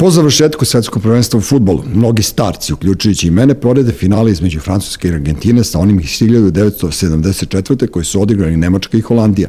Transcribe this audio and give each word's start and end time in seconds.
Po 0.00 0.10
završetku 0.10 0.64
svetskog 0.64 1.02
prvenstva 1.02 1.38
u 1.38 1.40
futbolu, 1.40 1.82
mnogi 1.94 2.22
starci, 2.22 2.72
uključujući 2.72 3.26
i 3.26 3.30
mene, 3.30 3.54
porede 3.54 3.92
finale 3.92 4.30
između 4.30 4.60
Francuske 4.60 5.08
i 5.08 5.12
Argentine 5.12 5.64
sa 5.64 5.78
onim 5.78 6.00
iz 6.00 6.06
1974. 6.06 7.90
koji 7.90 8.04
su 8.04 8.22
odigrani 8.22 8.56
Nemačka 8.56 8.98
i 8.98 9.00
Holandija. 9.00 9.48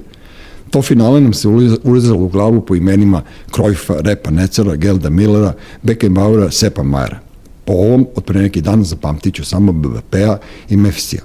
To 0.71 0.81
finale 0.81 1.21
nam 1.21 1.33
se 1.33 1.47
urezalo 1.83 2.23
u 2.23 2.29
glavu 2.29 2.62
po 2.62 2.75
imenima 2.75 3.21
Krojfa, 3.51 3.96
Repa, 3.99 4.31
Necera, 4.31 4.75
Gelda 4.75 5.09
Millera, 5.09 5.54
Beckenbauera, 5.83 6.52
Sepa 6.52 6.84
Majera. 6.84 7.20
Po 7.66 7.73
ovom, 7.73 8.07
od 8.16 8.23
pre 8.23 8.41
neki 8.41 8.61
dan 8.61 8.84
zapamtit 8.84 9.36
ću 9.36 9.45
samo 9.45 9.71
BVP-a 9.71 10.38
i 10.70 10.77
Mefisija. 10.77 11.21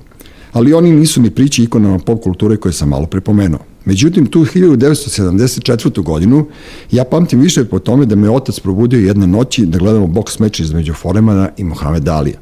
Ali 0.53 0.75
oni 0.75 0.93
nisu 0.93 1.23
ni 1.23 1.31
priče 1.31 1.63
ikonama 1.63 1.99
pop 1.99 2.23
kulture 2.23 2.57
koje 2.57 2.73
sam 2.73 2.89
malo 2.89 3.07
prepomenuo. 3.07 3.61
Međutim, 3.85 4.27
tu 4.27 4.45
1974. 4.45 6.03
godinu 6.03 6.47
ja 6.91 7.05
pamtim 7.05 7.41
više 7.41 7.65
po 7.65 7.79
tome 7.79 8.07
da 8.07 8.17
me 8.17 8.31
otac 8.31 8.61
probudio 8.61 9.07
jedne 9.07 9.27
noći 9.27 9.67
da 9.67 9.79
gledamo 9.79 10.07
boks 10.07 10.39
meč 10.39 10.61
između 10.61 10.95
Foremana 10.95 11.51
i 11.57 11.65
Mohamed 11.65 12.09
Alija 12.09 12.39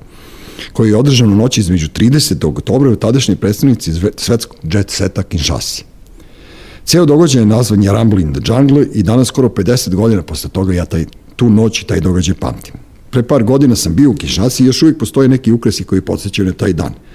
koji 0.73 0.89
je 0.89 0.97
održan 0.97 1.33
u 1.33 1.37
noći 1.37 1.61
između 1.61 1.89
30. 1.89 2.47
oktobra 2.47 2.91
u 2.91 2.97
tadašnji 2.97 3.37
predstavnici 3.37 3.93
svetskog 4.17 4.57
jet 4.63 4.91
seta 4.91 5.23
Kinshasi. 5.23 5.85
Ceo 6.85 7.07
događaj 7.07 7.43
je 7.43 7.47
nazvan 7.47 7.83
je 7.83 7.93
Rumble 7.93 8.23
in 8.23 8.33
the 8.33 8.43
Jungle 8.53 8.87
i 8.95 9.03
danas 9.03 9.29
skoro 9.29 9.49
50 9.49 9.95
godina 9.95 10.23
posle 10.23 10.51
toga 10.51 10.75
ja 10.75 10.85
taj, 10.85 11.05
tu 11.37 11.51
noć 11.51 11.83
i 11.83 11.87
taj 11.87 12.01
događaj 12.01 12.35
pamtim. 12.35 12.75
Pre 13.11 13.23
par 13.23 13.45
godina 13.45 13.77
sam 13.77 13.95
bio 13.95 14.11
u 14.11 14.15
Kinshasi 14.15 14.63
i 14.63 14.67
još 14.67 14.83
uvijek 14.83 14.99
postoje 14.99 15.29
neki 15.29 15.53
ukrasi 15.53 15.85
koji 15.85 16.01
podsjećaju 16.01 16.47
na 16.47 16.53
taj 16.53 16.73
dan– 16.73 16.95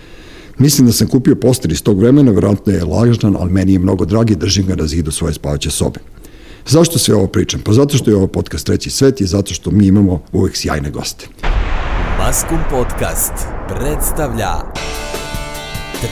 Mislim 0.60 0.88
da 0.88 0.94
sam 0.94 1.08
kupio 1.08 1.36
poster 1.36 1.72
iz 1.72 1.84
tog 1.84 2.00
vremena, 2.00 2.32
verovatno 2.32 2.74
je 2.74 2.86
lažan, 2.86 3.36
ali 3.40 3.52
meni 3.52 3.74
je 3.74 3.80
mnogo 3.80 4.06
dragi, 4.06 4.36
držim 4.36 4.66
ga 4.66 4.76
na 4.76 4.88
zidu 4.88 5.12
svoje 5.12 5.34
spavaće 5.34 5.72
sobe. 5.72 6.00
Zašto 6.68 7.00
sve 7.00 7.16
ovo 7.16 7.28
pričam? 7.28 7.62
Pa 7.62 7.74
zato 7.74 7.98
što 7.98 8.10
je 8.10 8.16
ovo 8.16 8.28
podcast 8.28 8.66
Treći 8.66 8.90
svet 8.90 9.22
i 9.22 9.26
zato 9.26 9.54
što 9.54 9.72
mi 9.72 9.88
imamo 9.88 10.22
uvek 10.32 10.56
sjajne 10.56 10.90
goste. 10.90 11.28
Maskum 12.20 12.60
Podcast 12.70 13.34
predstavlja 13.68 14.54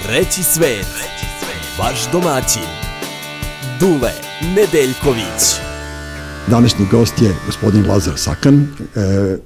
Treći 0.05 0.43
svet, 0.43 0.87
vaš 1.79 2.11
domaćin, 2.11 2.69
Dule 3.79 4.11
Nedeljković. 4.55 5.59
Današnji 6.47 6.85
gost 6.91 7.21
je 7.21 7.35
gospodin 7.45 7.87
Lazar 7.87 8.13
Sakan, 8.17 8.67
e, 8.95 9.37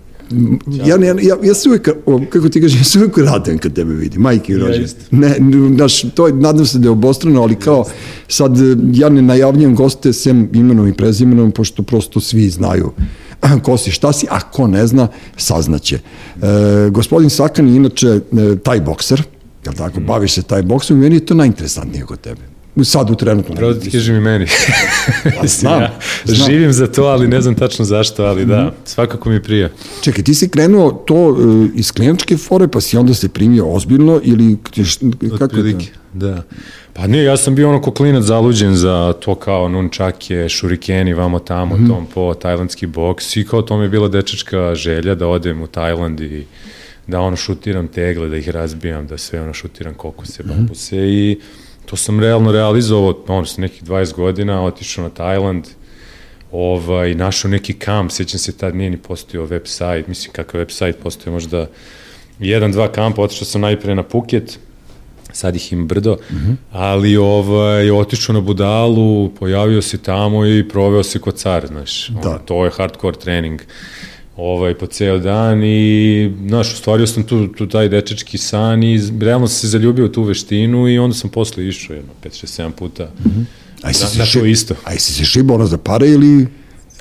ja, 0.68 0.98
ja, 0.98 1.16
ja, 1.22 1.38
ja 1.44 1.54
se 1.54 1.70
uvijek, 1.70 1.90
kako 2.30 2.50
ti 2.50 2.62
kažeš, 2.62 2.80
ja 2.80 2.84
se 2.84 3.00
uvijek 3.00 3.18
radujem 3.18 3.60
kad 3.60 3.74
tebe 3.74 3.94
vidim, 3.94 4.22
majke 4.22 4.58
rođe. 4.58 4.86
Ne, 5.12 5.36
naš, 5.70 6.02
to 6.02 6.28
je, 6.28 6.34
nadam 6.34 6.66
se 6.66 6.80
da 6.80 6.88
je 6.88 6.92
obostrano, 6.92 7.42
ali 7.42 7.56
kao 7.56 7.86
sad 8.28 8.58
ja 8.94 9.10
ne 9.10 9.22
najavljam 9.22 9.76
goste 9.76 10.14
sem 10.14 10.50
imenom 10.54 10.88
i 10.88 10.94
prezimenom, 10.94 11.52
pošto 11.52 11.84
prosto 11.84 12.20
svi 12.20 12.50
znaju 12.50 12.92
ko 13.64 13.78
si, 13.78 13.92
šta 13.92 14.14
si, 14.14 14.28
a 14.30 14.40
ko 14.40 14.68
ne 14.68 14.88
zna, 14.88 15.08
saznaće. 15.38 15.96
E, 15.96 16.90
gospodin 16.90 17.30
Sakan 17.30 17.68
je 17.68 17.76
inače 17.76 18.08
e, 18.08 18.20
taj 18.64 18.82
bokser, 18.82 19.24
jel 19.66 19.74
tako, 19.74 20.00
mm. 20.00 20.06
bavi 20.06 20.28
se 20.28 20.42
taj 20.42 20.64
boksom 20.64 20.98
i 20.98 21.02
meni 21.02 21.16
je 21.16 21.26
to 21.26 21.34
najinteresantnije 21.34 22.06
kod 22.06 22.22
tebe 22.22 22.42
sad 22.84 23.10
u 23.10 23.16
trenutnom. 23.16 23.58
Pravo 23.58 23.74
da 23.74 23.80
ti 23.80 23.92
kažem 23.92 24.16
i 24.16 24.20
meni. 24.20 24.46
Pa, 25.40 25.48
znam, 25.48 25.82
ja 25.82 26.00
znam. 26.26 26.50
Živim 26.50 26.74
za 26.74 26.88
to, 26.88 27.04
ali 27.04 27.28
ne 27.28 27.42
znam 27.42 27.56
tačno 27.56 27.86
zašto, 27.86 28.24
ali 28.24 28.46
da, 28.46 28.62
mhm. 28.62 28.76
svakako 28.86 29.30
mi 29.30 29.44
prija. 29.44 29.70
Čekaj, 30.02 30.24
ti 30.24 30.34
si 30.34 30.50
krenuo 30.50 30.92
to 30.92 31.28
uh, 31.28 31.66
iz 31.76 31.92
kliničke 31.92 32.38
fore, 32.38 32.68
pa 32.68 32.82
si 32.82 32.98
onda 32.98 33.14
se 33.14 33.30
primio 33.30 33.68
ozbiljno 33.68 34.22
ili 34.24 34.58
kako 35.40 35.58
je 35.58 35.80
to? 35.80 35.86
Da. 36.14 36.44
Pa 36.94 37.08
nije, 37.08 37.24
ja 37.24 37.38
sam 37.38 37.56
bio 37.56 37.70
ono 37.70 37.82
ko 37.82 37.92
klinac 37.92 38.24
zaluđen 38.24 38.76
za 38.76 39.14
to 39.20 39.36
kao 39.36 39.70
nunčake, 39.70 40.50
šurikeni, 40.50 41.14
vamo 41.14 41.40
tamo, 41.40 41.76
mm 41.76 41.80
-hmm. 41.80 41.88
tom 41.88 42.06
po 42.14 42.34
tajlandski 42.34 42.88
boks 42.88 43.36
i 43.36 43.46
kao 43.46 43.62
to 43.62 43.78
mi 43.78 43.86
je 43.86 43.90
bila 43.90 44.08
dečačka 44.08 44.76
želja 44.76 45.16
da 45.16 45.28
odem 45.28 45.62
u 45.62 45.68
Tajland 45.68 46.20
i 46.20 46.46
da 47.08 47.20
ono 47.20 47.36
šutiram 47.36 47.88
tegle, 47.88 48.30
da 48.30 48.38
ih 48.38 48.50
razbijam, 48.50 49.08
da 49.08 49.18
sve 49.18 49.42
ono 49.42 49.54
šutiram 49.54 49.94
kokose, 49.94 50.44
bambuse 50.44 50.96
mm 50.96 51.00
-hmm. 51.00 51.32
i 51.32 51.40
to 51.90 51.96
sam 51.96 52.20
realno 52.20 52.52
realizovao, 52.52 53.16
ono, 53.28 53.46
sa 53.46 53.62
nekih 53.62 53.84
20 53.84 54.14
godina, 54.16 54.64
otišao 54.64 55.04
na 55.04 55.10
Tajland, 55.10 55.68
ovaj, 56.52 57.16
našao 57.16 57.52
neki 57.52 57.74
kamp, 57.74 58.12
sjećam 58.12 58.40
se 58.40 58.58
tad 58.58 58.76
nije 58.76 58.90
ni 58.90 58.98
postojao 58.98 59.46
web 59.46 59.62
sajt, 59.66 60.08
mislim 60.08 60.34
kakav 60.34 60.60
web 60.60 60.70
sajt 60.72 60.98
postoje 61.04 61.34
možda 61.34 61.68
jedan, 62.40 62.72
dva 62.72 62.92
kampa, 62.92 63.22
otišao 63.22 63.46
sam 63.46 63.62
najpre 63.62 63.96
na 63.96 64.04
Phuket, 64.04 64.60
sad 65.32 65.56
ih 65.56 65.74
im 65.74 65.88
brdo, 65.88 66.18
mm 66.32 66.36
-hmm. 66.36 66.56
ali 66.72 67.18
ovaj, 67.18 67.92
otišao 67.92 68.34
na 68.34 68.42
Budalu, 68.42 69.30
pojavio 69.30 69.82
se 69.82 69.98
tamo 69.98 70.46
i 70.46 70.68
proveo 70.70 71.04
se 71.04 71.20
kod 71.20 71.36
car, 71.36 71.68
znaš, 71.68 72.08
da. 72.08 72.30
Ono, 72.30 72.40
to 72.40 72.66
je 72.66 72.72
hardcore 72.72 73.18
trening 73.18 73.62
ovaj, 74.40 74.74
po 74.74 74.88
ceo 74.88 75.18
dan 75.18 75.64
i, 75.64 76.32
znaš, 76.48 76.74
ostvario 76.74 77.08
sam 77.08 77.24
tu, 77.24 77.48
tu 77.48 77.68
taj 77.68 77.90
dečački 77.90 78.38
san 78.38 78.84
i 78.84 79.00
realno 79.22 79.48
sam 79.48 79.56
se 79.56 79.68
zaljubio 79.68 80.06
u 80.06 80.10
tu 80.10 80.24
veštinu 80.24 80.88
i 80.88 81.00
onda 81.00 81.16
sam 81.16 81.30
posle 81.30 81.68
išao 81.68 81.96
jedno 81.96 82.12
5, 82.24 82.46
6, 82.46 82.62
7 82.64 82.72
puta 82.72 83.04
mm 83.04 83.30
-hmm. 83.30 83.46
Aj, 83.82 83.94
si 83.94 84.18
na, 84.18 84.26
na 84.26 84.32
to 84.32 84.46
isto. 84.46 84.76
Aj 84.84 84.98
si 85.00 85.14
se 85.14 85.26
šibao 85.26 85.56
ono 85.56 85.66
za 85.66 85.78
pare 85.78 86.10
ili 86.10 86.48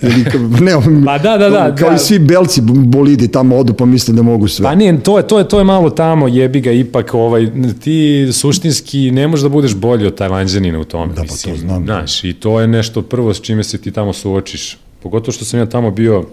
ili 0.03 0.25
ne, 0.65 0.73
pa 1.07 1.19
da, 1.19 1.39
da, 1.39 1.51
da, 1.51 1.75
kao 1.75 1.89
da. 1.89 1.95
i 1.97 1.99
svi 1.99 2.19
belci 2.19 2.61
bolidi 2.65 3.29
tamo 3.29 3.57
odu 3.57 3.75
pa 3.75 3.85
misle 3.85 4.15
da 4.15 4.23
mogu 4.23 4.49
sve. 4.49 4.65
Pa 4.65 4.75
nije, 4.75 5.03
to 5.03 5.19
je, 5.19 5.27
to 5.27 5.39
je, 5.39 5.49
to 5.49 5.59
je 5.59 5.65
malo 5.65 5.91
tamo, 5.91 6.29
jebi 6.29 6.61
ga 6.61 6.73
ipak, 6.73 7.15
ovaj, 7.15 7.51
ti 7.81 8.29
suštinski 8.33 9.11
ne 9.11 9.29
možeš 9.29 9.43
da 9.43 9.49
budeš 9.49 9.75
bolji 9.75 10.07
od 10.07 10.15
tajlanđanina 10.15 10.79
u 10.79 10.85
tome. 10.85 11.15
Da, 11.15 11.23
pa 11.23 11.29
to 11.29 11.57
znam. 11.57 11.85
Znaš, 11.85 12.25
i 12.25 12.33
to 12.33 12.61
je 12.61 12.69
nešto 12.69 13.03
prvo 13.03 13.35
s 13.35 13.41
čime 13.41 13.65
se 13.65 13.79
ti 13.79 13.91
tamo 13.91 14.13
suočiš. 14.13 14.79
Pogotovo 15.03 15.33
što 15.33 15.45
sam 15.45 15.61
ja 15.61 15.67
tamo 15.67 15.91
bio 15.91 16.25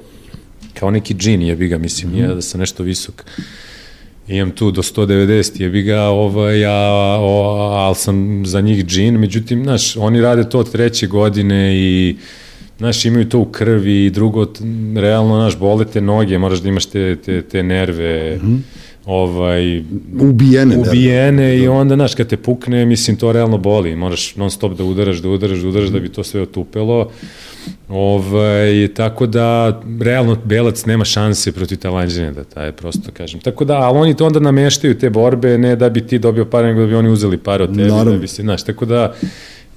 kao 0.80 0.92
neki 0.92 1.14
džin, 1.14 1.42
jebi 1.42 1.68
ga, 1.68 1.78
mislim, 1.78 2.12
nije 2.12 2.28
da 2.28 2.42
sam 2.42 2.60
nešto 2.60 2.84
visok. 2.84 3.26
Imam 4.28 4.52
tu 4.52 4.72
do 4.72 4.82
190, 4.82 5.62
jebi 5.62 5.82
ga, 5.82 6.02
ovaj, 6.02 6.66
a, 6.66 7.18
o, 7.22 7.42
ali 7.72 7.96
sam 7.96 8.46
za 8.46 8.62
njih 8.62 8.86
džin, 8.86 9.18
međutim, 9.18 9.64
znaš, 9.64 9.98
oni 9.98 10.22
rade 10.22 10.50
to 10.50 10.60
od 10.60 10.72
treće 10.72 11.08
godine 11.08 11.76
i 11.76 12.16
znaš, 12.78 13.06
imaju 13.06 13.30
to 13.30 13.40
u 13.40 13.46
krvi 13.46 14.06
i 14.06 14.10
drugo, 14.10 14.48
realno, 14.96 15.36
znaš, 15.36 15.58
bole 15.60 15.86
te 15.86 16.02
noge, 16.02 16.38
moraš 16.38 16.60
da 16.60 16.70
imaš 16.70 16.86
te, 16.86 17.16
te, 17.16 17.42
te 17.42 17.64
nerve, 17.64 18.38
mm 18.38 18.48
-hmm. 18.48 18.60
Ovaj, 19.06 19.84
ubijene, 20.20 20.78
ubijene 20.78 21.32
nerve. 21.32 21.58
i 21.64 21.68
onda, 21.68 21.96
znaš, 21.96 22.16
kad 22.16 22.28
te 22.28 22.38
pukne, 22.38 22.86
mislim, 22.86 23.18
to 23.18 23.32
realno 23.32 23.58
boli, 23.58 23.96
moraš 23.96 24.36
non 24.36 24.52
stop 24.52 24.78
da 24.78 24.84
udaraš, 24.84 25.18
da 25.18 25.30
udaraš, 25.30 25.60
da 25.60 25.68
udaraš, 25.68 25.90
da 25.90 26.00
bi 26.00 26.10
to 26.10 26.24
sve 26.24 26.42
otupelo, 26.42 27.10
Ovaj, 27.90 28.88
tako 28.96 29.26
da, 29.28 29.82
realno, 30.02 30.38
Belac 30.44 30.86
nema 30.86 31.06
šanse 31.06 31.52
protiv 31.52 31.78
Talanđene, 31.78 32.32
da 32.32 32.44
taj 32.44 32.72
prosto 32.72 33.12
kažem. 33.14 33.40
Tako 33.40 33.66
da, 33.66 33.74
ali 33.78 34.00
oni 34.00 34.18
to 34.18 34.26
onda 34.26 34.40
nameštaju 34.40 35.00
te 35.00 35.10
borbe, 35.10 35.58
ne 35.58 35.76
da 35.76 35.90
bi 35.90 36.08
ti 36.08 36.20
dobio 36.20 36.46
pare, 36.46 36.68
nego 36.68 36.80
da 36.82 36.88
bi 36.88 36.96
oni 36.96 37.10
uzeli 37.10 37.38
pare 37.38 37.64
od 37.64 37.70
tebe, 37.70 37.88
Naravno. 37.88 38.12
da 38.12 38.18
bi 38.18 38.28
se, 38.28 38.42
znaš, 38.42 38.64
tako 38.64 38.86
da, 38.86 39.14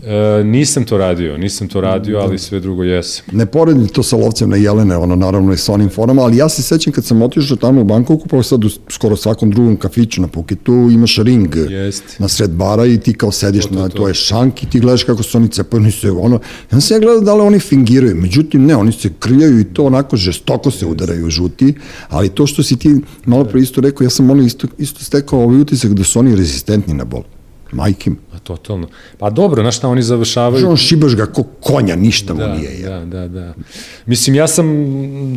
E, 0.04 0.44
nisam 0.44 0.84
to 0.84 0.98
radio, 0.98 1.36
nisam 1.38 1.68
to 1.68 1.80
radio, 1.80 2.18
ali 2.18 2.38
sve 2.38 2.60
drugo 2.60 2.82
jesam. 2.82 3.24
Ne 3.32 3.46
poredim 3.46 3.88
to 3.88 4.02
sa 4.02 4.16
lovcem 4.16 4.50
na 4.50 4.56
Jelene, 4.56 4.96
ono 4.96 5.16
naravno 5.16 5.52
i 5.52 5.56
sa 5.56 5.72
onim 5.72 5.88
forama, 5.88 6.22
ali 6.22 6.36
ja 6.36 6.48
se 6.48 6.62
sećam 6.62 6.92
kad 6.92 7.04
sam 7.04 7.22
otišao 7.22 7.56
tamo 7.56 7.80
u 7.80 7.84
Bankoku, 7.84 8.28
pa 8.28 8.42
sad 8.42 8.64
u 8.64 8.68
skoro 8.88 9.16
svakom 9.16 9.50
drugom 9.50 9.76
kafiću 9.76 10.20
na 10.20 10.28
Puketu 10.28 10.72
imaš 10.72 11.16
ring 11.16 11.56
Jest. 11.56 12.04
na 12.18 12.28
sred 12.28 12.50
bara 12.50 12.86
i 12.86 13.00
ti 13.00 13.14
kao 13.14 13.32
sediš 13.32 13.64
to, 13.64 13.68
to, 13.68 13.74
na, 13.74 13.88
to. 13.88 13.96
to 13.96 14.08
je 14.08 14.14
šank 14.14 14.62
i 14.62 14.70
ti 14.70 14.80
gledaš 14.80 15.04
kako 15.04 15.22
su 15.22 15.38
oni 15.38 15.48
cepani 15.48 15.90
se 15.90 16.10
ono. 16.10 16.40
Ja 16.72 16.80
sam 16.80 16.96
ja 16.96 17.00
gledao 17.00 17.20
da 17.20 17.34
li 17.34 17.40
oni 17.40 17.58
fingiraju, 17.58 18.16
međutim 18.16 18.66
ne, 18.66 18.76
oni 18.76 18.92
se 18.92 19.10
krljaju 19.18 19.60
i 19.60 19.64
to 19.64 19.84
onako 19.84 20.16
žestoko 20.16 20.70
se 20.70 20.86
udaraju 20.86 21.30
žuti, 21.30 21.74
ali 22.08 22.28
to 22.28 22.46
što 22.46 22.62
si 22.62 22.76
ti 22.76 23.00
malo 23.24 23.44
pre 23.44 23.60
isto 23.60 23.80
rekao, 23.80 24.04
ja 24.04 24.10
sam 24.10 24.30
ono 24.30 24.42
isto, 24.42 24.66
isto 24.78 25.04
stekao 25.04 25.42
ovaj 25.42 25.60
utisak 25.60 25.94
da 25.94 26.04
su 26.04 26.18
oni 26.18 26.36
rezistentni 26.36 26.94
na 26.94 27.04
bol. 27.04 27.22
Majkim. 27.72 28.16
Pa 28.32 28.38
totalno. 28.38 28.88
Pa 29.18 29.30
dobro, 29.30 29.62
znaš 29.62 29.76
šta 29.76 29.88
oni 29.88 30.02
završavaju? 30.02 30.60
Znaš, 30.60 30.70
on 30.70 30.76
šibaš 30.76 31.16
ga 31.16 31.26
ko 31.26 31.42
konja, 31.42 31.96
ništa 31.96 32.34
da, 32.34 32.46
mu 32.46 32.54
nije. 32.54 32.80
Ja. 32.80 33.04
Da, 33.04 33.04
da, 33.04 33.28
da. 33.28 33.54
Mislim, 34.06 34.36
ja 34.36 34.48
sam 34.48 34.66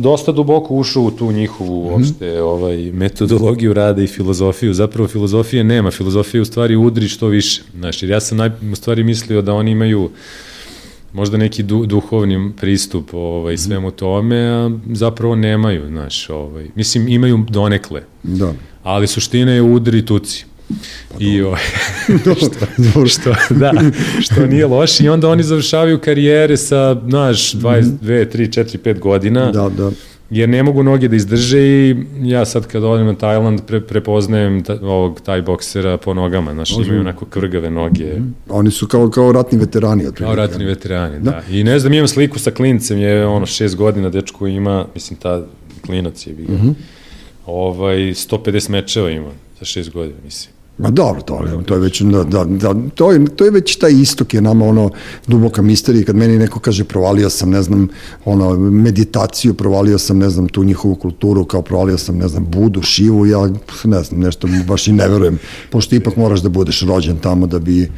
dosta 0.02 0.32
duboko 0.32 0.74
ušao 0.74 1.02
u 1.02 1.10
tu 1.10 1.32
njihovu 1.32 1.98
mm 1.98 2.02
-hmm. 2.02 2.40
ovaj, 2.40 2.76
metodologiju 2.92 3.72
rada 3.72 4.02
i 4.02 4.06
filozofiju. 4.06 4.74
Zapravo 4.74 5.08
filozofije 5.08 5.64
nema. 5.64 5.90
Filozofija 5.90 6.42
u 6.42 6.44
stvari 6.44 6.76
udri 6.76 7.08
što 7.08 7.26
više. 7.26 7.62
Znaš, 7.78 8.02
jer 8.02 8.10
ja 8.10 8.20
sam 8.20 8.38
naj, 8.38 8.50
u 8.72 8.76
stvari 8.76 9.04
mislio 9.04 9.42
da 9.42 9.54
oni 9.54 9.70
imaju 9.70 10.10
možda 11.12 11.36
neki 11.36 11.62
du, 11.62 11.86
duhovni 11.86 12.52
pristup 12.56 13.14
ovaj, 13.14 13.54
mhm. 13.54 13.60
svemu 13.60 13.90
tome, 13.90 14.36
a 14.36 14.70
zapravo 14.92 15.36
nemaju, 15.36 15.86
znaš, 15.88 16.30
ovaj, 16.30 16.68
mislim, 16.74 17.08
imaju 17.08 17.44
donekle. 17.48 18.02
Da. 18.22 18.54
Ali 18.82 19.06
suština 19.06 19.52
je 19.52 19.62
udri 19.62 20.06
tuci. 20.06 20.46
Pa 21.08 21.16
I 21.20 21.42
o, 21.42 21.56
što, 22.36 23.06
što, 23.06 23.34
da, 23.50 23.72
što 24.20 24.46
nije 24.46 24.66
loše 24.66 25.04
i 25.04 25.08
onda 25.08 25.28
oni 25.28 25.42
završavaju 25.42 25.98
karijere 25.98 26.56
sa, 26.56 26.96
znaš, 27.08 27.52
22, 27.52 27.92
3, 28.02 28.62
4, 28.62 28.78
5 28.78 28.98
godina. 28.98 29.52
Da, 29.52 29.68
da 29.68 29.90
jer 30.32 30.48
ne 30.48 30.62
mogu 30.62 30.82
noge 30.82 31.08
da 31.08 31.16
izdrže 31.16 31.60
i 31.60 31.96
ja 32.22 32.44
sad 32.44 32.66
kad 32.66 32.84
odem 32.84 33.06
na 33.06 33.14
Tajland 33.14 33.60
pre, 33.66 33.80
prepoznajem 33.80 34.62
ta, 34.64 34.78
ovog 34.82 35.20
taj 35.20 35.42
boksera 35.42 35.96
po 35.96 36.14
nogama, 36.14 36.52
znaš, 36.52 36.70
imaju 36.70 37.00
onako 37.00 37.24
krgave 37.24 37.70
noge. 37.70 38.04
-hmm. 38.04 38.30
Oni 38.48 38.70
su 38.70 38.86
kao, 38.86 39.10
kao 39.10 39.32
ratni 39.32 39.58
veterani. 39.58 40.04
Kao 40.14 40.34
ratni 40.34 40.64
veterani, 40.64 41.20
da. 41.20 41.30
da. 41.30 41.42
I 41.50 41.64
ne 41.64 41.78
znam, 41.78 41.92
imam 41.92 42.08
sliku 42.08 42.38
sa 42.38 42.50
klincem, 42.50 42.98
je 42.98 43.26
ono 43.26 43.46
šest 43.46 43.76
godina 43.76 44.10
dečko 44.10 44.46
ima, 44.46 44.86
mislim, 44.94 45.18
ta 45.18 45.42
klinac 45.86 46.26
je, 46.26 46.32
mm 46.32 46.46
-hmm. 46.46 46.74
ovaj, 47.46 47.96
150 47.96 48.70
mečeva 48.70 49.10
ima 49.10 49.30
za 49.58 49.64
šest 49.64 49.90
godina, 49.90 50.18
mislim. 50.24 50.51
Ma 50.78 50.90
dobro, 50.90 51.22
to, 51.22 51.62
to 51.66 51.74
je 51.74 51.80
već, 51.80 52.00
da, 52.00 52.24
da, 52.24 52.44
da, 52.44 52.74
to, 52.94 53.12
je, 53.12 53.26
to 53.36 53.44
je 53.44 53.50
već 53.50 53.76
taj 53.76 53.92
istok 53.92 54.34
je 54.34 54.40
nama 54.40 54.66
ono 54.66 54.90
duboka 55.26 55.62
misterija, 55.62 56.04
kad 56.04 56.16
meni 56.16 56.38
neko 56.38 56.60
kaže 56.60 56.84
provalio 56.84 57.30
sam, 57.30 57.50
ne 57.50 57.62
znam, 57.62 57.88
ono, 58.24 58.58
meditaciju, 58.58 59.54
provalio 59.54 59.98
sam, 59.98 60.18
ne 60.18 60.30
znam, 60.30 60.48
tu 60.48 60.64
njihovu 60.64 60.94
kulturu, 60.94 61.44
kao 61.44 61.62
provalio 61.62 61.98
sam, 61.98 62.16
ne 62.16 62.28
znam, 62.28 62.46
Budu, 62.50 62.82
Šivu, 62.82 63.26
ja 63.26 63.48
ne 63.84 64.02
znam, 64.02 64.20
nešto 64.20 64.48
baš 64.66 64.88
i 64.88 64.92
ne 64.92 65.08
verujem, 65.08 65.38
pošto 65.70 65.94
ipak 65.94 66.16
moraš 66.16 66.40
da 66.40 66.48
budeš 66.48 66.82
rođen 66.82 67.16
tamo 67.16 67.46
da 67.46 67.58
bi 67.58 67.90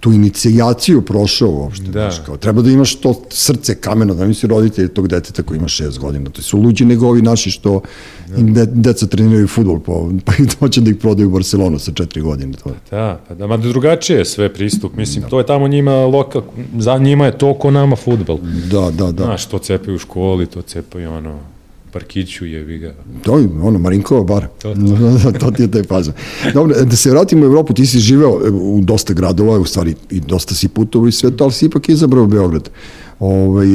tu 0.00 0.12
inicijaciju 0.12 1.02
prošao 1.02 1.50
uopšte. 1.50 1.84
Da. 1.84 1.90
Znaš, 1.92 2.26
kao, 2.26 2.36
treba 2.36 2.62
da 2.62 2.70
imaš 2.70 2.94
to 2.94 3.22
srce 3.30 3.74
kameno, 3.74 4.14
da 4.14 4.26
misli 4.26 4.48
roditelji 4.48 4.88
tog 4.88 5.08
deteta 5.08 5.42
koji 5.42 5.58
ima 5.58 5.68
šest 5.68 5.98
godina. 5.98 6.30
To 6.30 6.42
su 6.42 6.58
luđi 6.58 6.84
nego 6.84 7.06
ovi 7.06 7.22
naši 7.22 7.50
što 7.50 7.80
da. 8.28 8.36
im 8.36 8.54
de, 8.54 8.66
deca 8.66 9.06
treniraju 9.06 9.48
futbol, 9.48 9.80
pa, 9.80 9.92
pa 10.24 10.32
i 10.32 10.46
hoće 10.58 10.80
da 10.80 10.90
ih 10.90 10.96
prodaju 10.96 11.28
u 11.28 11.32
Barcelonu 11.32 11.78
sa 11.78 11.92
četiri 11.92 12.20
godine. 12.20 12.56
To. 12.64 12.70
Da, 12.90 13.20
pa 13.28 13.34
da, 13.34 13.46
ma 13.46 13.56
drugačije 13.56 14.18
je 14.18 14.24
sve 14.24 14.52
pristup. 14.54 14.96
Mislim, 14.96 15.22
da. 15.22 15.28
to 15.28 15.38
je 15.38 15.46
tamo 15.46 15.68
njima 15.68 15.92
lokal, 15.92 16.42
za 16.78 16.98
njima 16.98 17.26
je 17.26 17.38
to 17.38 17.54
ko 17.54 17.70
nama 17.70 17.96
futbol. 17.96 18.38
Da, 18.70 18.90
da, 18.90 19.12
da. 19.12 19.24
Znaš, 19.24 19.46
to 19.46 19.58
cepaju 19.58 19.94
u 19.94 19.98
školi, 19.98 20.46
to 20.46 20.62
cepaju 20.62 21.12
ono, 21.12 21.38
parkiću 21.92 22.46
je 22.46 22.78
ga. 22.78 22.94
To 23.22 23.38
je 23.38 23.48
ono, 23.62 23.78
Marinkova 23.78 24.24
bar. 24.24 24.46
To, 24.62 24.74
to. 24.74 25.30
to 25.40 25.50
ti 25.50 25.62
je 25.62 25.70
taj 25.70 25.82
fazon. 25.82 26.14
Dobro, 26.54 26.84
da 26.84 26.96
se 26.96 27.10
vratimo 27.10 27.42
u 27.42 27.46
Evropu, 27.46 27.74
ti 27.74 27.86
si 27.86 27.98
živeo 27.98 28.30
u 28.52 28.80
dosta 28.82 29.12
gradova, 29.14 29.58
u 29.58 29.64
stvari 29.64 29.94
i 30.10 30.20
dosta 30.20 30.54
si 30.54 30.68
putovo 30.68 31.06
i 31.06 31.12
sve 31.12 31.36
to, 31.36 31.44
ali 31.44 31.52
si 31.52 31.66
ipak 31.66 31.88
izabrao 31.88 32.26
Beograd 32.26 32.70
ovaj, 33.20 33.66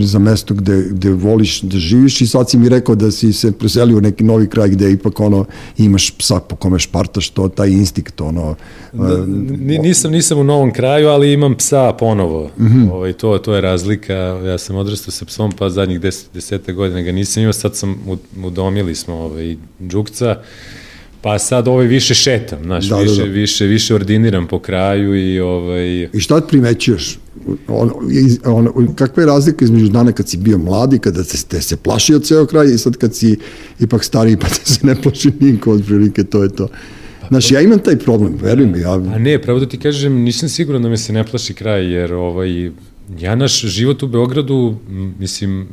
za 0.00 0.18
mesto 0.18 0.54
gde, 0.54 0.82
gde 0.90 1.10
voliš 1.10 1.60
da 1.60 1.78
živiš 1.78 2.20
i 2.20 2.26
sad 2.26 2.50
si 2.50 2.58
mi 2.58 2.68
rekao 2.68 2.94
da 2.94 3.10
si 3.10 3.32
se 3.32 3.52
preselio 3.52 3.98
u 3.98 4.00
neki 4.00 4.24
novi 4.24 4.48
kraj 4.48 4.68
gde 4.68 4.92
ipak 4.92 5.20
ono 5.20 5.44
imaš 5.78 6.10
psa 6.10 6.40
po 6.40 6.56
kome 6.56 6.78
špartaš 6.78 7.30
to, 7.30 7.48
taj 7.48 7.70
instinkt 7.70 8.20
ono... 8.20 8.54
Da, 8.92 9.26
nisam, 9.78 10.12
nisam 10.12 10.38
u 10.38 10.44
novom 10.44 10.72
kraju, 10.72 11.08
ali 11.08 11.32
imam 11.32 11.54
psa 11.54 11.92
ponovo. 11.98 12.50
Mm 12.58 12.66
-hmm. 12.66 12.92
ovaj, 12.92 13.12
to, 13.12 13.38
to 13.38 13.54
je 13.54 13.60
razlika. 13.60 14.14
Ja 14.44 14.58
sam 14.58 14.76
odrastao 14.76 15.12
sa 15.12 15.24
psom 15.24 15.52
pa 15.52 15.70
zadnjih 15.70 16.00
deset, 16.00 16.28
desete 16.34 16.72
godine 16.72 17.02
ga 17.02 17.12
nisam 17.12 17.40
imao, 17.40 17.52
sad 17.52 17.76
sam 17.76 17.96
udomili 18.44 18.94
smo 18.94 19.14
ovaj, 19.14 19.56
džukca 19.88 20.36
Pa 21.26 21.38
sad 21.38 21.68
ovaj 21.68 21.86
više 21.86 22.14
šetam, 22.14 22.58
znaš, 22.62 22.88
da, 22.88 22.96
više, 22.96 23.20
da, 23.20 23.24
da. 23.24 23.32
više, 23.32 23.66
više 23.66 23.94
ordiniram 23.94 24.46
po 24.46 24.58
kraju 24.58 25.14
i 25.14 25.40
ovaj... 25.40 26.08
I 26.12 26.20
šta 26.20 26.40
primećuješ? 26.40 27.18
On, 27.68 27.90
on, 28.44 28.94
kakva 28.94 29.22
je 29.22 29.26
razlika 29.26 29.64
između 29.64 29.88
dana 29.88 30.12
kad 30.12 30.28
si 30.28 30.36
bio 30.36 30.58
mladi, 30.58 30.98
kada 30.98 31.24
te, 31.24 31.38
te 31.48 31.60
se 31.60 31.76
plašio 31.76 32.18
ceo 32.18 32.46
kraj 32.46 32.66
i 32.66 32.78
sad 32.78 32.96
kad 32.96 33.14
si 33.14 33.38
ipak 33.80 34.04
stariji 34.04 34.36
pa 34.36 34.48
te 34.48 34.60
se 34.64 34.86
ne 34.86 35.02
plaši 35.02 35.32
niko, 35.40 35.72
otprilike 35.72 36.24
to 36.24 36.42
je 36.42 36.48
to. 36.48 36.68
Znaš, 37.28 37.50
ja 37.50 37.60
imam 37.60 37.78
taj 37.78 37.98
problem, 37.98 38.38
verujem 38.42 38.72
mi. 38.72 38.80
Ja... 38.80 38.94
A 38.94 39.18
ne, 39.18 39.42
pravo 39.42 39.60
da 39.60 39.66
ti 39.66 39.78
kažem, 39.78 40.12
nisam 40.12 40.48
siguran 40.48 40.82
da 40.82 40.88
me 40.88 40.96
se 40.96 41.12
ne 41.12 41.24
plaši 41.24 41.54
kraj, 41.54 41.92
jer 41.92 42.12
ovaj, 42.12 42.70
ja 43.20 43.34
naš 43.34 43.60
život 43.60 44.02
u 44.02 44.06
Beogradu, 44.06 44.76
mislim, 45.18 45.68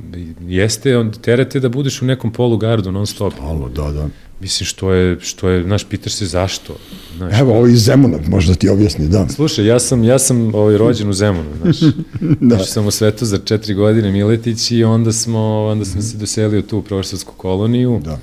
jeste, 0.47 0.97
on 0.97 1.11
terate 1.11 1.59
da 1.59 1.69
budeš 1.69 2.01
u 2.01 2.05
nekom 2.05 2.31
polugardu 2.31 2.91
non 2.91 3.07
stop. 3.07 3.33
Alo, 3.41 3.69
da, 3.69 3.91
da. 3.91 4.09
Mislim, 4.43 4.65
što 4.65 4.91
je, 4.91 5.17
što 5.19 5.49
je, 5.49 5.63
znaš, 5.63 5.83
pitaš 5.83 6.13
se 6.13 6.25
zašto. 6.25 6.75
Znaš, 7.17 7.39
Evo, 7.39 7.53
ovo 7.53 7.67
iz 7.67 7.83
Zemuna, 7.83 8.17
možda 8.27 8.55
ti 8.55 8.69
objasni, 8.69 9.07
da. 9.07 9.29
Slušaj, 9.29 9.65
ja 9.65 9.79
sam, 9.79 10.03
ja 10.03 10.19
sam 10.19 10.55
ovaj, 10.55 10.77
rođen 10.77 11.09
u 11.09 11.13
Zemunu, 11.13 11.49
znaš. 11.61 11.79
da. 12.39 12.55
Znači, 12.55 12.71
sam 12.71 12.87
u 12.87 12.91
svetu 12.91 13.25
za 13.25 13.37
četiri 13.37 13.73
godine 13.73 14.11
Miletić 14.11 14.71
i 14.71 14.83
onda 14.83 15.11
smo, 15.11 15.65
onda 15.65 15.85
sam 15.85 15.99
mm 15.99 16.01
-hmm. 16.01 16.11
se 16.11 16.17
doselio 16.17 16.61
tu 16.61 16.77
u 16.77 16.81
profesorsku 16.81 17.33
koloniju. 17.37 18.01
Da. 18.03 18.19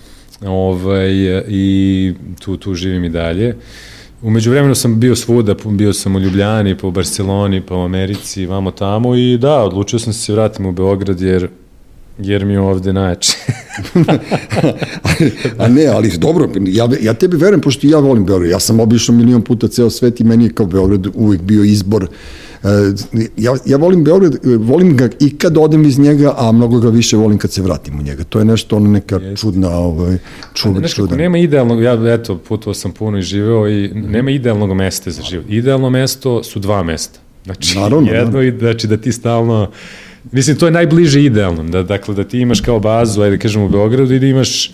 Ovaj, 0.48 1.10
I 1.48 2.14
tu, 2.40 2.56
tu 2.56 2.74
živim 2.74 3.04
i 3.04 3.08
dalje. 3.08 3.56
Umeđu 4.22 4.50
vremenu 4.50 4.74
sam 4.74 5.00
bio 5.00 5.16
svuda, 5.16 5.54
bio 5.64 5.92
sam 5.92 6.16
u 6.16 6.20
Ljubljani, 6.20 6.78
pa 6.78 6.86
u 6.86 6.90
Barceloni, 6.90 7.60
pa 7.60 7.76
u 7.76 7.82
Americi, 7.82 8.46
vamo 8.46 8.70
tamo 8.70 9.16
i 9.16 9.38
da, 9.38 9.62
odlučio 9.62 9.98
sam 9.98 10.12
se 10.12 10.32
vratim 10.32 10.66
u 10.66 10.72
Beograd 10.72 11.20
jer 11.20 11.48
jer 12.22 12.44
mi 12.44 12.52
je 12.52 12.60
ovde 12.60 12.92
najjače. 12.92 13.32
a 15.58 15.68
ne, 15.68 15.86
ali 15.86 16.10
dobro, 16.18 16.48
ja, 16.66 16.88
ja 17.00 17.14
tebi 17.14 17.36
verujem, 17.36 17.60
pošto 17.60 17.86
ja 17.86 17.98
volim 17.98 18.24
Beograd, 18.24 18.50
ja 18.50 18.60
sam 18.60 18.80
obišao 18.80 19.14
milion 19.14 19.42
puta 19.42 19.68
ceo 19.68 19.90
svet 19.90 20.20
i 20.20 20.24
meni 20.24 20.44
je 20.44 20.52
kao 20.52 20.66
Beograd 20.66 21.06
uvijek 21.14 21.42
bio 21.42 21.64
izbor. 21.64 22.08
E, 22.62 22.68
ja, 23.36 23.54
ja 23.66 23.76
volim 23.76 24.04
Beograd, 24.04 24.36
volim 24.44 24.96
ga 24.96 25.08
i 25.20 25.38
kad 25.38 25.56
odem 25.58 25.84
iz 25.84 25.98
njega, 25.98 26.34
a 26.36 26.52
mnogo 26.52 26.80
ga 26.80 26.88
više 26.88 27.16
volim 27.16 27.38
kad 27.38 27.52
se 27.52 27.62
vratim 27.62 28.00
u 28.00 28.02
njega. 28.02 28.24
To 28.24 28.38
je 28.38 28.44
nešto, 28.44 28.76
ono 28.76 28.90
neka 28.90 29.16
Jeste. 29.16 29.36
čudna, 29.36 29.70
ovaj, 29.70 30.18
čudna, 30.54 30.78
Znaš, 30.78 30.94
čudna. 30.94 31.16
nema 31.16 31.38
idealnog, 31.38 31.82
ja 31.82 32.14
eto, 32.14 32.38
putovao 32.38 32.74
sam 32.74 32.92
puno 32.92 33.18
i 33.18 33.22
živeo 33.22 33.68
i 33.68 33.88
nema 33.94 34.30
idealnog 34.30 34.74
mesta 34.74 35.10
za 35.10 35.22
život. 35.22 35.46
Idealno 35.48 35.90
mesto 35.90 36.42
su 36.42 36.58
dva 36.58 36.82
mesta. 36.82 37.20
Znači, 37.44 37.78
Naravno, 37.78 38.12
jedno, 38.12 38.38
da. 38.38 38.44
i, 38.44 38.58
znači 38.58 38.86
da 38.86 38.96
ti 38.96 39.12
stalno 39.12 39.70
Mislim, 40.32 40.56
to 40.56 40.66
je 40.66 40.72
najbliže 40.72 41.22
idealnom, 41.24 41.70
da, 41.70 41.82
dakle, 41.82 42.14
da 42.14 42.24
ti 42.24 42.40
imaš 42.40 42.60
kao 42.60 42.80
bazu, 42.80 43.22
ajde 43.22 43.38
kažemo 43.38 43.64
u 43.64 43.68
Beogradu 43.68 44.14
i 44.14 44.18
da 44.18 44.26
imaš 44.26 44.70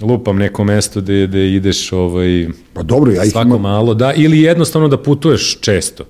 lupam 0.00 0.36
neko 0.36 0.64
mesto 0.64 1.00
gde, 1.00 1.26
gde 1.26 1.54
ideš 1.54 1.92
ovaj, 1.92 2.48
pa 2.72 2.82
dobro, 2.82 3.12
ja 3.12 3.24
svako 3.24 3.48
imam... 3.48 3.60
malo, 3.60 3.94
da, 3.94 4.12
ili 4.12 4.40
jednostavno 4.40 4.88
da 4.88 5.02
putuješ 5.02 5.60
često. 5.60 6.04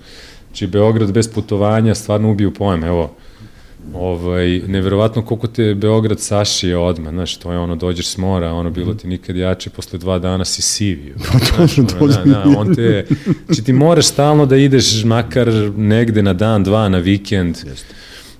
Znači, 0.47 0.67
Beograd 0.67 1.13
bez 1.13 1.29
putovanja 1.29 1.95
stvarno 1.95 2.31
ubiju 2.31 2.55
pojem, 2.55 2.85
evo, 2.85 3.15
ovaj, 3.95 4.61
neverovatno 4.67 5.23
koliko 5.23 5.47
te 5.47 5.75
Beograd 5.75 6.21
sašije 6.21 6.77
odmah, 6.77 7.13
znaš, 7.13 7.37
to 7.37 7.53
je 7.53 7.59
ono, 7.59 7.77
dođeš 7.77 8.07
s 8.07 8.17
mora, 8.17 8.53
ono, 8.53 8.71
bilo 8.71 8.95
ti 8.95 9.09
nikad 9.09 9.37
jače, 9.37 9.71
posle 9.71 9.99
dva 9.99 10.19
dana 10.19 10.45
si 10.45 10.63
sivio. 10.63 11.15
Pa 11.33 11.39
znaš, 11.67 11.79
ono, 11.79 12.07
da, 12.07 12.25
da, 12.25 12.45
on 12.59 12.75
te, 12.75 13.07
znači 13.47 13.65
ti 13.65 13.73
moraš 13.73 14.07
stalno 14.07 14.47
da 14.47 14.57
ideš 14.57 15.05
makar 15.05 15.49
negde 15.77 16.23
na 16.23 16.33
dan, 16.33 16.65
dva, 16.65 16.89
na 16.89 16.99
vikend, 16.99 17.57
Jeste 17.67 17.95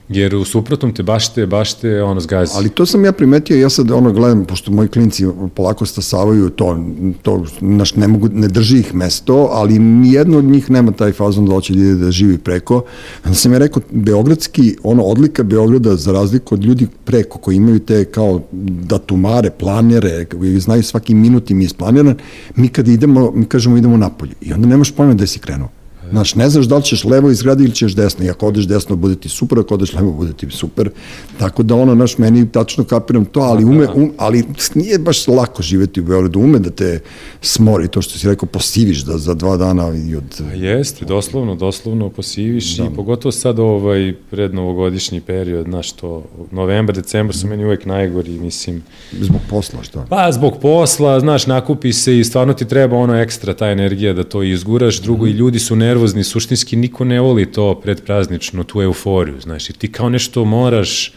Jer 0.09 0.35
u 0.35 0.45
suprotnom 0.45 0.95
te 0.95 1.03
baš 1.03 1.35
te, 1.35 1.47
baš 1.47 1.75
te 1.75 2.03
ono 2.03 2.21
zgazi. 2.21 2.53
Ali 2.57 2.69
to 2.69 2.87
sam 2.87 3.05
ja 3.05 3.13
primetio, 3.13 3.57
ja 3.57 3.69
sad 3.71 3.91
ono 3.91 4.13
gledam, 4.13 4.45
pošto 4.45 4.73
moji 4.73 4.89
klinci 4.89 5.27
polako 5.55 5.87
stasavaju 5.87 6.51
to, 6.51 6.85
to 7.23 7.45
naš, 7.61 7.95
ne, 7.95 8.09
mogu, 8.09 8.29
ne 8.33 8.49
drži 8.49 8.79
ih 8.79 8.95
mesto, 8.95 9.49
ali 9.53 9.79
nijedno 9.79 10.39
od 10.39 10.45
njih 10.45 10.71
nema 10.71 10.93
taj 10.93 11.13
fazon 11.13 11.47
da 11.47 11.53
hoće 11.53 11.75
da, 11.75 11.95
da 11.95 12.11
živi 12.11 12.39
preko. 12.39 12.83
Onda 13.25 13.35
sam 13.35 13.53
ja 13.53 13.59
rekao, 13.59 13.83
beogradski, 13.91 14.77
ono 14.83 15.03
odlika 15.03 15.43
Beograda 15.43 15.97
za 15.97 16.13
razliku 16.13 16.55
od 16.55 16.65
ljudi 16.65 16.87
preko 17.05 17.39
koji 17.39 17.57
imaju 17.57 17.79
te 17.79 18.05
kao 18.05 18.41
datumare, 18.83 19.51
planere, 19.51 20.27
znaju 20.59 20.83
svaki 20.83 21.15
minut 21.15 21.51
im 21.51 21.61
je 21.61 21.65
isplaniran, 21.65 22.17
mi 22.57 22.69
kad 22.69 22.89
idemo, 22.89 23.31
mi 23.35 23.47
kažemo 23.47 23.77
idemo 23.77 23.97
napolje 23.97 24.33
i 24.41 24.53
onda 24.53 24.69
nemaš 24.69 24.91
pojma 24.91 25.15
da 25.15 25.27
si 25.27 25.39
krenuo. 25.39 25.69
Znaš, 26.11 26.35
ne 26.35 26.51
znaš 26.51 26.67
da 26.67 26.77
li 26.77 26.83
ćeš 26.83 27.05
levo 27.05 27.31
iz 27.31 27.43
grada 27.43 27.65
ili 27.65 27.75
ćeš 27.75 27.95
desno. 27.95 28.25
I 28.25 28.31
ako 28.31 28.47
odeš 28.47 28.67
desno, 28.67 28.97
bude 28.97 29.15
ti 29.15 29.29
super, 29.29 29.59
ako 29.59 29.75
odeš 29.75 29.93
levo, 29.93 30.13
bude 30.13 30.33
ti 30.33 30.47
super. 30.51 30.91
Tako 31.39 31.63
da 31.63 31.75
ono, 31.75 31.95
naš, 31.95 32.19
meni 32.19 32.53
tačno 32.53 32.85
kapiram 32.85 33.25
to, 33.25 33.41
ali, 33.41 33.65
ume, 33.65 33.89
um, 33.95 34.13
ali 34.17 34.45
nije 34.75 34.99
baš 34.99 35.29
lako 35.29 35.63
živeti 35.63 36.01
u 36.01 36.05
Beogradu. 36.05 36.41
Ume 36.41 36.59
da 36.59 36.71
te 36.71 37.01
smori, 37.41 37.89
to 37.89 38.03
što 38.03 38.19
si 38.19 38.29
rekao, 38.29 38.49
posiviš 38.49 39.05
da 39.05 39.19
za 39.19 39.35
dva 39.35 39.57
dana 39.57 39.93
i 40.09 40.17
od... 40.17 40.43
A 40.51 40.55
jeste, 40.55 41.05
doslovno, 41.05 41.55
doslovno 41.55 42.11
posiviš 42.11 42.77
da. 42.77 42.85
i 42.85 42.87
pogotovo 42.97 43.33
sad 43.33 43.59
ovaj 43.59 44.15
prednovogodišnji 44.31 45.21
period, 45.21 45.67
znaš, 45.67 45.93
to 45.93 46.25
novembar, 46.51 46.97
decembar 46.97 47.37
su 47.37 47.47
meni 47.47 47.65
uvek 47.65 47.87
najgori, 47.87 48.31
mislim. 48.31 48.83
Zbog 49.13 49.41
posla, 49.51 49.83
šta? 49.83 50.07
Pa, 50.09 50.33
zbog 50.33 50.59
posla, 50.63 51.21
znaš, 51.21 51.47
nakupi 51.47 51.93
se 51.93 52.19
i 52.19 52.25
stvarno 52.25 52.55
ti 52.55 52.65
treba 52.69 52.97
ono 52.97 53.15
ekstra, 53.15 53.55
ta 53.55 53.71
energija 53.71 54.13
da 54.13 54.25
to 54.25 54.43
izguraš, 54.43 55.01
drugo 55.01 55.25
mm. 55.25 55.29
i 55.29 55.33
ljudi 55.33 55.59
su 55.59 55.77
nervozni 55.77 55.98
nervozni, 55.99 56.25
suštinski 56.25 56.77
niko 56.77 57.05
ne 57.05 57.21
voli 57.21 57.47
to 57.53 57.75
predpraznično, 57.83 58.65
tu 58.65 58.83
euforiju, 58.83 59.41
znaš, 59.41 59.67
ti 59.67 59.93
kao 59.93 60.09
nešto 60.09 60.45
moraš, 60.45 61.13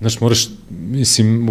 znaš, 0.00 0.20
moraš, 0.20 0.48
mislim, 0.70 1.46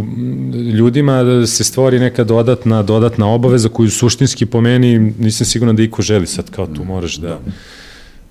ljudima 0.76 1.24
da 1.24 1.48
se 1.48 1.64
stvori 1.64 2.00
neka 2.00 2.24
dodatna, 2.24 2.84
dodatna 2.84 3.28
obaveza 3.28 3.70
koju 3.70 3.90
suštinski 3.90 4.46
po 4.46 4.62
meni 4.62 5.14
nisam 5.20 5.46
siguran 5.46 5.76
da 5.76 5.84
iko 5.84 6.02
želi 6.02 6.28
sad, 6.28 6.50
kao 6.50 6.68
tu 6.68 6.84
moraš 6.84 7.16
da, 7.16 7.40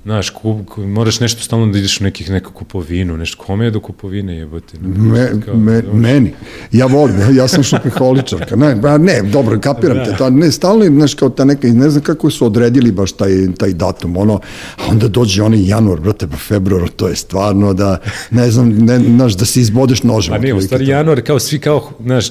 Znaš, 0.04 0.30
ku, 0.30 0.64
ku, 0.68 0.80
moraš 0.80 1.20
nešto 1.20 1.42
stalno 1.42 1.66
da 1.66 1.78
ideš 1.78 2.00
u 2.00 2.04
nekih 2.04 2.30
neku 2.30 2.52
kupovinu, 2.52 3.16
nešto, 3.16 3.42
kome 3.42 3.64
je 3.64 3.70
do 3.70 3.80
kupovine 3.80 4.36
jebote? 4.36 4.78
Me, 4.80 5.30
Kao, 5.44 5.56
me, 5.56 5.82
meni. 5.92 6.32
Ja 6.72 6.86
volim, 6.86 7.16
ja 7.36 7.48
sam 7.48 7.62
šopiholičarka. 7.62 8.56
Ne, 8.56 8.74
ba, 8.74 8.98
ne, 8.98 9.22
dobro, 9.22 9.60
kapiram 9.60 9.96
Da. 9.96 10.04
te. 10.04 10.16
Ta, 10.16 10.30
ne, 10.30 10.52
stalno 10.52 10.84
je, 10.84 10.90
znaš, 10.90 11.14
kao 11.14 11.28
ta 11.28 11.44
neka, 11.44 11.68
ne 11.68 11.90
znam 11.90 12.02
kako 12.02 12.30
su 12.30 12.46
odredili 12.46 12.92
baš 12.92 13.12
taj, 13.12 13.30
taj 13.58 13.72
datum, 13.72 14.16
ono, 14.16 14.40
a 14.76 14.90
onda 14.90 15.08
dođe 15.08 15.42
onaj 15.42 15.66
januar, 15.66 16.00
brate, 16.00 16.26
pa 16.26 16.36
februar, 16.36 16.88
to 16.88 17.08
je 17.08 17.16
stvarno 17.16 17.74
da, 17.74 17.98
ne 18.30 18.50
znam, 18.50 18.68
ne, 18.68 18.98
znaš, 18.98 19.36
da 19.36 19.44
se 19.44 19.60
izbodeš 19.60 20.02
nožem. 20.02 20.34
Pa 20.34 20.38
ne, 20.38 20.54
u 20.54 20.60
stvari 20.60 20.88
januar, 20.88 21.22
kao 21.22 21.38
svi 21.38 21.58
kao, 21.58 21.90
znaš, 22.00 22.26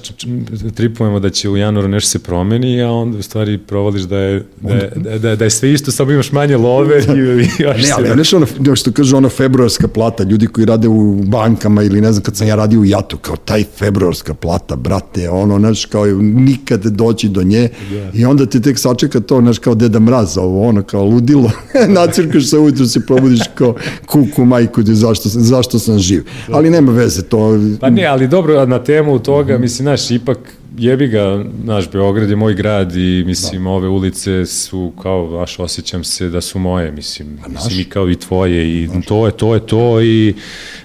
tripujemo 0.75 1.19
da 1.19 1.29
će 1.29 1.49
u 1.49 1.57
januaru 1.57 1.87
nešto 1.87 2.09
se 2.09 2.19
promeni, 2.19 2.81
a 2.81 2.91
onda 2.91 3.17
u 3.17 3.21
stvari 3.21 3.57
provališ 3.57 4.01
da 4.01 4.17
je, 4.17 4.45
da 4.61 4.73
je, 4.73 4.91
da, 4.95 5.17
da, 5.17 5.35
da 5.35 5.43
je 5.43 5.49
sve 5.49 5.73
isto, 5.73 5.91
samo 5.91 6.11
imaš 6.11 6.31
manje 6.31 6.57
love 6.57 6.99
i, 7.17 7.47
i 7.59 7.60
još 7.61 7.83
Ne, 7.83 7.91
ali 7.97 8.07
ja 8.07 8.15
nešto 8.15 8.37
ono, 8.37 8.47
ono 8.59 8.75
što 8.75 8.91
kaže 8.91 9.15
ona 9.15 9.29
februarska 9.29 9.87
plata, 9.87 10.23
ljudi 10.23 10.47
koji 10.47 10.65
rade 10.65 10.87
u 10.87 11.13
bankama 11.23 11.83
ili 11.83 12.01
ne 12.01 12.11
znam 12.11 12.23
kad 12.23 12.35
sam 12.35 12.47
ja 12.47 12.55
radio 12.55 12.79
u 12.79 12.85
Jatu, 12.85 13.17
kao 13.17 13.35
taj 13.35 13.63
februarska 13.77 14.33
plata, 14.33 14.75
brate, 14.75 15.29
ono, 15.29 15.59
znaš, 15.59 15.85
kao 15.85 16.05
nikad 16.21 16.85
doći 16.85 17.29
do 17.29 17.43
nje. 17.43 17.69
I 18.13 18.25
onda 18.25 18.45
te 18.45 18.61
tek 18.61 18.79
sačeka 18.79 19.19
to, 19.19 19.41
znaš, 19.41 19.59
kao 19.59 19.75
deda 19.75 19.99
mraz, 19.99 20.37
ovo, 20.37 20.67
ono, 20.67 20.83
kao 20.83 21.03
ludilo, 21.03 21.51
nacirkaš 21.97 22.49
se 22.49 22.57
ujutru, 22.57 22.85
se 22.85 23.05
probudiš 23.05 23.41
kao 23.55 23.75
kuku 24.05 24.45
majku, 24.45 24.81
zašto, 24.83 25.29
zašto 25.29 25.79
sam 25.79 25.99
živ. 25.99 26.23
Ali 26.51 26.69
nema 26.69 26.91
veze, 26.91 27.21
to... 27.21 27.59
Pa 27.79 27.89
ne, 27.89 28.05
ali 28.05 28.27
dobro, 28.27 28.65
na 28.65 28.83
temu 28.83 29.19
toga, 29.19 29.57
mislim, 29.57 29.83
znaš, 29.83 30.11
ipak 30.11 30.37
jebi 30.77 31.07
ga, 31.07 31.43
naš 31.63 31.91
Beograd 31.91 32.29
je 32.29 32.35
moj 32.35 32.53
grad 32.53 32.95
i 32.95 33.23
mislim, 33.25 33.67
ove 33.67 33.87
ulice 33.87 34.45
su 34.45 34.91
kao, 35.01 35.27
baš 35.27 35.59
osjećam 35.59 36.03
se 36.03 36.29
da 36.29 36.41
su 36.41 36.59
moje, 36.59 36.91
mislim, 36.91 37.39
mislim 37.49 37.79
i 37.79 37.83
kao 37.83 38.09
i 38.09 38.15
tvoje 38.15 38.83
i 38.83 38.89
to 39.07 39.25
je, 39.25 39.31
to 39.31 39.53
je 39.53 39.65
to 39.65 40.01
i 40.01 40.33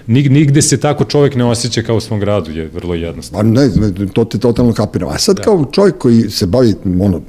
nig, 0.07 0.31
nigde 0.31 0.61
se 0.61 0.79
tako 0.79 1.05
čovek 1.05 1.35
ne 1.35 1.45
osjeća 1.45 1.81
kao 1.81 1.95
u 1.95 2.01
svom 2.01 2.19
gradu, 2.19 2.51
je 2.51 2.69
vrlo 2.73 2.93
jednostavno. 2.93 3.55
Pa 3.55 3.61
ne, 3.61 3.69
to 4.13 4.25
te 4.25 4.39
totalno 4.39 4.73
kapiram. 4.73 5.09
A 5.09 5.17
sad 5.17 5.43
kao 5.43 5.65
čovjek 5.71 5.97
koji 5.97 6.29
se 6.29 6.45
bavi, 6.45 6.73
ono, 7.01 7.21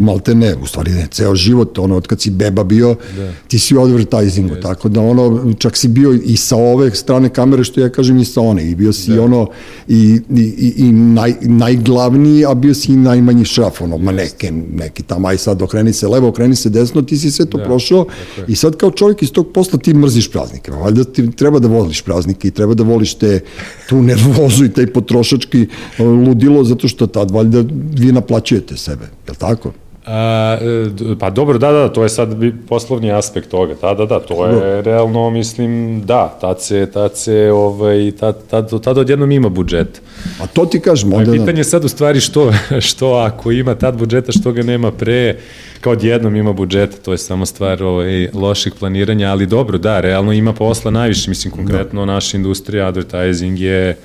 malte 0.00 0.34
ne, 0.34 0.54
u 0.62 0.66
stvari 0.66 0.92
ne, 0.92 1.06
ceo 1.10 1.34
život, 1.34 1.78
ono, 1.78 1.96
od 1.96 2.06
kad 2.06 2.20
si 2.20 2.30
beba 2.30 2.64
bio, 2.64 2.96
da. 3.16 3.32
ti 3.48 3.58
si 3.58 3.76
u 3.76 3.80
advertisingu, 3.80 4.54
tako 4.62 4.88
da 4.88 5.00
ono, 5.00 5.54
čak 5.58 5.76
si 5.76 5.88
bio 5.88 6.12
i 6.24 6.36
sa 6.36 6.56
ove 6.56 6.90
strane 6.90 7.28
kamere, 7.28 7.64
što 7.64 7.80
ja 7.80 7.88
kažem, 7.88 8.18
i 8.18 8.24
sa 8.24 8.40
one, 8.40 8.70
i 8.70 8.74
bio 8.74 8.92
si 8.92 9.10
da. 9.10 9.22
ono, 9.22 9.48
i, 9.88 10.20
i, 10.30 10.40
i, 10.40 10.74
i 10.76 10.92
naj, 10.92 11.34
najglavniji, 11.40 12.44
a 12.46 12.54
bio 12.54 12.74
si 12.74 12.92
i 12.92 12.96
najmanji 12.96 13.44
šraf, 13.44 13.80
ono, 13.80 13.98
ma 13.98 14.12
neke, 14.12 14.52
neki 14.72 15.02
tamo, 15.02 15.28
aj 15.28 15.38
sad 15.38 15.62
okreni 15.62 15.92
se 15.92 16.08
levo, 16.08 16.28
okreni 16.28 16.56
se 16.56 16.70
desno, 16.70 17.02
ti 17.02 17.16
si 17.16 17.30
sve 17.30 17.46
to 17.46 17.58
da. 17.58 17.64
prošao, 17.64 18.06
i 18.48 18.56
sad 18.56 18.76
kao 18.76 18.90
čovjek 18.90 19.22
iz 19.22 19.32
tog 19.32 19.52
posla 19.54 19.78
ti 19.78 19.94
mrziš 19.94 20.30
praznike, 20.30 20.70
valjda 20.70 21.04
ti 21.04 21.30
treba 21.30 21.58
da 21.58 21.68
voliš 21.68 22.02
praznike 22.02 22.48
i 22.48 22.50
treba 22.50 22.74
da 22.74 22.82
voliš 22.82 23.14
te, 23.14 23.40
tu 23.88 24.02
nervozu 24.02 24.64
i 24.64 24.72
taj 24.72 24.86
potrošački 24.86 25.66
ludilo, 25.98 26.64
zato 26.64 26.88
što 26.88 27.06
tad 27.06 27.30
valjda 27.30 27.64
vi 27.98 28.12
naplaćujete 28.12 28.76
sebe, 28.76 29.04
je 29.04 29.30
li 29.30 29.36
tako? 29.36 29.72
A, 30.10 30.58
e, 30.60 31.14
pa 31.18 31.30
dobro, 31.30 31.58
da, 31.58 31.72
da, 31.72 31.88
to 31.88 32.02
je 32.02 32.08
sad 32.08 32.34
bi- 32.34 32.54
poslovni 32.68 33.12
aspekt 33.12 33.50
toga, 33.50 33.74
da, 33.82 33.94
da, 33.94 34.06
da, 34.06 34.20
to 34.20 34.46
je 34.46 34.82
realno, 34.82 35.30
mislim, 35.30 36.02
da, 36.04 36.38
tad 36.40 36.62
se, 36.62 36.90
tad 36.94 37.16
se, 37.16 37.50
ovaj, 37.52 38.12
tad, 38.20 38.46
tad, 38.50 38.82
tad 38.82 38.98
odjednom 38.98 39.32
ima 39.32 39.48
budžet. 39.48 40.02
A 40.40 40.46
to 40.46 40.66
ti 40.66 40.80
kažem, 40.80 41.12
onda... 41.12 41.32
pitanje 41.32 41.60
je 41.60 41.64
sad 41.64 41.84
u 41.84 41.88
stvari 41.88 42.20
što, 42.20 42.52
što 42.88 43.12
ako 43.12 43.52
ima 43.52 43.74
tad 43.74 43.96
budžeta, 43.98 44.32
što 44.32 44.52
ga 44.52 44.62
nema 44.62 44.92
pre, 44.92 45.36
kao 45.80 45.92
odjednom 45.92 46.36
ima 46.36 46.52
budžeta, 46.52 46.96
to 47.04 47.12
je 47.12 47.18
samo 47.18 47.46
stvar 47.46 47.82
ovaj, 47.82 48.28
loših 48.34 48.72
planiranja, 48.78 49.30
ali 49.30 49.46
dobro, 49.46 49.78
da, 49.78 50.00
realno 50.00 50.32
ima 50.32 50.52
posla 50.52 50.90
najviše, 50.90 51.30
mislim, 51.30 51.52
konkretno 51.52 52.04
naša 52.04 52.36
industrija, 52.36 52.86
advertising 52.86 53.60
je, 53.60 53.96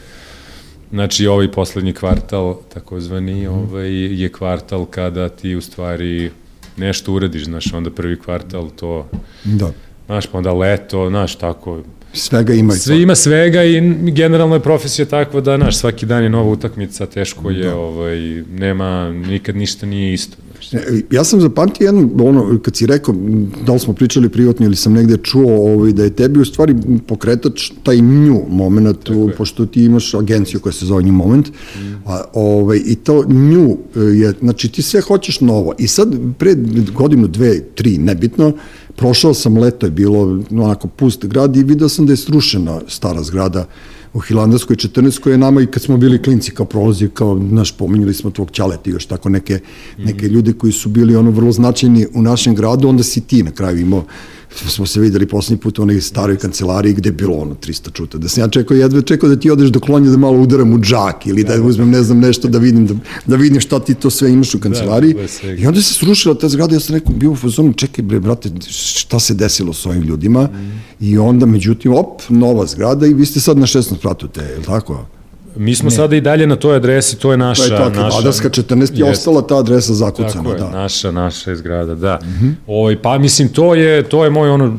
Znači, 0.93 1.27
ovaj 1.27 1.51
poslednji 1.51 1.93
kvartal, 1.93 2.55
takozvani, 2.73 3.47
ovaj, 3.47 3.91
je 4.21 4.31
kvartal 4.31 4.85
kada 4.85 5.29
ti 5.29 5.55
u 5.55 5.61
stvari 5.61 6.31
nešto 6.77 7.13
uradiš, 7.13 7.45
znaš, 7.45 7.73
onda 7.73 7.91
prvi 7.91 8.19
kvartal 8.19 8.69
to, 8.69 9.09
Da. 9.43 9.71
znaš, 10.05 10.27
pa 10.27 10.37
onda 10.37 10.53
leto, 10.53 11.09
znaš, 11.09 11.35
tako, 11.35 11.81
Svega 12.13 12.53
ima 12.53 12.73
i 12.73 12.77
sve 12.77 13.01
ima 13.01 13.15
svega 13.15 13.63
i 13.63 13.81
generalno 14.11 14.55
je 14.55 14.59
profesija 14.59 15.05
takva 15.05 15.41
da, 15.41 15.57
znaš, 15.57 15.77
svaki 15.77 16.05
dan 16.05 16.23
je 16.23 16.29
nova 16.29 16.49
utakmica, 16.51 17.05
teško 17.05 17.49
je, 17.49 17.63
Da. 17.63 17.75
ovaj, 17.75 18.17
nema, 18.51 19.11
nikad 19.11 19.55
ništa 19.55 19.85
nije 19.85 20.13
isto. 20.13 20.37
E, 20.73 21.01
Ja 21.11 21.23
sam 21.23 21.41
zapamtio 21.41 21.85
jedno, 21.85 22.09
ono, 22.25 22.59
kad 22.59 22.75
si 22.75 22.85
rekao, 22.85 23.15
da 23.65 23.73
li 23.73 23.79
smo 23.79 23.93
pričali 23.93 24.29
privatno 24.29 24.65
ili 24.65 24.75
sam 24.75 24.93
negde 24.93 25.17
čuo 25.17 25.73
ovaj, 25.73 25.91
da 25.91 26.03
je 26.03 26.09
tebi 26.15 26.39
u 26.39 26.45
stvari 26.45 26.75
pokretač 27.07 27.71
taj 27.83 27.97
nju 27.97 28.41
moment, 28.49 29.09
u, 29.09 29.29
pošto 29.37 29.65
ti 29.65 29.83
imaš 29.83 30.13
agenciju 30.13 30.59
koja 30.59 30.73
se 30.73 30.85
zove 30.85 31.03
nju 31.03 31.11
moment, 31.13 31.47
a, 32.05 32.21
ovaj, 32.33 32.79
i 32.85 32.95
to 32.95 33.25
nju 33.27 33.77
e, 33.95 33.99
je, 33.99 34.33
znači 34.41 34.71
ti 34.71 34.81
sve 34.81 35.01
hoćeš 35.01 35.41
novo. 35.41 35.73
I 35.79 35.87
sad, 35.87 36.15
pre 36.37 36.55
godinu, 36.93 37.27
dve, 37.27 37.61
tri, 37.75 37.97
nebitno, 37.97 38.53
prošao 38.95 39.33
sam 39.33 39.57
leto, 39.57 39.85
je 39.85 39.91
bilo 39.91 40.39
onako 40.51 40.87
pust 40.87 41.25
grad 41.25 41.55
i 41.55 41.63
video 41.63 41.89
sam 41.89 42.05
da 42.05 42.13
je 42.13 42.17
srušena 42.17 42.81
stara 42.87 43.23
zgrada 43.23 43.67
u 44.13 44.19
Hilandarskoj 44.19 44.75
14 44.75 45.19
koja 45.19 45.31
je 45.31 45.37
nama 45.37 45.61
i 45.61 45.65
kad 45.65 45.83
smo 45.83 45.97
bili 45.97 46.21
klinci 46.21 46.51
kao 46.51 46.65
prolazi, 46.65 47.09
kao, 47.13 47.39
znaš, 47.49 47.71
pominjali 47.71 48.13
smo 48.13 48.31
tvog 48.31 48.51
ćaleta 48.51 48.89
i 48.89 48.93
još 48.93 49.05
tako 49.05 49.29
neke, 49.29 49.59
neke 49.97 50.27
ljude 50.27 50.53
koji 50.53 50.73
su 50.73 50.89
bili 50.89 51.15
ono 51.15 51.31
vrlo 51.31 51.51
značajni 51.51 52.07
u 52.13 52.21
našem 52.21 52.55
gradu, 52.55 52.87
onda 52.87 53.03
si 53.03 53.21
ti 53.21 53.43
na 53.43 53.51
kraju 53.51 53.79
imao 53.79 54.03
smo 54.55 54.85
se 54.85 54.99
videli 54.99 55.27
poslednji 55.27 55.61
put 55.61 55.79
u 55.79 55.81
onoj 55.81 56.01
staroj 56.01 56.37
kancelariji 56.37 56.93
gde 56.93 57.09
je 57.09 57.13
bilo 57.13 57.35
ono 57.37 57.55
300 57.55 57.93
čuta. 57.93 58.17
Da 58.17 58.29
sam 58.29 58.43
ja 58.43 58.47
čekao, 58.47 58.77
jedva 58.77 59.01
čekao 59.01 59.29
da 59.29 59.35
ti 59.35 59.51
odeš 59.51 59.69
do 59.69 59.79
klonja 59.79 60.11
da 60.11 60.17
malo 60.17 60.37
udaram 60.37 60.73
u 60.73 60.79
džak 60.79 61.25
ili 61.25 61.43
da 61.43 61.61
uzmem 61.61 61.89
ne 61.89 62.03
znam 62.03 62.19
nešto 62.19 62.47
da 62.47 62.57
vidim, 62.57 62.87
da, 62.87 62.93
da 63.25 63.35
vidim 63.35 63.61
šta 63.61 63.79
ti 63.79 63.93
to 63.93 64.09
sve 64.09 64.31
imaš 64.31 64.55
u 64.55 64.59
kancelariji. 64.59 65.13
bez 65.13 65.31
svega. 65.31 65.61
I 65.61 65.67
onda 65.67 65.81
se 65.81 65.93
srušila 65.93 66.35
ta 66.35 66.49
zgrada, 66.49 66.75
ja 66.75 66.79
sam 66.79 66.95
rekao, 66.95 67.13
bio 67.15 67.31
u 67.31 67.35
fazonu, 67.35 67.73
čekaj 67.73 68.05
bre, 68.05 68.19
brate, 68.19 68.49
šta 68.69 69.19
se 69.19 69.33
desilo 69.33 69.73
s 69.73 69.85
ovim 69.85 70.01
ljudima? 70.01 70.49
I 70.99 71.17
onda, 71.17 71.45
međutim, 71.45 71.93
op, 71.93 72.21
nova 72.29 72.65
zgrada 72.65 73.07
i 73.07 73.13
vi 73.13 73.25
ste 73.25 73.39
sad 73.39 73.57
na 73.57 73.65
16 73.65 73.95
pratu 74.01 74.27
te, 74.27 74.41
je 74.41 74.57
li 74.57 74.63
tako? 74.63 75.05
Mi 75.55 75.75
smo 75.75 75.91
sada 75.91 76.15
i 76.15 76.21
dalje 76.21 76.47
na 76.47 76.55
toj 76.55 76.75
adresi, 76.75 77.15
to 77.19 77.31
je 77.31 77.37
naša... 77.37 77.67
To 77.67 77.73
je 77.73 77.93
to, 77.93 78.01
naša, 78.01 78.17
Vadarska 78.17 78.49
14 78.49 78.99
je 78.99 79.05
ostala 79.05 79.47
ta 79.47 79.57
adresa 79.57 79.93
zakucana, 79.93 80.33
Tako 80.33 80.51
je, 80.51 80.57
da. 80.57 80.69
naša, 80.69 81.11
naša 81.11 81.49
je 81.49 81.55
zgrada, 81.55 81.95
da. 81.95 82.19
Mm 82.23 82.27
-hmm. 82.27 82.53
Ovaj, 82.67 83.01
pa 83.01 83.17
mislim, 83.17 83.49
to 83.49 83.75
je, 83.75 84.03
to 84.03 84.23
je 84.23 84.29
moj 84.29 84.49
ono, 84.49 84.77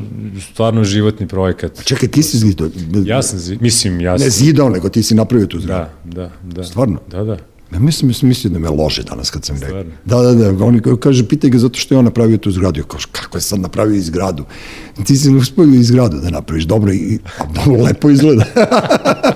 stvarno 0.51 0.83
životni 0.83 1.27
projekat. 1.27 1.83
Čekaj, 1.83 2.09
ti 2.09 2.23
si 2.23 2.37
zidao, 2.37 2.69
Ja 3.05 3.21
sam, 3.21 3.39
zi- 3.39 3.57
mislim, 3.61 4.01
ja 4.01 4.11
ne 4.11 4.19
sam, 4.19 4.29
zidao, 4.45 4.69
nego 4.69 4.89
ti 4.89 5.03
si 5.03 5.15
napravio 5.15 5.47
tu 5.47 5.59
zgradu. 5.59 5.89
da, 6.03 6.21
da, 6.21 6.31
da. 6.43 6.63
Stvarno? 6.63 6.99
Da, 7.11 7.23
da. 7.23 7.37
Ja 7.73 7.79
mislim, 7.79 8.07
mislim, 8.07 8.29
mislio 8.29 8.53
da 8.53 8.59
me 8.59 8.69
lože 8.69 9.03
danas 9.03 9.29
kad 9.29 9.45
sam 9.45 9.57
rekao. 9.61 9.83
Da, 10.05 10.21
da, 10.21 10.51
da, 10.51 10.65
oni 10.65 10.81
kaže, 10.99 11.27
pitaj 11.27 11.49
ga 11.49 11.57
zato 11.57 11.79
što 11.79 11.93
je 11.93 11.99
on 11.99 12.05
napravio 12.05 12.37
tu 12.37 12.51
zgradu. 12.51 12.79
Ja 12.79 12.83
kao, 12.83 12.99
kako 13.11 13.37
je 13.37 13.41
sad 13.41 13.59
napravio 13.59 14.01
zgradu? 14.01 14.43
Ti 15.05 15.15
si 15.15 15.29
uspio 15.29 15.63
i 15.63 15.83
zgradu 15.83 16.17
da 16.17 16.29
napraviš, 16.29 16.63
dobro, 16.63 16.93
i, 16.93 17.19
a 17.39 17.43
dobro, 17.45 17.83
lepo 17.83 18.09
izgleda. 18.09 18.45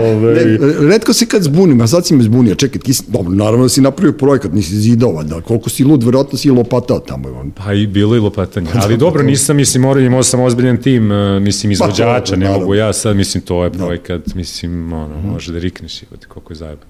Ove, 0.00 0.34
Ne, 0.34 0.58
redko 0.88 1.12
se 1.12 1.26
kad 1.26 1.42
zbunim, 1.42 1.80
a 1.80 1.86
sad 1.86 2.06
si 2.06 2.14
me 2.14 2.22
zbunio, 2.22 2.54
čekaj, 2.54 2.80
ti 2.80 2.94
si, 2.94 3.02
dobro, 3.08 3.34
naravno 3.34 3.62
da 3.64 3.68
si 3.68 3.80
napravio 3.80 4.12
projekat, 4.12 4.52
nisi 4.52 4.76
zidao, 4.76 5.22
da, 5.22 5.40
koliko 5.40 5.70
si 5.70 5.84
lud, 5.84 6.02
verovatno 6.04 6.38
si 6.38 6.50
lopatao 6.50 6.98
tamo. 6.98 7.52
Pa 7.64 7.72
i 7.72 7.86
bilo 7.86 8.16
i 8.16 8.18
lopatanje. 8.18 8.66
Ali 8.74 8.96
dobro, 8.96 9.22
nisam, 9.22 9.56
mislim, 9.56 9.82
morao, 9.82 10.00
imao 10.00 10.22
sam 10.22 10.40
ozbiljan 10.40 10.76
tim, 10.76 11.12
eh, 11.12 11.40
mislim, 11.40 11.72
izvođača, 11.72 12.36
ne 12.36 12.44
naravno. 12.44 12.60
mogu 12.60 12.74
ja 12.74 12.92
sad, 12.92 13.16
mislim, 13.16 13.42
to 13.42 13.64
je 13.64 13.72
projekat, 13.72 14.34
mislim, 14.34 14.92
ono, 14.92 15.20
može 15.32 15.52
da 15.52 15.58
rikneš, 15.58 16.02
jebote, 16.02 16.26
koliko 16.26 16.52
je 16.52 16.56
zajeban. 16.56 16.86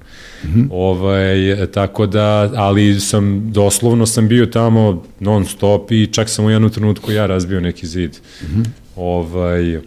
ovaj, 0.70 1.66
tako 1.74 2.06
da, 2.06 2.50
ali 2.54 3.00
sam, 3.00 3.52
doslovno 3.52 4.06
sam 4.06 4.28
bio 4.28 4.46
tamo 4.46 5.02
non 5.20 5.44
stop 5.46 5.90
i 5.92 6.06
čak 6.06 6.28
sam 6.28 6.44
u 6.44 6.50
jednu 6.50 6.70
trenutku 6.70 7.12
ja 7.12 7.26
razbio 7.26 7.60
neki 7.60 7.86
zid. 7.86 8.16
Ovaj, 8.96 9.80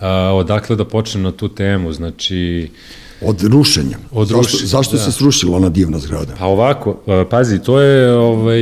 a, 0.00 0.32
odakle 0.34 0.76
da 0.76 0.84
počnem 0.84 1.22
na 1.22 1.32
tu 1.32 1.48
temu, 1.48 1.92
znači, 1.92 2.70
Od 3.20 3.42
rušenja. 3.42 3.98
Od 4.12 4.28
zašto, 4.28 4.42
rušenja, 4.42 4.66
zašto 4.66 4.96
da. 4.96 5.02
se 5.02 5.12
srušila 5.12 5.56
ona 5.56 5.68
divna 5.68 5.98
zgrada? 5.98 6.34
Pa 6.38 6.46
ovako, 6.46 6.98
pazi, 7.30 7.58
to 7.58 7.80
je, 7.80 8.14
ovaj, 8.16 8.60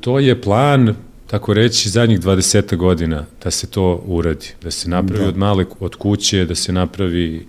to 0.00 0.18
je 0.18 0.40
plan, 0.42 0.94
tako 1.26 1.54
reći, 1.54 1.88
zadnjih 1.88 2.20
20 2.20 2.76
godina 2.76 3.24
da 3.44 3.50
se 3.50 3.66
to 3.66 4.02
uradi, 4.06 4.46
da 4.62 4.70
se 4.70 4.88
napravi 4.88 5.22
Da. 5.22 5.28
od 5.28 5.36
male, 5.36 5.64
od 5.80 5.94
kuće, 5.94 6.44
da 6.44 6.54
se 6.54 6.72
napravi 6.72 7.46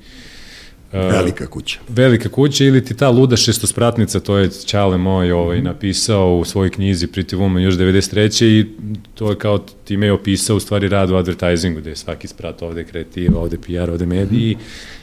Velika 0.94 1.48
kuća. 1.48 1.80
velika 1.90 2.30
kuća 2.30 2.66
ili 2.66 2.86
ti 2.86 2.98
ta 2.98 3.10
luda 3.10 3.38
šestospratnica, 3.38 4.20
to 4.20 4.38
je 4.38 4.50
Ćale 4.50 4.98
moj 4.98 5.32
ovaj, 5.32 5.62
napisao 5.62 6.38
u 6.38 6.46
svojoj 6.46 6.70
knjizi 6.70 7.08
Pretty 7.08 7.38
Woman 7.38 7.60
još 7.60 7.76
93. 7.76 8.46
i 8.46 8.66
to 9.14 9.30
je 9.30 9.36
kao 9.36 9.58
time 9.58 10.06
je 10.06 10.12
opisao 10.12 10.58
u 10.58 10.60
stvari 10.60 10.88
rad 10.88 11.12
u 11.12 11.16
advertisingu, 11.16 11.82
da 11.82 11.90
je 11.90 11.96
svaki 11.96 12.28
sprat 12.28 12.62
ovde 12.62 12.84
kreativa, 12.84 13.40
ovde 13.40 13.58
PR, 13.58 13.92
ovde 13.92 14.06
mediji, 14.06 14.58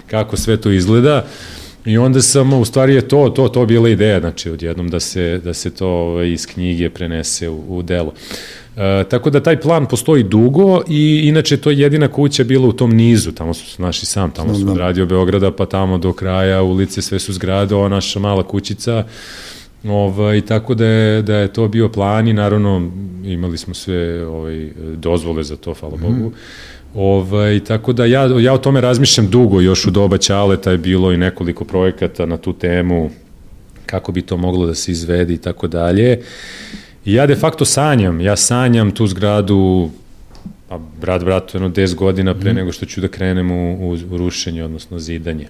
kako 0.06 0.36
sve 0.36 0.56
to 0.56 0.70
izgleda. 0.70 1.26
I 1.84 1.98
onda 1.98 2.22
sam, 2.22 2.52
u 2.52 2.64
stvari 2.64 2.94
je 2.94 3.08
to, 3.08 3.28
to, 3.36 3.48
to 3.48 3.66
bila 3.66 3.88
ideja, 3.88 4.20
znači 4.20 4.50
odjednom 4.50 4.88
da 4.88 5.00
se, 5.00 5.40
da 5.44 5.54
se 5.54 5.70
to 5.70 5.88
ovaj, 5.88 6.28
iz 6.32 6.46
knjige 6.46 6.90
prenese 6.90 7.48
u, 7.48 7.78
u 7.78 7.82
delo. 7.82 8.12
E, 8.76 9.04
tako 9.08 9.30
da 9.30 9.42
taj 9.42 9.60
plan 9.60 9.86
postoji 9.86 10.22
dugo 10.22 10.82
i 10.88 11.20
inače 11.24 11.56
to 11.56 11.70
je 11.70 11.78
jedina 11.78 12.08
kuća 12.08 12.44
bila 12.44 12.68
u 12.68 12.72
tom 12.72 12.90
nizu, 12.90 13.32
tamo 13.32 13.54
su 13.54 13.82
naši 13.82 14.06
sam, 14.06 14.30
tamo 14.30 14.54
su 14.54 14.70
od 14.70 14.76
radio 14.76 15.06
Beograda 15.06 15.50
pa 15.50 15.66
tamo 15.66 15.98
do 15.98 16.12
kraja 16.12 16.62
ulice 16.62 17.02
sve 17.02 17.18
su 17.18 17.32
zgrade, 17.32 17.74
ova 17.74 17.88
naša 17.88 18.18
mala 18.18 18.42
kućica 18.42 19.04
Ovaj, 19.88 20.40
tako 20.40 20.74
da 20.74 20.86
je, 20.86 21.22
da 21.22 21.36
je 21.36 21.52
to 21.52 21.68
bio 21.68 21.88
plan 21.88 22.28
i 22.28 22.32
naravno 22.32 22.90
imali 23.24 23.58
smo 23.58 23.74
sve 23.74 24.26
ovaj, 24.26 24.70
dozvole 24.96 25.42
za 25.42 25.56
to, 25.56 25.74
hvala 25.74 25.96
mm 25.96 26.00
-hmm. 26.00 26.06
Bogu. 26.06 26.32
Ovaj, 26.94 27.60
tako 27.60 27.92
da 27.92 28.04
ja, 28.04 28.40
ja 28.40 28.52
o 28.52 28.58
tome 28.58 28.80
razmišljam 28.80 29.30
dugo, 29.30 29.60
još 29.60 29.86
u 29.86 29.90
doba 29.90 30.18
Ćaleta 30.18 30.70
je 30.70 30.78
bilo 30.78 31.12
i 31.12 31.16
nekoliko 31.16 31.64
projekata 31.64 32.26
na 32.26 32.36
tu 32.36 32.52
temu, 32.52 33.10
kako 33.86 34.12
bi 34.12 34.22
to 34.22 34.36
moglo 34.36 34.66
da 34.66 34.74
se 34.74 34.92
izvedi 34.92 35.34
i 35.34 35.38
tako 35.38 35.68
dalje. 35.68 36.20
I 37.06 37.12
ja 37.14 37.26
de 37.26 37.34
facto 37.34 37.64
sanjam, 37.64 38.20
ja 38.20 38.36
sanjam 38.36 38.90
tu 38.90 39.06
zgradu 39.06 39.90
pa 40.68 40.80
brat 41.00 41.24
bratu 41.24 41.56
jedno 41.56 41.68
10 41.68 41.94
godina 41.94 42.34
pre 42.34 42.52
mm. 42.52 42.56
nego 42.56 42.72
što 42.72 42.86
ću 42.86 43.00
da 43.00 43.08
krenem 43.08 43.50
u, 43.50 43.90
u, 43.90 43.96
u 44.10 44.16
rušenje, 44.16 44.64
odnosno 44.64 44.98
zidanje. 44.98 45.48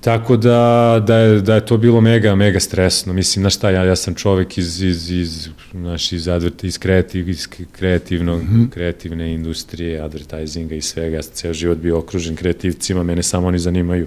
Tako 0.00 0.36
da, 0.36 1.02
da, 1.06 1.16
je, 1.16 1.40
da 1.40 1.54
je 1.54 1.66
to 1.66 1.76
bilo 1.76 2.00
mega, 2.00 2.34
mega 2.34 2.60
stresno. 2.60 3.12
Mislim, 3.12 3.42
znaš 3.42 3.54
šta, 3.54 3.70
ja, 3.70 3.84
ja 3.84 3.96
sam 3.96 4.14
čovek 4.14 4.58
iz, 4.58 4.82
iz, 4.82 5.10
iz, 5.10 5.48
znaš, 5.72 6.12
iz, 6.12 6.28
advert, 6.28 6.64
iz, 6.64 6.78
kreativ, 6.78 7.28
iz 7.28 7.48
kreativnog, 7.72 8.42
mm 8.42 8.46
-hmm. 8.46 8.70
kreativne 8.70 9.34
industrije, 9.34 10.00
advertisinga 10.00 10.74
i 10.74 10.80
svega. 10.80 11.16
Ja 11.16 11.22
sam 11.22 11.34
ceo 11.34 11.52
život 11.52 11.78
bio 11.78 11.98
okružen 11.98 12.36
kreativcima, 12.36 13.02
mene 13.02 13.22
samo 13.22 13.46
oni 13.46 13.58
zanimaju. 13.58 14.06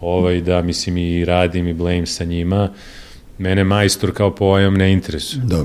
Ovaj, 0.00 0.40
da, 0.40 0.62
mislim, 0.62 0.96
i 0.96 1.24
radim 1.24 1.68
i 1.68 1.72
blame 1.72 2.06
sa 2.06 2.24
njima. 2.24 2.68
Mene 3.38 3.64
majstor 3.64 4.12
kao 4.12 4.34
pojam 4.34 4.74
ne 4.74 4.92
interesuje. 4.92 5.42
Da. 5.44 5.64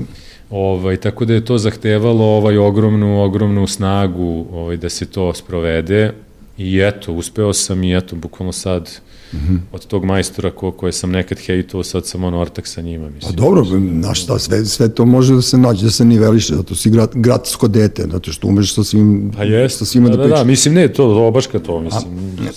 Ovaj, 0.50 0.96
tako 0.96 1.24
da 1.24 1.34
je 1.34 1.44
to 1.44 1.58
zahtevalo 1.58 2.24
ovaj 2.24 2.58
ogromnu, 2.58 3.22
ogromnu 3.22 3.66
snagu 3.66 4.46
ovaj, 4.52 4.76
da 4.76 4.88
se 4.88 5.06
to 5.06 5.34
sprovede 5.34 6.12
i 6.58 6.80
eto, 6.80 7.12
uspeo 7.12 7.52
sam 7.52 7.84
i 7.84 7.96
eto, 7.96 8.16
bukvalno 8.16 8.52
sad 8.52 8.90
mm 9.32 9.38
-hmm. 9.38 9.58
od 9.72 9.86
tog 9.86 10.04
majstora 10.04 10.50
ko, 10.50 10.72
koje 10.72 10.92
sam 10.92 11.10
nekad 11.10 11.38
hejtovao, 11.38 11.84
sad 11.84 12.06
sam 12.06 12.24
on 12.24 12.34
ortak 12.34 12.66
sa 12.66 12.82
njima. 12.82 13.10
Mislim. 13.10 13.34
Pa 13.36 13.42
dobro, 13.42 13.64
znaš 14.00 14.22
šta, 14.22 14.38
sve, 14.38 14.64
sve 14.64 14.88
to 14.88 15.04
može 15.04 15.34
da 15.34 15.42
se 15.42 15.58
nađe, 15.58 15.84
da 15.84 15.90
se 15.90 16.04
niveliše, 16.04 16.54
zato 16.54 16.74
si 16.74 16.90
grat, 16.90 17.10
gradsko 17.14 17.68
dete, 17.68 18.06
zato 18.12 18.32
što 18.32 18.48
umeš 18.48 18.74
sa 18.74 18.84
svim, 18.84 19.32
pa 19.36 19.44
jest, 19.44 19.78
sa 19.78 19.84
svima 19.84 20.08
da, 20.08 20.16
da, 20.16 20.22
da, 20.22 20.36
da, 20.36 20.44
mislim, 20.44 20.74
ne, 20.74 20.88
to 20.88 21.14
robaška 21.14 21.58
to, 21.58 21.80
mislim. 21.80 22.02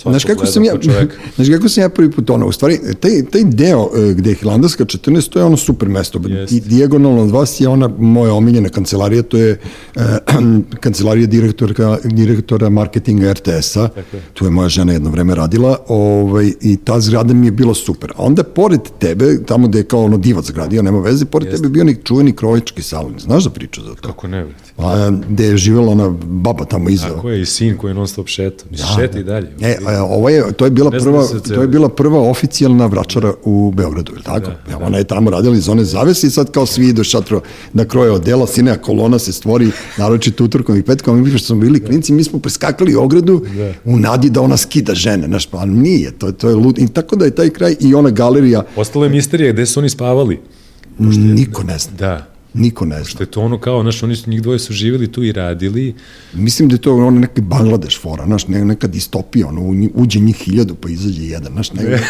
A, 0.06 0.10
znaš 0.10 0.24
kako 0.24 0.46
sam 0.46 0.64
ja, 0.64 0.74
znaš 1.36 1.48
kako 1.48 1.68
sam 1.68 1.82
ja 1.82 1.88
prvi 1.88 2.10
put 2.10 2.30
ono, 2.30 2.46
u 2.46 2.52
stvari, 2.52 2.78
taj, 3.00 3.24
taj 3.32 3.44
deo 3.44 3.90
e, 3.96 4.14
gde 4.14 4.30
je 4.30 4.36
Hilandarska 4.36 4.84
14, 4.84 5.28
to 5.28 5.38
je 5.38 5.44
ono 5.44 5.56
super 5.56 5.88
mesto, 5.88 6.20
i 6.50 6.60
dijagonalno 6.60 7.22
od 7.22 7.30
vas 7.30 7.60
je 7.60 7.68
ona 7.68 7.88
moja 7.98 8.34
omiljena 8.34 8.68
kancelarija, 8.68 9.22
to 9.22 9.38
je 9.38 9.58
uh, 9.96 10.02
kancelarija 10.84 11.26
direktora, 11.26 11.98
direktora 12.04 12.68
marketinga 12.68 13.32
RTS-a, 13.32 13.88
tu 14.34 14.44
je 14.44 14.50
moja 14.50 14.68
žena 14.68 14.92
jedno 14.92 15.10
vreme 15.10 15.34
radila, 15.34 15.78
ovaj, 15.88 16.52
i 16.72 16.76
ta 16.76 17.00
zgrada 17.00 17.34
mi 17.34 17.46
je 17.46 17.50
bila 17.50 17.74
super. 17.74 18.12
A 18.16 18.22
onda 18.22 18.42
pored 18.42 18.80
tebe, 18.98 19.38
tamo 19.46 19.68
gde 19.68 19.78
je 19.78 19.84
kao 19.84 20.04
ono 20.04 20.16
divac 20.18 20.50
gradio, 20.50 20.82
nema 20.82 21.00
veze, 21.00 21.24
pored 21.24 21.46
Jeste. 21.46 21.56
tebe 21.56 21.66
je 21.66 21.70
bio 21.70 21.84
nek 21.84 22.04
čuveni 22.04 22.32
krojički 22.32 22.82
salon. 22.82 23.14
Znaš 23.18 23.44
za 23.44 23.50
priču 23.50 23.82
za 23.82 23.94
to? 23.94 24.08
Kako 24.08 24.28
ne, 24.28 24.44
vrati. 24.44 24.72
A, 24.78 25.10
gde 25.28 25.44
je 25.44 25.56
živela 25.56 25.92
ona 25.92 26.08
baba 26.24 26.64
tamo 26.64 26.88
iza. 26.88 27.08
Tako 27.08 27.30
je, 27.30 27.42
i 27.42 27.46
sin 27.46 27.76
koji 27.78 27.90
je 27.90 27.94
non 27.94 28.08
stop 28.08 28.28
šeta. 28.28 28.64
Mislim, 28.70 28.88
da, 28.88 29.02
šeta 29.02 29.12
da. 29.12 29.20
i 29.20 29.24
dalje. 29.24 29.48
E, 29.60 29.76
a, 29.86 30.02
ovo 30.02 30.28
je, 30.28 30.52
to 30.52 30.64
je 30.64 30.70
bila 30.70 30.90
prva, 30.90 31.26
da 31.32 31.54
to 31.54 31.62
je 31.62 31.68
bila 31.68 31.88
prva 31.88 32.20
oficijalna 32.30 32.86
vračara 32.86 33.32
u 33.44 33.72
Beogradu, 33.74 34.12
ili 34.12 34.22
tako? 34.22 34.40
Da, 34.40 34.72
ja, 34.72 34.78
da. 34.78 34.84
Ona 34.86 34.98
je 34.98 35.04
tamo 35.04 35.30
radila 35.30 35.56
iz 35.56 35.68
one 35.68 35.84
zavese 35.84 36.26
i 36.26 36.30
sad 36.30 36.50
kao 36.50 36.66
svi 36.66 36.88
idu 36.88 37.04
šatro 37.04 37.40
da 37.72 37.84
kroje 37.84 38.10
odela, 38.10 38.46
sine, 38.46 38.78
kolona 38.82 39.18
se 39.18 39.32
stvori, 39.32 39.70
naročito 39.98 40.44
utorkom 40.44 40.76
i 40.76 40.82
petkom, 40.82 41.22
mi 41.22 41.30
što 41.30 41.38
smo 41.38 41.56
bili 41.56 41.84
klinci, 41.84 42.12
mi 42.12 42.24
smo 42.24 42.38
preskakali 42.38 42.94
ogradu 42.94 43.42
da. 43.56 43.72
u 43.84 43.98
nadi 43.98 44.30
da 44.30 44.40
ona 44.40 44.56
skida 44.56 44.94
žene, 44.94 45.26
znaš, 45.26 45.46
pa 45.46 45.64
nije, 45.64 46.10
to, 46.10 46.32
to 46.32 46.48
je 46.48 46.55
lud, 46.58 46.78
i 46.78 46.88
tako 46.88 47.16
da 47.16 47.24
je 47.24 47.34
taj 47.34 47.50
kraj 47.50 47.76
i 47.80 47.94
ona 47.94 48.10
galerija. 48.10 48.62
Ostalo 48.76 49.04
je 49.04 49.10
misterija 49.10 49.52
gde 49.52 49.66
su 49.66 49.80
oni 49.80 49.88
spavali. 49.88 50.40
Pošto 50.98 51.20
Niko 51.20 51.62
ne 51.62 51.78
zna. 51.78 51.96
Da. 51.98 52.35
Niko 52.56 52.84
ne 52.84 52.96
zna. 52.96 53.04
Što 53.04 53.22
je 53.22 53.26
to 53.26 53.40
ono 53.40 53.60
kao, 53.60 53.82
znaš, 53.82 54.02
oni 54.02 54.16
su, 54.16 54.30
njih 54.30 54.42
dvoje 54.42 54.58
su 54.58 54.72
živjeli 54.72 55.12
tu 55.12 55.22
i 55.24 55.32
radili. 55.32 55.94
Mislim 56.32 56.68
da 56.68 56.74
je 56.74 56.80
to 56.80 56.94
ono 56.94 57.10
neki 57.10 57.40
Bangladeš 57.40 58.00
fora, 58.00 58.24
znaš, 58.26 58.48
ne, 58.48 58.64
neka 58.64 58.86
distopija, 58.86 59.46
ono, 59.48 59.90
uđe 59.94 60.20
njih 60.20 60.36
hiljadu 60.36 60.74
pa 60.74 60.88
izađe 60.88 61.22
jedan, 61.22 61.52
znaš, 61.52 61.72
ne, 61.74 62.00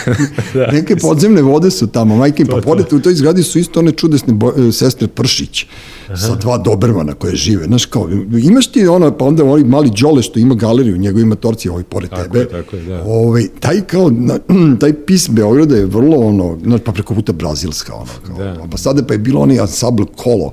da, 0.54 0.72
neke 0.72 0.96
podzemne 0.96 1.42
vode 1.42 1.70
su 1.70 1.86
tamo, 1.86 2.16
majke, 2.16 2.44
pa 2.44 2.60
pored 2.60 2.92
u 2.92 3.00
toj 3.00 3.14
zgradi 3.14 3.42
su 3.42 3.58
isto 3.58 3.80
one 3.80 3.92
čudesne 3.92 4.32
bo, 4.32 4.52
e, 4.68 4.72
sestre 4.72 5.08
Pršić, 5.08 5.66
Aha. 6.06 6.16
sa 6.16 6.34
dva 6.34 6.58
Dobermana 6.58 7.14
koje 7.14 7.36
žive, 7.36 7.64
znaš, 7.64 7.86
kao, 7.86 8.08
imaš 8.42 8.66
ti 8.66 8.86
ono, 8.86 9.18
pa 9.18 9.24
onda 9.24 9.44
ovaj 9.44 9.64
mali 9.64 9.90
Đole 10.00 10.22
što 10.22 10.38
ima 10.38 10.54
galeriju, 10.54 10.96
njegov 10.96 11.20
ima 11.20 11.34
torci 11.34 11.68
ovaj 11.68 11.82
pored 11.82 12.10
tako 12.10 12.22
tebe, 12.22 12.38
je, 12.38 12.48
tako 12.48 12.76
je, 12.76 12.82
da. 12.82 13.02
ovaj, 13.06 13.48
taj 13.60 13.80
kao, 13.80 14.10
na, 14.10 14.38
taj 14.80 14.92
pis 15.06 15.28
Beograda 15.30 15.76
je 15.76 15.86
vrlo 15.86 16.16
ono, 16.16 16.58
znaš, 16.62 16.80
pa 16.84 16.92
preko 16.92 17.14
puta 17.14 17.32
brazilska, 17.32 17.94
ono, 17.94 18.12
kao, 18.26 18.38
da. 18.38 18.66
pa 18.70 18.76
sada 18.76 19.02
pa 19.06 19.14
je 19.14 19.18
bilo 19.18 19.40
oni 19.40 19.60
ansambl 19.60 20.04
kolo, 20.36 20.52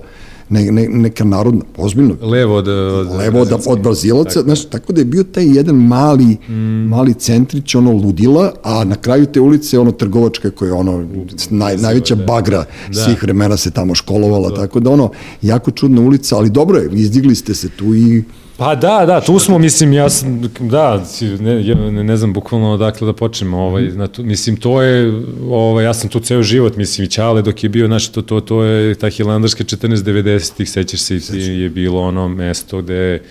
ne, 0.50 0.72
ne, 0.72 0.88
neka 0.88 1.24
narodna, 1.24 1.66
ozbiljno. 1.78 2.16
Levo 2.22 2.56
od, 2.56 2.68
od, 2.68 3.12
levo 3.12 3.42
od, 3.42 3.54
od 3.66 3.80
Brazilaca, 3.82 4.34
tako. 4.34 4.44
Znaš, 4.46 4.66
tako 4.66 4.94
da 4.94 5.02
je 5.02 5.06
bio 5.06 5.24
taj 5.24 5.46
jedan 5.46 5.76
mali, 5.76 6.38
mm. 6.50 6.88
mali 6.90 7.14
centrić, 7.14 7.76
ono 7.76 7.92
ludila, 7.92 8.54
a 8.64 8.84
na 8.84 8.96
kraju 8.96 9.26
te 9.26 9.40
ulice, 9.40 9.80
ono 9.80 9.92
trgovačke 9.92 10.50
koje 10.50 10.70
je 10.70 10.74
ono, 10.74 11.06
naj, 11.50 11.78
najveća 11.78 12.16
da. 12.16 12.26
bagra 12.26 12.66
da. 12.88 13.04
svih 13.04 13.24
vremena 13.24 13.58
se 13.58 13.72
tamo 13.72 13.96
školovala, 13.96 14.50
da. 14.50 14.56
tako 14.56 14.80
da 14.80 14.90
ono, 14.90 15.12
jako 15.42 15.72
čudna 15.72 16.02
ulica, 16.02 16.38
ali 16.38 16.50
dobro 16.50 16.78
je, 16.78 16.90
izdigli 16.94 17.36
ste 17.36 17.54
se 17.54 17.70
tu 17.70 17.96
i 17.96 18.24
Pa 18.58 18.76
da, 18.76 19.04
da, 19.06 19.22
tu 19.22 19.40
smo, 19.40 19.58
mislim, 19.58 19.94
ja 19.94 20.10
sam, 20.10 20.42
da, 20.60 21.06
ne, 21.40 21.64
ne, 21.92 22.04
ne 22.04 22.18
znam 22.18 22.34
bukvalno 22.34 22.72
odakle 22.72 23.06
da 23.06 23.14
počnemo, 23.14 23.58
ovaj, 23.58 23.84
na 23.84 24.08
tu, 24.08 24.24
mislim, 24.24 24.58
to 24.58 24.82
je, 24.82 25.24
ovaj, 25.50 25.86
ja 25.86 25.94
sam 25.94 26.10
tu 26.10 26.20
ceo 26.20 26.44
život, 26.44 26.76
mislim, 26.76 27.06
i 27.06 27.10
Ćale 27.10 27.42
dok 27.42 27.64
je 27.64 27.70
bio, 27.70 27.88
znaš, 27.88 28.12
to, 28.12 28.22
to, 28.22 28.42
to 28.42 28.64
je 28.64 28.96
ta 28.96 29.10
Hilandarska 29.10 29.64
1490-ih, 29.64 30.70
sećaš 30.70 31.00
se, 31.00 31.16
je 31.38 31.70
bilo 31.70 32.02
ono 32.02 32.28
mesto 32.28 32.82
gde, 32.82 33.22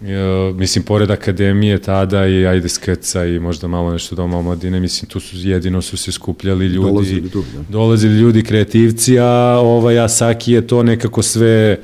je, 0.00 0.52
mislim, 0.54 0.84
pored 0.84 1.10
akademije 1.10 1.78
tada 1.78 2.26
i 2.26 2.46
ajde 2.46 2.68
skrca 2.68 3.24
i 3.24 3.38
možda 3.38 3.68
malo 3.68 3.92
nešto 3.92 4.16
doma 4.16 4.38
omladine, 4.38 4.80
mislim, 4.80 5.08
tu 5.08 5.20
su 5.20 5.36
jedino 5.36 5.82
su 5.82 5.96
se 5.96 6.12
skupljali 6.12 6.66
ljudi, 6.66 6.90
dolazili, 6.90 7.30
tu, 7.30 7.44
da. 7.54 7.62
dolazili 7.68 8.14
ljudi 8.14 8.42
kreativci, 8.42 9.18
a 9.18 9.60
ovaj, 9.62 9.98
Asaki 9.98 10.52
je 10.52 10.66
to 10.66 10.82
nekako 10.82 11.22
sve, 11.22 11.78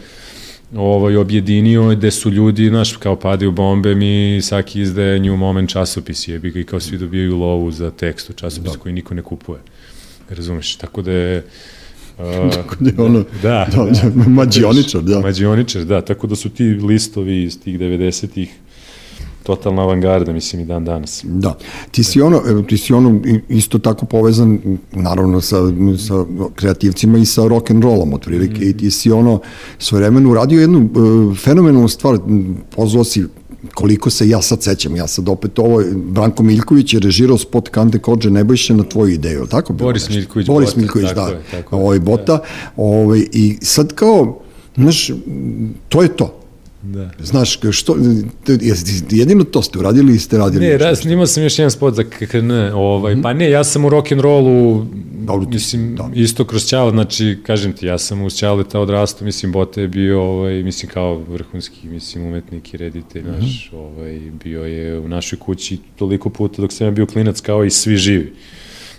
ovaj, 0.76 1.16
objedinio 1.16 1.88
gde 1.88 2.10
su 2.10 2.30
ljudi, 2.30 2.68
znaš, 2.68 2.96
kao 2.96 3.16
padaju 3.16 3.52
bombe, 3.52 3.94
mi 3.94 4.40
svaki 4.42 4.80
izdaje 4.80 5.20
New 5.20 5.36
Moment 5.36 5.70
časopis 5.70 6.28
jebi 6.28 6.50
ga 6.50 6.60
i 6.60 6.64
kao 6.64 6.80
svi 6.80 6.98
dobijaju 6.98 7.36
lovu 7.36 7.70
za 7.70 7.90
tekst 7.90 8.30
u 8.30 8.32
časopisu 8.32 8.74
da. 8.74 8.80
koji 8.80 8.94
niko 8.94 9.14
ne 9.14 9.22
kupuje. 9.22 9.58
Razumeš? 10.30 10.76
Tako 10.76 11.02
da 11.02 11.12
je 11.12 11.44
Uh, 12.18 12.54
tako 12.54 12.76
da 12.80 12.90
je 12.90 13.06
ono, 13.06 13.24
da, 13.42 13.68
da, 13.72 13.84
da, 13.84 14.28
mađioničar, 14.28 15.02
da. 15.02 15.20
Mađioničar, 15.20 15.84
da, 15.84 16.00
tako 16.00 16.26
da 16.26 16.36
su 16.36 16.48
ti 16.48 16.64
listovi 16.64 17.42
iz 17.42 17.60
tih 17.60 17.80
90-ih 17.80 18.50
totalna 19.44 19.82
avangarda, 19.82 20.32
mislim, 20.32 20.62
i 20.62 20.64
dan 20.64 20.84
danas. 20.84 21.24
Da. 21.24 21.56
Ti 21.90 22.04
si 22.04 22.20
ono, 22.20 22.62
ti 22.68 22.78
si 22.78 22.92
ono 22.92 23.20
isto 23.48 23.78
tako 23.78 24.06
povezan, 24.06 24.58
naravno, 24.92 25.40
sa, 25.40 25.56
sa 25.98 26.24
kreativcima 26.54 27.18
i 27.18 27.24
sa 27.24 27.48
rock 27.48 27.70
and 27.70 27.84
rollom, 27.84 28.14
otprilike, 28.14 28.64
mm. 28.64 28.68
i 28.68 28.76
ti 28.76 28.90
si 28.90 29.10
ono, 29.10 29.40
svojevremeno 29.78 30.30
uradio 30.30 30.60
jednu 30.60 30.78
uh, 30.78 31.38
fenomenalnu 31.38 31.88
stvar, 31.88 32.18
pozvao 32.76 33.04
si 33.04 33.24
koliko 33.74 34.10
se 34.10 34.28
ja 34.28 34.42
sad 34.42 34.62
sećam, 34.62 34.96
ja 34.96 35.06
sad 35.06 35.28
opet 35.28 35.58
ovo, 35.58 35.82
Branko 35.94 36.42
Miljković 36.42 36.94
je 36.94 37.00
režirao 37.00 37.38
spot 37.38 37.68
Kante 37.68 37.98
Kođe 37.98 38.30
Nebojše 38.30 38.74
na 38.74 38.84
tvoju 38.84 39.14
ideju, 39.14 39.46
tako? 39.46 39.72
Boris 39.72 40.08
Miljković, 40.08 40.46
Boris 40.46 40.68
Bota, 40.68 40.80
Miljković, 40.80 41.08
tako 41.08 41.30
da, 41.30 41.36
je, 41.36 41.42
tako 41.50 41.76
ovaj 41.76 41.98
Bota, 41.98 42.36
da. 42.36 42.42
ovaj, 42.76 43.26
i 43.32 43.58
sad 43.62 43.92
kao, 43.92 44.40
znaš, 44.76 45.10
to 45.88 46.02
je 46.02 46.16
to, 46.16 46.43
Da. 46.84 47.10
Znaš, 47.18 47.58
što, 47.70 47.96
jedino 49.10 49.44
to 49.44 49.62
ste 49.62 49.78
uradili 49.78 50.14
i 50.14 50.18
ste 50.18 50.38
radili. 50.38 50.66
Ne, 50.66 50.78
raz, 50.78 50.98
snimao 50.98 51.26
sam 51.26 51.42
još 51.42 51.58
jedan 51.58 51.70
spot 51.70 51.94
za 51.94 52.04
KKN, 52.04 52.50
ovaj, 52.74 53.14
mm 53.14 53.22
pa 53.22 53.32
ne, 53.32 53.50
ja 53.50 53.64
sam 53.64 53.84
u 53.84 53.90
rock'n'rollu, 53.90 54.84
mislim, 55.48 55.96
da. 55.96 56.10
isto 56.14 56.44
kroz 56.44 56.66
Ćale, 56.66 56.90
znači, 56.90 57.38
kažem 57.42 57.72
ti, 57.72 57.86
ja 57.86 57.98
sam 57.98 58.22
uz 58.22 58.42
ta 58.72 58.80
odrastu, 58.80 59.24
mislim, 59.24 59.52
Bote 59.52 59.80
je 59.80 59.88
bio, 59.88 60.22
ovaj, 60.22 60.62
mislim, 60.62 60.90
kao 60.90 61.18
vrhunski, 61.18 61.88
mislim, 61.88 62.26
umetnik 62.26 62.74
i 62.74 62.76
reditelj, 62.76 63.22
mm 63.22 63.26
-hmm. 63.26 63.40
naš, 63.40 63.70
ovaj, 63.72 64.20
bio 64.44 64.64
je 64.64 64.98
u 64.98 65.08
našoj 65.08 65.38
kući 65.38 65.78
toliko 65.96 66.30
puta 66.30 66.62
dok 66.62 66.72
sam 66.72 66.86
ja 66.86 66.90
bio 66.90 67.06
klinac 67.06 67.40
kao 67.40 67.64
i 67.64 67.70
svi 67.70 67.96
živi. 67.96 68.32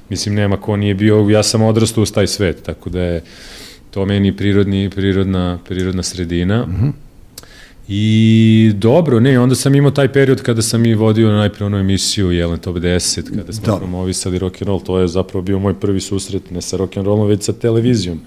Mislim, 0.10 0.36
nema 0.36 0.58
ko 0.58 0.78
nije 0.78 0.93
bio, 0.93 1.30
ja 1.30 1.43
sam 1.43 1.62
odrastao 1.62 2.02
uz 2.02 2.12
taj 2.12 2.28
svet, 2.28 2.63
tako 2.63 2.89
da 2.89 3.02
je 3.02 3.24
to 3.91 4.06
meni 4.06 4.38
prirodni, 4.38 4.89
prirodna, 4.89 5.60
prirodna 5.65 6.04
sredina. 6.04 6.65
Mm 6.65 6.71
-hmm 6.71 7.05
I 7.88 8.71
dobro, 8.76 9.19
ne, 9.19 9.39
onda 9.39 9.56
sam 9.56 9.76
imao 9.76 9.91
taj 9.91 10.13
period 10.13 10.41
kada 10.41 10.62
sam 10.62 10.86
i 10.86 10.93
vodio 10.93 11.32
najpre 11.32 11.65
onu 11.65 11.78
emisiju 11.78 12.32
Jelen 12.32 12.60
Top 12.60 12.76
10, 12.76 13.36
kada 13.36 13.54
smo 13.54 13.65
da. 13.65 13.78
promovisali 13.78 14.39
rock 14.39 14.62
and 14.62 14.67
roll, 14.67 14.80
to 14.84 15.00
je 15.00 15.08
zapravo 15.08 15.41
bio 15.41 15.60
moj 15.60 15.74
prvi 15.74 16.02
susret, 16.02 16.52
ne 16.52 16.62
sa 16.62 16.78
rock 16.78 16.98
and 16.98 17.06
rollom, 17.06 17.28
već 17.28 17.43
sa 17.43 17.54
televizijom. 17.54 18.19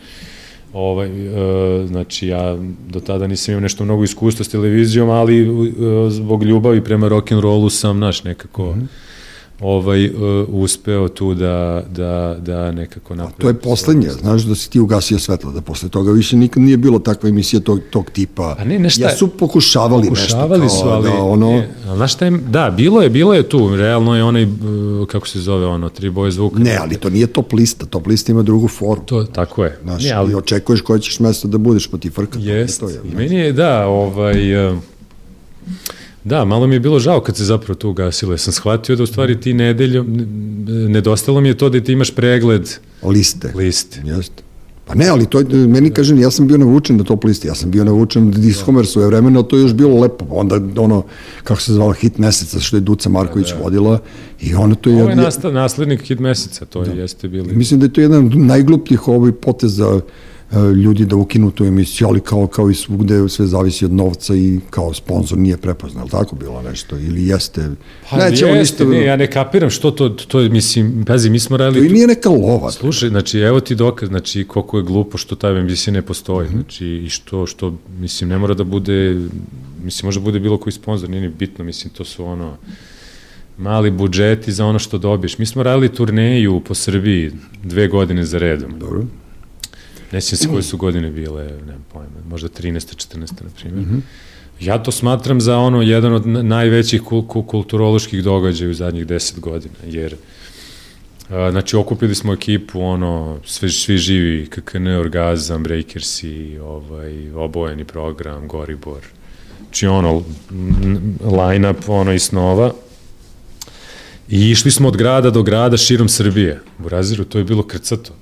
Ovaj, 0.73 1.09
e, 1.09 1.87
znači, 1.87 2.27
ja 2.27 2.59
do 2.89 3.01
tada 3.01 3.27
nisam 3.27 3.53
imao 3.53 3.61
nešto 3.61 3.85
mnogo 3.85 4.05
iskustva 4.05 4.45
s 4.45 4.49
televizijom, 4.49 5.11
ali 5.11 5.43
e, 5.43 5.47
zbog 6.11 6.43
ljubavi 6.43 6.85
prema 6.85 7.09
rock'n'rollu 7.09 7.71
sam, 7.71 7.99
naš, 7.99 8.25
nekako... 8.25 8.75
Mm 8.75 8.81
-hmm 8.81 9.08
ovaj 9.61 10.07
uh, 10.07 10.49
uspeo 10.49 11.09
tu 11.09 11.35
da, 11.35 11.83
da, 11.91 12.37
da 12.41 12.73
nekako 12.73 13.15
napravi. 13.15 13.41
To 13.41 13.49
je 13.49 13.55
poslednje, 13.55 14.11
znaš 14.11 14.43
da 14.43 14.55
si 14.55 14.71
ti 14.71 14.81
ugasio 14.81 15.19
svetlo, 15.19 15.53
da 15.53 15.61
posle 15.61 15.89
toga 15.89 16.13
više 16.13 16.37
nikad 16.37 16.63
nije 16.63 16.77
bilo 16.77 16.99
takva 16.99 17.29
emisija 17.29 17.61
tog, 17.61 17.81
tog 17.91 18.11
tipa. 18.11 18.57
A 18.59 18.65
ne, 18.65 18.79
nešto 18.79 19.03
ja 19.03 19.17
su 19.17 19.29
pokušavali, 19.29 20.09
pokušavali 20.09 20.63
nešto 20.63 20.79
su, 20.79 20.89
ali, 20.89 21.05
da 21.05 21.15
ono... 21.15 21.51
Je, 21.51 21.71
ali 21.87 21.97
znaš 21.97 22.15
šta 22.15 22.25
je, 22.25 22.31
da, 22.31 22.71
bilo 22.71 23.03
je, 23.03 23.11
bilo 23.11 23.35
je 23.35 23.49
tu, 23.49 23.77
realno 23.77 24.17
je 24.17 24.25
onaj, 24.25 24.45
uh, 24.45 25.07
kako 25.07 25.29
se 25.29 25.41
zove 25.41 25.67
ono, 25.67 25.89
tri 25.89 26.11
boje 26.11 26.33
zvuka. 26.33 26.59
Ne, 26.59 26.77
ali 26.81 26.97
to 26.97 27.11
nije 27.11 27.27
top 27.27 27.53
lista, 27.53 27.87
top 27.87 28.07
lista 28.07 28.33
ima 28.33 28.43
drugu 28.43 28.69
foru. 28.69 29.01
To, 29.07 29.25
tako 29.25 29.65
je. 29.65 29.79
Znaš, 29.83 30.05
ne, 30.05 30.13
ali, 30.13 30.33
i 30.33 30.35
očekuješ 30.35 30.81
koje 30.81 31.01
ćeš 31.01 31.21
mesto 31.21 31.49
da 31.49 31.59
budeš, 31.59 31.87
pa 31.87 31.99
ti 31.99 32.11
frka. 32.11 32.39
Jest, 32.39 32.81
to 32.81 32.89
je, 32.89 33.01
i 33.13 33.17
meni 33.17 33.37
je, 33.37 33.53
da, 33.53 33.87
ovaj... 33.87 34.69
Uh, 34.69 34.79
Da, 36.29 36.45
malo 36.45 36.67
mi 36.67 36.75
je 36.75 36.81
bilo 36.81 36.99
žao 36.99 37.21
kad 37.21 37.37
se 37.37 37.45
zapravo 37.45 37.75
to 37.75 37.91
ugasilo. 37.91 38.33
Ja 38.33 38.39
sam 38.39 38.53
shvatio 38.53 38.97
da 38.97 39.03
u 39.03 39.07
stvari 39.07 39.41
ti 39.41 39.53
nedeljom, 39.53 40.07
nedostalo 40.89 41.41
mi 41.41 41.49
je 41.49 41.57
to 41.59 41.69
da 41.69 41.81
ti 41.81 41.93
imaš 41.93 42.11
pregled 42.11 42.69
liste. 43.03 43.53
Liste. 43.55 44.03
Jeste. 44.05 44.43
Pa 44.85 44.95
ne, 44.95 45.09
ali 45.09 45.27
to 45.27 45.39
je, 45.39 45.45
meni 45.67 45.91
kažem, 45.91 46.19
ja 46.19 46.31
sam 46.31 46.47
bio 46.47 46.59
navučen 46.59 46.97
na 46.97 47.05
top 47.05 47.25
listi, 47.25 47.49
ja 47.49 47.55
sam 47.55 47.71
bio 47.71 47.85
navučen 47.85 48.31
da 48.31 48.39
Discomer 48.39 48.87
svoje 48.87 49.07
vremena, 49.07 49.43
to 49.43 49.57
je 49.57 49.63
još 49.63 49.75
bilo 49.75 50.01
lepo. 50.01 50.25
Onda 50.31 50.61
ono, 50.77 51.03
kako 51.45 51.61
se 51.61 51.73
zvala, 51.73 51.93
hit 51.93 52.19
meseca, 52.19 52.61
što 52.61 52.77
je 52.77 52.81
Duca 52.81 53.09
Marković 53.09 53.49
da, 53.49 53.57
da. 53.57 53.63
vodila 53.63 53.99
i 54.41 54.55
ono 54.55 54.75
to 54.75 54.91
je... 54.91 55.03
Ovo 55.03 55.11
je 55.11 55.17
nastav, 55.17 55.53
naslednik 55.53 56.03
hit 56.03 56.19
meseca, 56.19 56.65
to 56.65 56.85
da. 56.85 56.93
jeste 56.93 57.29
bili. 57.29 57.57
Mislim 57.57 57.81
da 57.81 57.87
je 57.87 57.93
to 57.93 58.01
jedan 58.01 58.27
od 58.27 58.37
najglupljih 58.37 59.09
ovih 59.09 59.35
poteza 59.43 60.01
E, 60.01 60.01
ljudi 60.85 61.05
da 61.05 61.17
ukinu 61.17 61.51
tu 61.51 61.65
emisiju, 61.65 62.09
ali 62.09 62.21
kao, 62.21 62.47
kao 62.47 62.71
i 62.71 62.75
svugde 62.75 63.29
sve 63.29 63.47
zavisi 63.47 63.85
od 63.85 63.93
novca 63.93 64.35
i 64.35 64.61
kao 64.71 64.95
sponsor 64.95 65.39
nije 65.39 65.57
prepoznao, 65.57 66.03
ali 66.03 66.11
tako 66.11 66.37
bilo 66.37 66.63
nešto, 66.63 66.99
ili 66.99 67.27
jeste? 67.27 67.71
Pa 68.11 68.17
Neće, 68.17 68.47
jeste, 68.47 68.85
ništa... 68.85 68.85
ne, 68.85 69.05
ja 69.05 69.17
ne 69.17 69.31
kapiram 69.31 69.71
što 69.71 69.91
to, 69.91 70.09
to 70.09 70.39
mislim, 70.39 71.05
pazi, 71.07 71.31
mi 71.31 71.39
smo 71.39 71.57
radili... 71.57 71.89
To 71.89 71.91
i 71.91 71.95
nije 71.95 72.07
neka 72.07 72.29
lova. 72.29 72.71
Slušaj, 72.71 73.09
znači, 73.09 73.39
evo 73.39 73.61
ti 73.61 73.75
dokaz, 73.75 74.09
znači, 74.09 74.45
koliko 74.45 74.77
je 74.77 74.83
glupo 74.83 75.19
što 75.19 75.37
ta 75.37 75.49
emisija 75.49 75.95
ne 75.95 76.03
postoji, 76.03 76.49
mm 76.49 76.51
-hmm. 76.51 76.55
znači, 76.55 76.87
i 76.87 77.09
što, 77.09 77.47
što, 77.47 77.75
mislim, 78.01 78.31
ne 78.31 78.39
mora 78.39 78.55
da 78.55 78.65
bude, 78.65 79.21
mislim, 79.85 80.07
može 80.07 80.21
da 80.21 80.25
bude 80.25 80.41
bilo 80.41 80.59
koji 80.59 80.73
sponsor, 80.73 81.11
nije 81.11 81.21
ni 81.21 81.29
bitno, 81.29 81.65
mislim, 81.65 81.93
to 81.93 82.05
su 82.05 82.25
ono, 82.25 82.57
mali 83.59 83.91
budžeti 83.91 84.53
za 84.53 84.67
ono 84.67 84.79
što 84.79 84.99
dobiješ. 84.99 85.39
Mi 85.39 85.47
smo 85.47 85.63
radili 85.63 85.89
turneju 85.89 86.61
po 86.61 86.75
Srbiji 86.75 87.33
dve 87.63 87.89
godine 87.89 88.25
za 88.25 88.39
redom. 88.39 88.79
Dobro 88.79 89.03
Ne 90.13 90.21
sjećam 90.21 90.39
se 90.39 90.49
koje 90.49 90.63
su 90.63 90.77
godine 90.77 91.11
bile, 91.11 91.45
nemam 91.45 91.85
pojma, 91.93 92.09
možda 92.29 92.49
13. 92.49 93.15
14. 93.15 93.19
na 93.19 93.51
primjer. 93.61 93.87
Mm 93.87 93.91
-hmm. 93.91 94.01
Ja 94.61 94.83
to 94.83 94.93
smatram 94.93 95.41
za 95.41 95.59
ono 95.59 95.83
jedan 95.83 96.13
od 96.13 96.27
najvećih 96.27 97.03
kulturoloških 97.47 98.25
događaja 98.25 98.71
u 98.71 98.75
zadnjih 98.75 99.07
10 99.07 99.41
godina, 99.41 99.75
jer 99.87 100.17
znači 101.29 101.77
okupili 101.77 102.15
smo 102.15 102.33
ekipu, 102.33 102.81
ono, 102.81 103.39
sve, 103.45 103.71
svi 103.71 103.99
živi, 103.99 104.47
KKN, 104.47 104.87
Orgazam, 104.87 105.63
Breakersi, 105.63 106.59
ovaj, 106.59 107.33
obojeni 107.33 107.85
program, 107.85 108.49
Goribor, 108.49 109.03
znači 109.59 109.87
ono, 109.87 110.23
line-up, 111.21 111.89
ono, 111.89 112.13
i 112.13 112.19
snova, 112.19 112.73
I 114.29 114.51
išli 114.51 114.71
smo 114.71 114.89
od 114.89 114.97
grada 114.97 115.31
do 115.31 115.43
grada 115.43 115.77
širom 115.77 116.09
Srbije. 116.09 116.61
U 116.85 116.89
Raziru 116.89 117.25
to 117.25 117.39
je 117.39 117.45
bilo 117.45 117.63
krcato. 117.63 118.13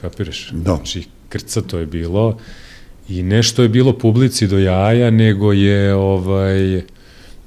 Kapiraš? 0.00 0.50
Da. 0.52 0.76
Znači, 0.76 1.04
krcato 1.32 1.78
je 1.78 1.86
bilo 1.86 2.38
i 3.08 3.22
nešto 3.22 3.62
je 3.62 3.68
bilo 3.68 3.98
publici 3.98 4.46
do 4.46 4.58
jaja, 4.58 5.10
nego 5.10 5.52
je 5.52 5.94
ovaj 5.94 6.82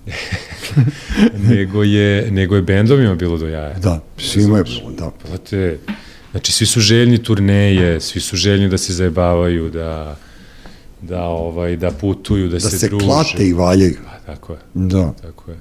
nego 1.50 1.84
je 1.84 2.32
nego 2.32 2.56
je 2.56 2.62
bendovima 2.62 3.15
bilo 3.15 3.38
do 3.38 3.48
jaja. 3.48 3.80
Da, 3.80 4.04
svima 4.17 4.58
je 4.58 4.63
bilo, 4.63 4.91
da. 4.91 5.12
Plate, 5.26 5.78
znači 6.32 6.52
svi 6.52 6.65
su 6.65 6.80
željni 6.80 7.24
turneje, 7.24 8.02
svi 8.02 8.21
su 8.21 8.36
željni 8.36 8.69
da 8.69 8.78
se 8.78 8.93
zajebavaju, 8.93 9.69
da 9.69 10.17
da 11.02 11.24
ovaj 11.24 11.76
da 11.76 11.91
putuju, 11.91 12.48
da, 12.48 12.54
da 12.54 12.60
se, 12.60 12.80
se 12.80 12.88
druže. 12.88 13.06
Da 13.06 13.24
se 13.24 13.30
klate 13.30 13.48
i 13.48 13.54
valjaju. 13.54 13.98
Pa 14.06 14.34
tako 14.34 14.54
je. 14.54 14.60
Da. 14.74 15.13
Tako 15.21 15.52
je. 15.52 15.58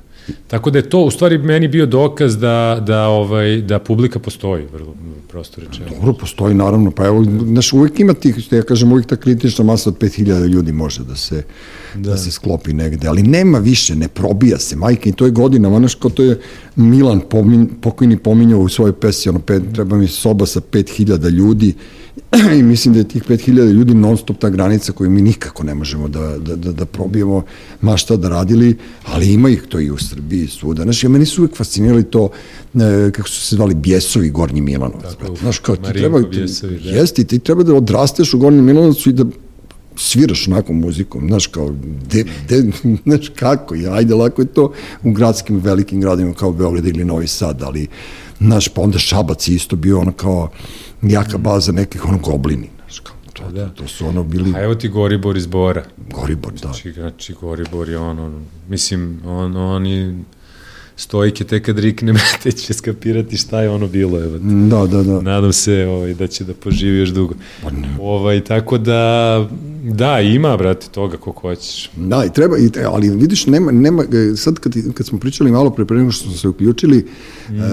Tako 0.47 0.71
da 0.71 0.79
je 0.79 0.89
to 0.89 1.01
u 1.01 1.11
stvari 1.11 1.39
meni 1.39 1.69
bio 1.69 1.87
dokaz 1.87 2.39
da, 2.39 2.83
da, 2.87 3.07
ovaj, 3.07 3.61
da 3.61 3.79
publika 3.79 4.19
postoji, 4.19 4.67
vrlo 4.73 4.95
prosto 5.35 5.61
rečeno. 5.61 5.87
Dobro, 5.91 6.13
postoji 6.13 6.55
naravno, 6.55 6.91
pa 6.91 7.07
evo, 7.07 7.25
znaš, 7.25 7.73
uvek 7.73 8.01
ima 8.01 8.15
tih, 8.15 8.37
što 8.39 8.57
ja 8.57 8.63
kažem, 8.63 8.93
uvek 8.93 9.07
ta 9.07 9.17
kritična 9.17 9.65
masa 9.65 9.91
od 9.91 9.99
5000 9.99 10.47
ljudi 10.47 10.73
može 10.73 11.05
da 11.05 11.17
se, 11.17 11.43
da. 11.95 12.11
da 12.11 12.17
se 12.17 12.31
sklopi 12.31 12.73
negde, 12.73 13.09
ali 13.09 13.23
nema 13.23 13.59
više, 13.59 13.97
ne 13.97 14.09
probija 14.09 14.59
se, 14.59 14.77
majke, 14.77 15.11
i 15.11 15.13
to 15.13 15.25
je 15.25 15.31
godina, 15.31 15.79
znaš, 15.79 15.95
kao 15.95 16.11
to 16.11 16.23
je 16.23 16.39
Milan 16.77 17.21
pomin, 17.31 17.69
pokojni 17.81 18.17
pominjao 18.17 18.61
u 18.61 18.69
svojoj 18.69 18.93
pesi, 18.93 19.29
ono, 19.29 19.39
pet, 19.39 19.63
treba 19.73 19.97
mi 19.97 20.09
soba 20.09 20.47
sa 20.47 20.61
5000 20.61 21.31
ljudi, 21.31 21.75
i 22.59 22.63
mislim 22.63 22.95
da 22.95 23.01
je 23.01 23.09
tih 23.09 23.23
5000 23.29 23.73
ljudi 23.73 23.95
non 23.95 24.17
stop 24.17 24.39
ta 24.39 24.49
granica 24.49 24.93
koju 24.93 25.11
mi 25.11 25.23
nikako 25.23 25.63
ne 25.63 25.75
možemo 25.75 26.09
da, 26.09 26.39
da, 26.39 26.57
da, 26.57 26.73
da 26.73 26.85
probijemo 26.85 27.43
ma 27.81 27.97
šta 27.97 28.17
da 28.17 28.29
radili, 28.29 28.77
ali 29.05 29.33
ima 29.33 29.49
ih 29.49 29.63
to 29.69 29.81
i 29.81 29.91
u 29.91 29.99
Srbiji 29.99 30.49
svuda. 30.49 30.83
Znaš, 30.83 31.05
ja 31.05 31.09
meni 31.09 31.27
su 31.27 31.43
uvek 31.43 31.57
fascinirali 31.57 32.05
to, 32.05 32.29
e, 32.75 33.11
kako 33.13 33.29
su 33.29 33.41
se 33.41 33.57
zvali, 33.57 33.75
Bjesovi 33.75 34.31
Gornji 34.31 34.61
Milanovac. 34.61 35.15
Tako, 35.19 35.37
znaš, 35.37 35.59
kao 35.59 35.77
ti 35.77 35.93
treba, 35.93 36.21
bjesovi, 36.21 36.81
da. 36.81 36.91
jesti, 36.91 37.25
ti 37.25 37.39
treba 37.39 37.63
da 37.63 37.75
odrasteš 37.75 38.35
u 38.35 38.39
Gornjem 38.39 38.65
Milanovcu 38.65 39.11
i 39.11 39.13
da 39.13 39.25
sviraš 39.97 40.49
onako 40.49 40.73
muzikom, 40.73 41.29
znaš, 41.29 41.47
kao, 41.47 41.75
de, 42.11 42.25
de, 42.49 42.71
znaš, 43.07 43.29
kako, 43.37 43.75
ja, 43.75 43.95
ajde, 43.95 44.15
lako 44.15 44.43
je 44.43 44.47
to 44.47 44.73
u 45.05 45.13
gradskim 45.13 45.57
velikim 45.57 46.01
gradima 46.01 46.35
kao 46.35 46.53
Beograd 46.53 46.87
ili 46.87 47.05
Novi 47.05 47.27
Sad, 47.27 47.63
ali, 47.63 47.87
znaš, 48.41 48.69
pa 48.69 48.83
onda 48.83 48.99
Šabac 48.99 49.49
isto 49.49 49.77
bio 49.77 50.01
ono 50.01 50.13
kao, 50.13 50.51
jaka 51.11 51.39
baza 51.39 51.73
nekih 51.73 52.05
ono 52.05 52.19
goblini. 52.19 52.71
Znaš, 52.77 53.01
kao, 53.01 53.17
to, 53.33 53.43
pa 53.43 53.51
da. 53.51 53.69
to 53.69 53.89
su 53.89 54.07
ono 54.07 54.23
bili... 54.23 54.53
A 54.57 54.63
evo 54.63 54.75
ti 54.75 54.89
Goribor 54.89 55.37
iz 55.37 55.47
Bora. 55.47 55.85
Goribor, 56.11 56.53
da. 56.53 56.59
Znači, 56.59 56.93
znači 56.93 57.35
Goribor 57.41 57.89
je 57.89 57.99
ono, 57.99 58.41
mislim, 58.69 59.21
on, 59.25 59.57
oni 59.57 60.25
stojke 60.97 61.45
tek 61.45 61.65
kad 61.65 61.79
rikne 61.79 62.15
te 62.43 62.53
će 62.53 62.75
skapirati 62.75 63.37
šta 63.37 63.61
je 63.61 63.71
ono 63.71 63.87
bilo. 63.87 64.25
Evo. 64.25 64.39
Da, 64.39 64.87
da, 64.87 65.03
da. 65.03 65.21
Nadam 65.21 65.53
se 65.53 65.87
ovaj, 65.87 66.15
da 66.15 66.27
će 66.27 66.45
da 66.45 66.55
poživi 66.55 66.99
još 66.99 67.09
dugo. 67.09 67.35
Pa 67.63 67.71
ne. 67.71 67.97
Ovaj, 68.01 68.45
tako 68.45 68.79
da, 68.79 69.49
da, 69.83 70.21
ima, 70.21 70.57
brate, 70.57 70.87
toga 70.89 71.17
kako 71.17 71.41
hoćeš. 71.41 71.91
Da, 71.97 72.25
i 72.25 72.33
treba, 72.33 72.59
i, 72.59 72.71
ali 72.87 73.11
vidiš, 73.11 73.47
nema, 73.47 73.73
nema, 73.73 74.05
sad 74.37 74.59
kad, 74.59 74.73
kad 74.95 75.07
smo 75.07 75.19
pričali 75.19 75.53
malo 75.53 75.71
pre 75.71 75.85
pre 75.85 76.11
što 76.11 76.25
smo 76.25 76.37
se 76.37 76.49
uključili, 76.49 77.07
mm. 77.51 77.61
e, 77.61 77.65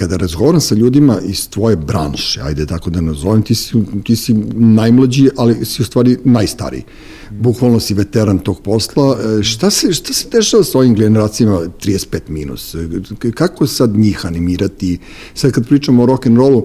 kada 0.00 0.16
razgovaram 0.16 0.60
sa 0.60 0.74
ljudima 0.74 1.18
iz 1.24 1.48
tvoje 1.48 1.76
branše, 1.76 2.40
ajde 2.42 2.66
tako 2.66 2.90
da 2.90 3.00
nazovem, 3.00 3.42
ti 3.42 3.54
si, 3.54 3.74
ti 4.04 4.16
si 4.16 4.34
najmlađi, 4.54 5.28
ali 5.36 5.64
si 5.64 5.82
u 5.82 5.84
stvari 5.84 6.16
najstariji. 6.24 6.84
Bukvalno 7.30 7.80
si 7.80 7.94
veteran 7.94 8.38
tog 8.38 8.62
posla. 8.62 9.16
E, 9.18 9.42
šta 9.42 9.70
se, 9.70 9.92
šta 9.92 10.12
se 10.12 10.28
dešava 10.32 10.64
sa 10.64 10.78
ovim 10.78 10.94
generacijama 10.94 11.60
35 11.84 12.20
minus? 12.28 12.74
Kako 13.34 13.66
sad 13.66 13.96
njih 13.96 14.26
animirati? 14.26 14.98
Sad 15.34 15.52
kad 15.52 15.68
pričamo 15.68 16.02
o 16.02 16.06
rock'n'rollu, 16.06 16.64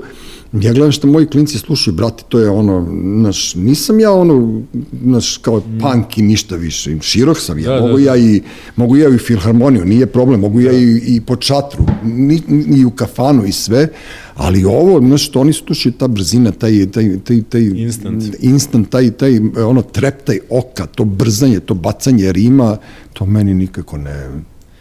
ja 0.61 0.73
gledam 0.73 0.91
što 0.91 1.07
moji 1.07 1.25
klinci 1.25 1.57
slušaju, 1.57 1.95
brate, 1.95 2.23
to 2.29 2.39
je 2.39 2.49
ono, 2.49 2.87
znaš, 3.19 3.55
nisam 3.55 3.99
ja 3.99 4.11
ono, 4.11 4.61
znaš, 5.03 5.37
kao 5.37 5.57
mm. 5.57 5.79
punk 5.79 6.17
i 6.17 6.21
ništa 6.21 6.55
više, 6.55 6.97
širok 7.01 7.39
sam 7.39 7.59
ja, 7.59 7.69
da, 7.69 7.81
mogu 7.81 7.97
da, 7.97 8.03
ja 8.03 8.17
i, 8.17 8.41
mogu 8.75 8.97
ja 8.97 9.09
i 9.09 9.17
filharmoniju, 9.17 9.85
nije 9.85 10.05
problem, 10.05 10.39
mogu 10.39 10.61
da. 10.61 10.65
ja 10.65 10.79
i, 10.79 11.01
i 11.05 11.21
po 11.21 11.35
čatru, 11.35 11.85
ni, 12.03 12.41
ni 12.47 12.85
u 12.85 12.89
kafanu 12.89 13.45
i 13.45 13.51
sve, 13.51 13.87
ali 14.35 14.65
ovo, 14.65 14.99
znaš, 14.99 15.25
što 15.25 15.39
oni 15.39 15.53
slušaju 15.53 15.93
ta 15.93 16.07
brzina, 16.07 16.51
taj, 16.51 16.91
taj, 16.91 17.19
taj, 17.23 17.41
taj 17.49 17.61
instant, 17.61 18.23
instant 18.39 18.89
taj, 18.89 19.11
taj, 19.11 19.39
ono, 19.65 19.81
treptaj 19.81 20.39
oka, 20.49 20.85
to 20.85 21.05
brzanje, 21.05 21.59
to 21.59 21.73
bacanje 21.73 22.31
rima, 22.31 22.77
to 23.13 23.25
meni 23.25 23.53
nikako 23.53 23.97
ne, 23.97 24.29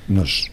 znaš, 0.08 0.50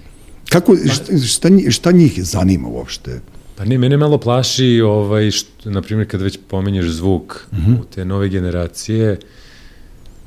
kako, 0.50 0.76
pa- 0.86 0.94
šta, 0.94 1.18
šta, 1.18 1.50
šta 1.70 1.92
njih 1.92 2.24
zanima 2.24 2.68
uopšte? 2.68 3.20
Pa 3.62 3.66
ne, 3.66 3.78
mene 3.78 3.98
malo 3.98 4.18
plaši, 4.18 4.82
ovaj, 4.82 5.32
što, 5.32 5.70
na 5.70 5.82
primjer, 5.82 6.08
kad 6.08 6.22
već 6.22 6.40
pomenješ 6.48 6.86
zvuk 6.86 7.48
mm 7.52 7.58
-hmm. 7.58 7.82
u 7.82 7.86
te 7.86 8.06
nove 8.06 8.30
generacije, 8.30 9.20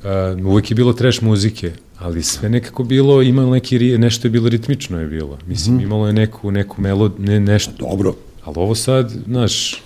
uh, 0.03 0.45
uvek 0.45 0.71
je 0.71 0.75
bilo 0.75 0.93
trash 0.93 1.23
muzike, 1.23 1.71
ali 1.99 2.23
sve 2.23 2.49
nekako 2.49 2.83
bilo, 2.83 3.21
imalo 3.21 3.51
neki, 3.51 3.97
nešto 3.97 4.27
je 4.27 4.31
bilo 4.31 4.49
ritmično 4.49 4.99
je 4.99 5.07
bilo. 5.07 5.37
Mislim, 5.47 5.75
mm 5.75 5.79
-hmm. 5.79 5.83
imalo 5.83 6.07
je 6.07 6.13
neku, 6.13 6.51
neku 6.51 6.81
melod, 6.81 7.19
ne, 7.19 7.39
nešto. 7.39 7.71
Dobro. 7.79 8.15
Ali 8.43 8.55
ovo 8.57 8.75
sad, 8.75 9.11
znaš, 9.25 9.83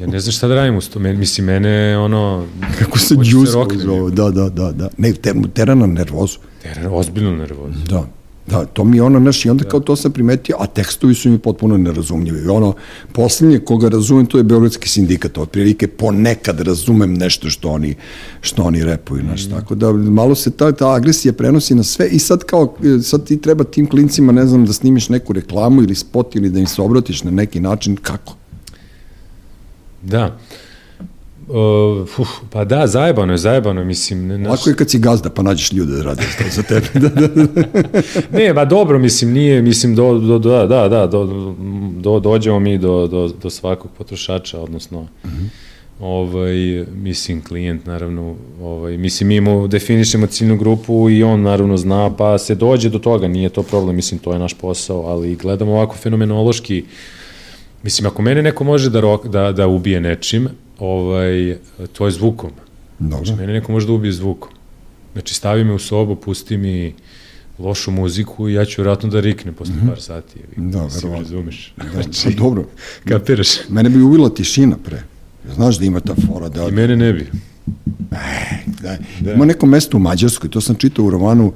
ja 0.00 0.06
ne 0.06 0.20
znam 0.20 0.32
šta 0.32 0.48
da 0.48 0.54
radim 0.54 0.76
uz 0.76 0.90
to, 0.90 0.98
Men, 0.98 1.18
mislim, 1.18 1.46
mene, 1.46 1.98
ono... 1.98 2.46
Kako 2.78 2.98
se 2.98 3.14
džusko 3.14 3.68
zove, 3.76 4.10
da, 4.10 4.30
da, 4.30 4.48
da, 4.48 4.72
da. 4.72 4.90
Ne, 4.96 5.12
ter, 5.12 5.34
tera 5.54 5.74
na 5.74 5.86
nervozu. 5.86 6.38
Tera, 6.62 6.90
ozbiljno 6.90 7.36
nervozu. 7.36 7.78
Da. 7.88 8.19
Da, 8.46 8.64
to 8.64 8.84
mi 8.84 8.96
je 8.96 9.02
ono, 9.02 9.20
znaš, 9.20 9.44
i 9.44 9.50
onda 9.50 9.64
kao 9.64 9.80
to 9.80 9.96
sam 9.96 10.12
primetio, 10.12 10.56
a 10.58 10.66
tekstovi 10.66 11.14
su 11.14 11.30
mi 11.30 11.38
potpuno 11.38 11.76
nerazumljivi. 11.76 12.48
Ono, 12.48 12.74
poslednje 13.12 13.58
koga 13.58 13.88
razumem, 13.88 14.26
to 14.26 14.38
je 14.38 14.44
Beogradski 14.44 14.88
sindikat, 14.88 15.38
otprilike 15.38 15.88
ponekad 15.88 16.60
razumem 16.60 17.14
nešto 17.14 17.50
što 17.50 17.68
oni, 17.68 17.94
što 18.40 18.62
oni 18.62 18.84
repuju, 18.84 19.22
znaš, 19.22 19.46
mm. 19.46 19.50
tako 19.50 19.74
da 19.74 19.92
malo 19.92 20.34
se 20.34 20.50
ta, 20.50 20.72
ta 20.72 20.94
agresija 20.94 21.32
prenosi 21.32 21.74
na 21.74 21.82
sve 21.82 22.08
i 22.08 22.18
sad 22.18 22.44
kao, 22.44 22.74
sad 23.02 23.24
ti 23.24 23.40
treba 23.40 23.64
tim 23.64 23.86
klincima, 23.86 24.32
ne 24.32 24.46
znam, 24.46 24.66
da 24.66 24.72
snimiš 24.72 25.08
neku 25.08 25.32
reklamu 25.32 25.82
ili 25.82 25.94
spot 25.94 26.36
ili 26.36 26.50
da 26.50 26.58
im 26.58 26.66
se 26.66 26.82
obratiš 26.82 27.22
na 27.24 27.30
neki 27.30 27.60
način, 27.60 27.96
kako? 27.96 28.36
Da. 30.02 30.38
Uh, 31.50 32.06
uf, 32.18 32.28
pa 32.50 32.64
da, 32.64 32.86
zajebano 32.86 33.32
je, 33.32 33.38
zajebano 33.38 33.80
je, 33.80 33.84
mislim. 33.84 34.26
Ne, 34.26 34.38
naš... 34.38 34.50
Lako 34.50 34.70
je 34.70 34.76
kad 34.76 34.90
si 34.90 34.98
gazda 34.98 35.30
pa 35.30 35.42
nađeš 35.42 35.72
ljude 35.72 35.92
da 35.92 36.02
rade 36.02 36.22
za 36.50 36.62
tebe. 36.62 36.86
da, 36.94 37.08
da, 37.08 37.26
da. 37.26 37.46
ne, 38.38 38.54
ba 38.54 38.64
dobro, 38.64 38.98
mislim, 38.98 39.32
nije, 39.32 39.62
mislim, 39.62 39.94
do, 39.94 40.18
do, 40.18 40.38
do, 40.38 40.66
da, 40.66 40.88
da, 40.88 41.06
do, 41.06 41.54
do, 41.96 42.20
dođemo 42.20 42.60
mi 42.60 42.78
do, 42.78 43.06
do, 43.06 43.30
do 43.42 43.50
svakog 43.50 43.90
potrošača, 43.98 44.60
odnosno, 44.60 45.02
mm 45.02 45.08
-hmm. 45.24 45.48
ovaj, 46.00 46.84
mislim, 46.94 47.42
klijent, 47.44 47.86
naravno, 47.86 48.34
ovaj, 48.62 48.96
mislim, 48.96 49.28
mi 49.28 49.40
mu 49.40 49.68
definišemo 49.68 50.26
ciljnu 50.26 50.56
grupu 50.56 51.10
i 51.10 51.22
on, 51.22 51.42
naravno, 51.42 51.76
zna, 51.76 52.10
pa 52.16 52.38
se 52.38 52.54
dođe 52.54 52.88
do 52.88 52.98
toga, 52.98 53.28
nije 53.28 53.48
to 53.48 53.62
problem, 53.62 53.96
mislim, 53.96 54.18
to 54.18 54.32
je 54.32 54.38
naš 54.38 54.54
posao, 54.54 55.02
ali 55.06 55.36
gledamo 55.36 55.72
ovako 55.72 55.96
fenomenološki, 55.96 56.84
mislim, 57.82 58.06
ako 58.06 58.22
mene 58.22 58.42
neko 58.42 58.64
može 58.64 58.90
da, 58.90 59.00
rok, 59.00 59.26
da, 59.26 59.52
da 59.52 59.66
ubije 59.66 60.00
nečim, 60.00 60.48
ovaj, 60.80 61.56
to 61.92 62.06
je 62.06 62.10
zvukom. 62.10 62.50
Dobro. 62.98 63.24
Znači, 63.24 63.40
mene 63.40 63.52
neko 63.52 63.72
može 63.72 63.86
da 63.86 63.92
ubije 63.92 64.12
zvukom. 64.12 64.50
Znači, 65.12 65.34
stavi 65.34 65.64
me 65.64 65.72
u 65.72 65.78
sobu, 65.78 66.16
pusti 66.16 66.56
mi 66.56 66.94
lošu 67.58 67.90
muziku 67.90 68.48
i 68.48 68.54
ja 68.54 68.64
ću 68.64 68.82
vjerojatno 68.82 69.08
da 69.08 69.20
riknem 69.20 69.54
posle 69.54 69.74
mm 69.74 69.80
-hmm. 69.80 69.88
par 69.88 70.00
sati. 70.00 70.40
Da, 70.56 70.78
verovatno. 70.78 71.18
razumeš. 71.18 71.74
Da, 71.76 72.02
znači, 72.02 72.20
pa 72.24 72.30
dobro. 72.30 72.64
Kapiraš? 73.04 73.48
Mene 73.68 73.90
bi 73.90 74.02
uvila 74.02 74.34
tišina 74.34 74.76
pre. 74.84 75.02
Znaš 75.54 75.78
da 75.78 75.84
ima 75.84 76.00
ta 76.00 76.14
fora 76.26 76.48
da... 76.48 76.68
I 76.68 76.72
mene 76.72 76.96
ne 76.96 77.12
bi. 77.12 77.30
E, 78.12 78.56
da. 78.82 78.96
da. 79.20 79.32
Ima 79.32 79.44
neko 79.44 79.66
mesto 79.66 79.96
u 79.96 80.00
Mađarskoj, 80.00 80.50
to 80.50 80.60
sam 80.60 80.74
čitao 80.76 81.04
u 81.04 81.10
romanu 81.10 81.52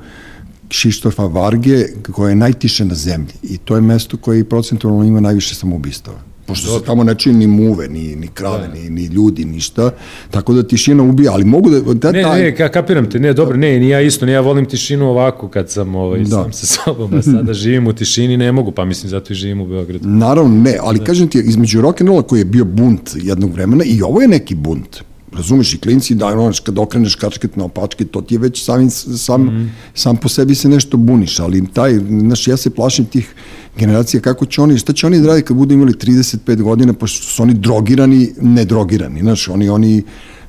Šištofa 0.71 1.23
Varge, 1.23 1.85
koje 2.13 2.31
je 2.31 2.37
najtiše 2.37 2.85
na 2.85 2.95
zemlji. 2.95 3.33
I 3.43 3.59
to 3.59 3.75
je 3.75 3.81
mesto 3.81 4.17
koje 4.17 4.45
procentualno 4.45 5.05
ima 5.05 5.21
najviše 5.21 5.55
samoubistava 5.55 6.34
pošto 6.47 6.79
se 6.79 6.85
tamo 6.85 7.05
ne 7.05 7.15
čini 7.15 7.39
ni 7.39 7.47
muve, 7.47 7.89
ni, 7.89 8.17
ni 8.17 8.29
krave, 8.29 8.69
da. 8.69 8.75
ni, 8.75 8.91
ni 8.91 9.05
ljudi, 9.05 9.45
ništa, 9.45 9.91
tako 10.31 10.53
da 10.53 10.63
tišina 10.63 11.03
ubija, 11.03 11.33
ali 11.33 11.45
mogu 11.45 11.71
da... 11.71 11.95
da 11.95 12.13
ne, 12.13 12.23
taj... 12.23 12.43
ne, 12.43 12.57
ka, 12.57 12.69
kapiram 12.69 13.11
te, 13.11 13.21
ne, 13.21 13.33
dobro, 13.33 13.57
ne, 13.57 13.79
ni 13.79 13.89
ja 13.89 14.01
isto, 14.01 14.27
ne, 14.27 14.33
ja 14.33 14.41
volim 14.41 14.67
tišinu 14.67 15.11
ovako 15.11 15.49
kad 15.49 15.71
sam 15.71 15.95
ovaj, 15.95 16.21
da. 16.21 16.27
sam 16.27 16.53
sa 16.53 16.67
sobom, 16.67 17.15
a 17.15 17.23
sada 17.23 17.55
živim 17.65 17.87
u 17.87 17.93
tišini, 17.93 18.37
ne 18.37 18.53
mogu, 18.53 18.73
pa 18.73 18.85
mislim 18.85 19.11
zato 19.11 19.33
i 19.33 19.37
živim 19.37 19.61
u 19.61 19.67
Beogradu. 19.67 20.09
Naravno, 20.09 20.63
ne, 20.63 20.77
ali 20.81 20.99
da. 20.99 21.05
kažem 21.05 21.29
ti, 21.29 21.43
između 21.45 21.83
rock'n'rolla 21.83 22.23
koji 22.23 22.41
je 22.41 22.45
bio 22.45 22.65
bunt 22.65 23.11
jednog 23.15 23.53
vremena, 23.53 23.85
i 23.85 24.03
ovo 24.03 24.21
je 24.21 24.29
neki 24.29 24.55
bunt, 24.55 25.03
razumeš, 25.37 25.75
i 25.75 25.79
klinci, 25.79 26.15
da, 26.15 26.27
ono, 26.27 26.53
kad 26.65 26.79
okreneš 26.79 27.15
kačket 27.15 27.57
na 27.57 27.65
opačke, 27.65 28.05
to 28.05 28.21
ti 28.21 28.35
je 28.35 28.39
već 28.39 28.65
sam, 28.65 28.91
sam, 28.91 29.43
mm. 29.43 29.73
sam 29.95 30.17
po 30.17 30.29
sebi 30.29 30.55
se 30.55 30.69
nešto 30.69 30.97
buniš, 30.97 31.41
ali 31.41 31.67
taj, 31.73 31.99
znaš, 32.09 32.49
ja 32.49 32.57
se 32.57 32.71
plašim 32.71 33.05
tih 33.05 33.35
generacija, 33.79 34.21
kako 34.21 34.47
će 34.47 34.63
oni, 34.63 34.79
šta 34.79 34.93
će 34.93 35.07
oni 35.07 35.21
da 35.21 35.29
radi 35.29 35.43
kad 35.43 35.57
budu 35.57 35.75
imali 35.75 35.93
35 35.93 36.63
godina, 36.63 36.93
pošto 36.93 37.27
su 37.27 37.43
oni 37.43 37.55
drogirani, 37.55 38.31
nedrogirani, 38.41 39.21
znaš, 39.21 39.49
oni, 39.49 39.69
oni, 39.69 40.03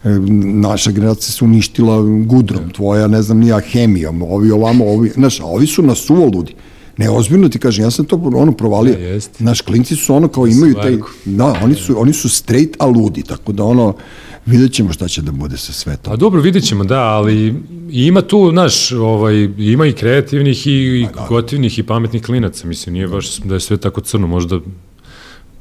e, 0.03 0.09
naša 0.53 0.91
generacija 0.91 1.31
se 1.31 1.45
uništila 1.45 2.01
gudrom, 2.25 2.69
tvoja, 2.69 3.07
ne 3.07 3.21
znam, 3.21 3.39
nija 3.39 3.59
hemijom, 3.59 4.21
ovi 4.21 4.51
ovamo, 4.51 4.85
ovi, 4.85 5.09
znaš, 5.09 5.39
a 5.39 5.45
ovi 5.45 5.67
su 5.67 5.81
na 5.81 5.95
suvo 5.95 6.25
ludi. 6.25 6.55
Ne, 6.97 7.09
ozbiljno 7.09 7.49
ti 7.49 7.59
kažem, 7.59 7.85
ja 7.85 7.91
sam 7.91 8.05
to 8.05 8.31
ono 8.35 8.51
provalio. 8.51 8.99
Ja, 8.99 9.19
Naš 9.39 9.61
klinci 9.61 9.95
su 9.95 10.15
ono 10.15 10.27
kao 10.27 10.47
imaju 10.47 10.73
taj, 10.73 10.97
da, 11.25 11.59
oni 11.63 11.75
su, 11.75 12.01
oni 12.01 12.13
su 12.13 12.29
straight 12.29 12.75
a 12.79 12.85
ludi, 12.85 13.23
tako 13.23 13.51
da 13.51 13.63
ono, 13.63 13.95
vidjet 14.45 14.73
ćemo 14.73 14.93
šta 14.93 15.07
će 15.07 15.21
da 15.21 15.31
bude 15.31 15.57
sa 15.57 15.73
svetom. 15.73 16.11
Pa 16.11 16.15
dobro, 16.15 16.41
vidjet 16.41 16.63
ćemo, 16.63 16.83
da, 16.83 16.99
ali 17.01 17.55
ima 17.91 18.21
tu, 18.21 18.49
znaš, 18.51 18.91
ovaj, 18.91 19.49
ima 19.57 19.85
i 19.85 19.93
kreativnih 19.93 20.67
i, 20.67 20.71
i 20.71 21.07
da. 21.15 21.25
gotivnih 21.29 21.79
i 21.79 21.83
pametnih 21.83 22.23
klinaca, 22.23 22.67
mislim, 22.67 22.93
nije 22.93 23.07
baš 23.07 23.37
da 23.37 23.53
je 23.53 23.59
sve 23.59 23.77
tako 23.77 24.01
crno, 24.01 24.27
možda 24.27 24.59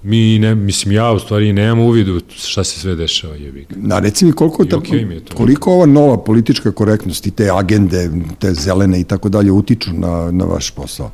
mi 0.03 0.39
ne, 0.39 0.55
mislim 0.55 0.93
ja 0.93 1.13
u 1.13 1.19
stvari 1.19 1.53
nemam 1.53 1.81
uvidu 1.81 2.21
šta 2.29 2.65
se 2.65 2.81
sve 2.81 2.95
dešava 2.95 3.35
jebi 3.35 3.67
Na 3.77 3.99
reci 3.99 4.25
mi 4.25 4.33
koliko 4.33 4.65
ta, 4.65 4.77
okay 4.77 5.13
je 5.13 5.25
to. 5.25 5.37
koliko 5.37 5.73
ova 5.73 5.87
nova 5.87 6.25
politička 6.25 6.73
korektnost 6.73 7.27
i 7.27 7.31
te 7.31 7.51
agende, 7.51 8.11
te 8.39 8.55
zelene 8.55 9.01
i 9.01 9.05
tako 9.05 9.29
dalje 9.29 9.53
utiču 9.53 9.91
na, 9.93 10.31
na 10.31 10.45
vaš 10.45 10.71
posao? 10.71 11.11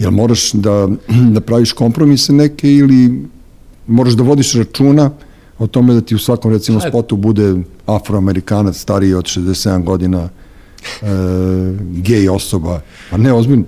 Jel 0.00 0.10
moraš 0.10 0.52
da, 0.52 0.88
da 1.34 1.40
praviš 1.40 1.72
kompromise 1.72 2.32
neke 2.32 2.72
ili 2.72 3.28
moraš 3.86 4.14
da 4.14 4.22
vodiš 4.22 4.54
računa 4.54 5.10
o 5.58 5.66
tome 5.66 5.94
da 5.94 6.00
ti 6.00 6.14
u 6.14 6.18
svakom 6.18 6.52
recimo 6.52 6.80
spotu 6.80 7.16
bude 7.16 7.54
afroamerikanac 7.86 8.76
stariji 8.76 9.14
od 9.14 9.24
67 9.24 9.84
godina 9.84 10.28
e, 11.02 11.06
gej 11.80 12.28
osoba, 12.28 12.80
a 13.10 13.16
ne 13.16 13.32
ozbiljno. 13.32 13.64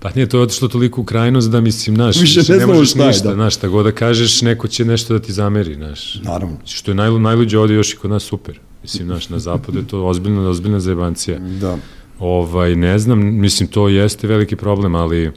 Pa 0.00 0.10
nije, 0.14 0.28
to 0.28 0.36
je 0.36 0.42
otišlo 0.42 0.68
toliko 0.68 1.00
u 1.00 1.04
krajnost 1.04 1.50
da 1.50 1.60
mislim, 1.60 1.96
znaš, 1.96 2.20
Više 2.20 2.52
ne, 2.52 2.58
ne 2.58 2.66
možeš 2.66 2.90
šta 2.90 3.06
ništa, 3.06 3.34
da. 3.34 3.50
šta 3.50 3.68
god 3.68 3.84
da 3.84 3.92
kažeš, 3.92 4.42
neko 4.42 4.68
će 4.68 4.84
nešto 4.84 5.12
da 5.12 5.20
ti 5.20 5.32
zameri, 5.32 5.74
znaš. 5.74 6.20
Naravno. 6.22 6.56
Što 6.64 6.90
je 6.90 6.94
naj, 6.94 7.10
najluđe 7.10 7.58
ovde 7.58 7.74
još 7.74 7.92
i 7.92 7.96
kod 7.96 8.10
nas 8.10 8.22
super. 8.22 8.58
Mislim, 8.82 9.06
znaš, 9.06 9.28
na 9.28 9.38
zapadu 9.38 9.78
je 9.78 9.86
to 9.86 10.06
ozbiljna, 10.06 10.48
ozbiljna 10.48 10.80
zajebancija. 10.80 11.38
Da. 11.38 11.76
Ovaj, 12.18 12.76
ne 12.76 12.98
znam, 12.98 13.40
mislim, 13.40 13.68
to 13.68 13.88
jeste 13.88 14.26
veliki 14.26 14.56
problem, 14.56 14.94
ali 14.94 15.32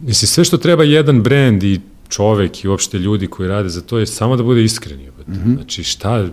mislim, 0.00 0.28
sve 0.28 0.44
što 0.44 0.56
treba 0.56 0.84
jedan 0.84 1.22
brend 1.22 1.62
i 1.62 1.80
čovek 2.08 2.64
i 2.64 2.68
uopšte 2.68 2.98
ljudi 2.98 3.26
koji 3.26 3.48
rade 3.48 3.68
za 3.68 3.80
to 3.80 3.98
je 3.98 4.06
samo 4.06 4.36
da 4.36 4.42
bude 4.42 4.64
iskren. 4.64 5.00
Mm 5.00 5.32
-hmm. 5.32 5.54
Znači 5.54 5.84
šta, 5.84 6.28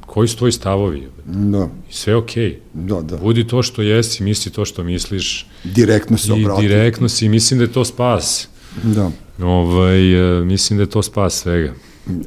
koji 0.00 0.28
su 0.28 0.36
tvoji 0.36 0.52
stavovi? 0.52 1.08
Da. 1.26 1.68
I 1.90 1.92
sve 1.92 2.12
je 2.12 2.16
okej. 2.16 2.60
Okay. 2.74 2.88
Da, 2.88 3.00
da. 3.02 3.16
Budi 3.16 3.46
to 3.46 3.62
što 3.62 3.82
jesi, 3.82 4.22
misli 4.22 4.52
to 4.52 4.64
što 4.64 4.84
misliš. 4.84 5.46
Direktno 5.64 6.18
se 6.18 6.32
obrati. 6.32 6.64
I 6.64 6.68
direktno 6.68 7.08
si, 7.08 7.28
mislim 7.28 7.58
da 7.58 7.64
je 7.64 7.72
to 7.72 7.84
spas. 7.84 8.48
Da. 8.82 9.10
Ovaj, 9.42 10.38
e, 10.40 10.44
mislim 10.44 10.76
da 10.76 10.82
je 10.82 10.90
to 10.90 11.02
spas 11.02 11.34
svega. 11.34 11.74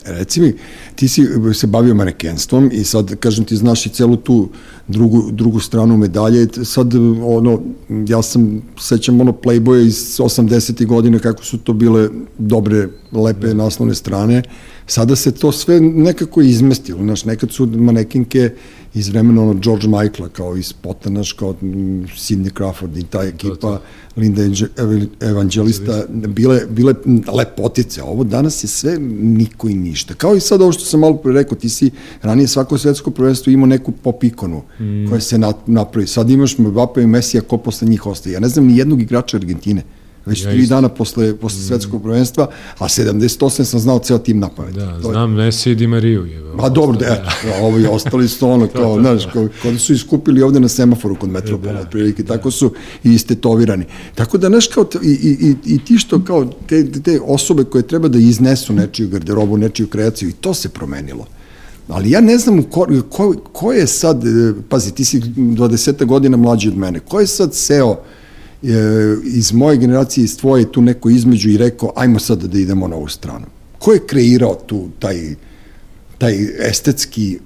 Reci 0.06 0.42
mi, 0.42 0.54
ti 1.00 1.08
si 1.08 1.28
se 1.54 1.68
bavio 1.68 1.96
manekenstvom 1.96 2.70
i 2.74 2.84
sad, 2.84 3.16
kažem 3.16 3.46
ti, 3.46 3.56
znaš 3.56 3.86
i 3.86 3.90
celu 3.90 4.16
tu 4.16 4.50
drugu, 4.88 5.32
drugu 5.32 5.60
stranu 5.60 5.98
medalje. 5.98 6.48
Sad, 6.64 6.96
ono, 7.24 7.62
ja 8.08 8.22
sam, 8.22 8.62
sećam 8.80 9.22
ono 9.22 9.32
Playboya 9.32 9.86
iz 9.88 9.96
80. 10.20 10.86
godine, 10.86 11.20
kako 11.20 11.44
su 11.44 11.58
to 11.58 11.74
bile 11.74 12.10
dobre, 12.38 12.88
lepe 13.12 13.54
naslovne 13.54 13.96
strane. 13.96 14.44
Sada 14.88 15.16
se 15.16 15.32
to 15.32 15.52
sve 15.52 15.80
nekako 15.82 16.42
izmestilo. 16.42 17.04
Znaš, 17.04 17.26
nekad 17.26 17.52
su 17.52 17.66
manekinke 17.66 18.50
iz 18.94 19.10
vremena 19.10 19.42
ono 19.42 19.54
George 19.54 19.88
Michaela 19.88 20.30
kao 20.30 20.58
iz 20.58 20.74
Potanaš, 20.74 21.34
kao 21.34 21.54
Sidney 22.18 22.52
Crawford 22.54 23.00
i 23.00 23.04
ta 23.04 23.24
ekipa 23.24 23.56
to, 23.56 23.56
to. 23.56 23.82
Linda 24.16 24.42
Evangelista 25.20 26.06
bile, 26.10 26.62
bile 26.70 26.94
lepotice. 27.34 28.04
Ovo 28.04 28.24
danas 28.24 28.64
je 28.64 28.68
sve 28.68 28.98
niko 29.22 29.70
i 29.70 29.74
ništa. 29.74 30.14
Kao 30.14 30.36
i 30.36 30.40
sad 30.40 30.62
ovo 30.62 30.72
što 30.72 30.86
sam 30.90 31.00
malo 31.00 31.18
pre 31.18 31.34
rekao, 31.34 31.58
ti 31.58 31.70
si 31.70 31.92
ranije 32.22 32.48
svako 32.48 32.78
svetsko 32.78 33.12
prvenstvo 33.12 33.52
imao 33.52 33.68
neku 33.68 33.92
pop 33.92 34.24
ikonu 34.24 34.62
mm. 34.80 35.10
koja 35.10 35.22
se 35.22 35.38
napravi. 35.66 36.08
Sad 36.08 36.30
imaš 36.30 36.58
Mbappe 36.58 37.02
i 37.02 37.08
Mesija, 37.08 37.42
ko 37.42 37.58
posle 37.58 37.88
njih 37.88 38.06
ostaje. 38.06 38.34
Ja 38.34 38.40
ne 38.40 38.48
znam 38.48 38.66
ni 38.66 38.78
jednog 38.78 39.02
igrača 39.02 39.38
Argentine 39.38 39.84
već 40.30 40.44
ja 40.44 40.52
tri 40.52 40.60
isto. 40.60 40.76
dana 40.76 40.90
posle, 40.90 41.36
posle 41.36 41.60
mm. 41.60 41.68
svetskog 41.68 42.04
prvenstva, 42.04 42.50
a 42.78 42.88
78 42.88 43.64
sam 43.64 43.80
znao 43.80 44.00
ceo 44.00 44.18
tim 44.18 44.40
na 44.40 44.50
pamet. 44.50 44.76
Da, 44.76 45.02
to 45.02 45.12
znam 45.12 45.32
je... 45.32 45.38
Messi 45.38 45.72
i 45.72 45.76
Di 45.76 45.88
Mariju. 45.88 46.26
Je, 46.26 46.40
Ma 46.56 46.70
dobro, 46.70 46.98
da, 46.98 47.06
da. 47.06 47.66
ovi 47.66 47.86
ostali 47.86 48.28
su 48.28 48.50
ono, 48.50 48.68
kao, 48.76 48.96
da, 48.96 49.02
znaš, 49.02 49.34
kao, 49.34 49.48
kao 49.62 49.72
da 49.72 49.80
su 49.80 49.94
iskupili 49.94 50.42
ovde 50.42 50.60
na 50.60 50.68
semaforu 50.68 51.16
kod 51.16 51.30
Metropola, 51.30 51.74
da, 51.74 51.80
otprilike, 51.80 52.24
da. 52.24 52.38
tako 52.38 52.52
su 52.52 52.74
i 53.04 53.14
istetovirani. 53.14 53.86
Tako 54.16 54.38
da, 54.38 54.48
znaš, 54.48 54.68
kao, 54.68 54.86
i, 55.04 55.08
i, 55.08 55.56
i 55.74 55.86
ti 55.86 55.98
što, 55.98 56.24
kao, 56.24 56.46
te, 56.68 56.92
te 56.92 57.20
osobe 57.24 57.64
koje 57.64 57.88
treba 57.88 58.08
da 58.08 58.18
iznesu 58.18 58.74
nečiju 58.74 59.10
garderobu, 59.10 59.58
nečiju 59.58 59.88
kreaciju, 59.88 60.30
i 60.30 60.34
to 60.34 60.54
se 60.54 60.70
promenilo. 60.70 61.26
Ali 61.88 62.12
ja 62.12 62.22
ne 62.22 62.38
znam 62.38 62.64
ko, 62.64 62.88
ko, 63.10 63.34
ko 63.52 63.72
je 63.74 63.88
sad, 63.88 64.28
e, 64.28 64.54
pazi, 64.70 64.92
ti 64.92 65.06
si 65.06 65.20
20 65.20 66.06
godina 66.06 66.38
mlađi 66.38 66.68
od 66.68 66.78
mene, 66.78 67.00
ko 67.00 67.20
je 67.20 67.28
sad 67.28 67.56
seo 67.56 67.92
e, 67.92 68.19
iz 69.24 69.52
moje 69.52 69.78
generacije, 69.78 70.24
iz 70.24 70.38
tvoje 70.38 70.72
tu 70.72 70.82
neko 70.82 71.10
između 71.10 71.50
i 71.50 71.58
rekao 71.58 71.94
ajmo 71.96 72.20
sad 72.20 72.44
da 72.44 72.60
idemo 72.60 72.88
na 72.88 72.96
ovu 72.96 73.08
stranu. 73.08 73.46
Ko 73.80 73.94
je 73.94 74.08
kreirao 74.08 74.56
tu 74.56 74.90
taj, 75.00 75.36
taj 76.18 76.36
estetski 76.70 77.40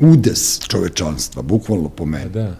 udes 0.00 0.60
čovečanstva, 0.68 1.42
bukvalno 1.42 1.88
po 1.88 2.06
mene? 2.06 2.28
Da. 2.28 2.56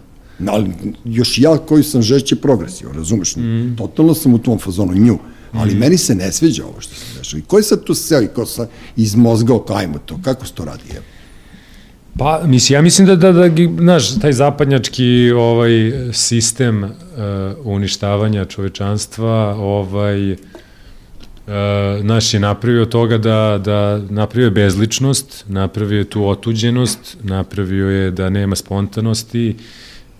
Ali 0.47 0.71
još 1.05 1.39
ja 1.39 1.57
koji 1.57 1.83
sam 1.83 2.01
žešće 2.01 2.35
progresio, 2.35 2.91
razumeš? 2.91 3.35
Mm. 3.35 3.75
Totalno 3.77 4.13
sam 4.13 4.33
u 4.33 4.37
tom 4.37 4.59
fazonu, 4.59 4.93
nju. 4.93 5.17
Ali 5.51 5.75
mm. 5.75 5.77
meni 5.77 5.97
se 5.97 6.15
ne 6.15 6.31
sveđa 6.31 6.65
ovo 6.65 6.81
što 6.81 6.95
se 6.95 7.17
dešava. 7.17 7.39
I 7.39 7.43
ko 7.43 7.57
je 7.57 7.63
sad 7.63 7.83
tu 7.83 7.95
seo 7.95 8.21
i 8.21 8.27
ko 8.27 8.45
sa 8.45 8.67
izmozgao, 8.95 9.65
ajmo 9.69 9.99
to, 10.05 10.19
kako 10.23 10.45
se 10.45 10.53
to 10.53 10.65
radi? 10.65 10.83
Evo? 10.95 11.03
Pa, 12.17 12.41
mislim, 12.45 12.77
ja 12.77 12.81
mislim 12.81 13.07
da, 13.07 13.15
da, 13.15 13.31
da, 13.31 13.49
znaš, 13.77 14.19
taj 14.19 14.33
zapadnjački 14.33 15.31
ovaj, 15.31 15.91
sistem 16.13 16.83
uh, 16.83 16.89
uništavanja 17.63 18.45
čovečanstva, 18.45 19.55
ovaj, 19.55 20.31
uh, 20.31 20.37
naš 22.01 22.33
je 22.33 22.39
napravio 22.39 22.85
toga 22.85 23.17
da, 23.17 23.61
da 23.65 24.01
napravio 24.09 24.45
je 24.45 24.51
bezličnost, 24.51 25.45
napravio 25.47 25.97
je 25.97 26.09
tu 26.09 26.27
otuđenost, 26.27 27.17
napravio 27.23 27.89
je 27.89 28.11
da 28.11 28.29
nema 28.29 28.55
spontanosti, 28.55 29.55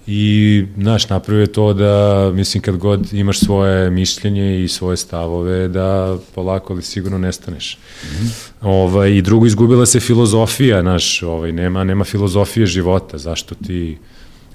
I, 0.08 0.65
znaš, 0.78 1.10
napravio 1.10 1.41
je 1.41 1.52
to 1.52 1.74
da, 1.74 2.32
mislim, 2.34 2.62
kad 2.62 2.78
god 2.78 3.13
imaš 3.13 3.39
svoje 3.39 3.89
mišljenje 3.89 4.63
i 4.63 4.67
svoje 4.67 4.98
stavove, 4.98 5.67
da 5.67 6.17
polako 6.36 6.74
ali 6.74 6.82
sigurno 6.82 7.17
nestaneš. 7.17 7.78
Mm 7.78 8.08
-hmm. 8.08 8.30
ovaj, 8.62 9.12
I 9.12 9.22
drugo, 9.22 9.46
izgubila 9.46 9.86
se 9.86 10.00
filozofija, 10.00 10.82
znaš, 10.82 11.24
ovaj, 11.24 11.52
nema, 11.52 11.84
nema 11.84 12.04
filozofije 12.04 12.65
života, 12.65 13.17
zašto 13.17 13.56
ti, 13.56 13.98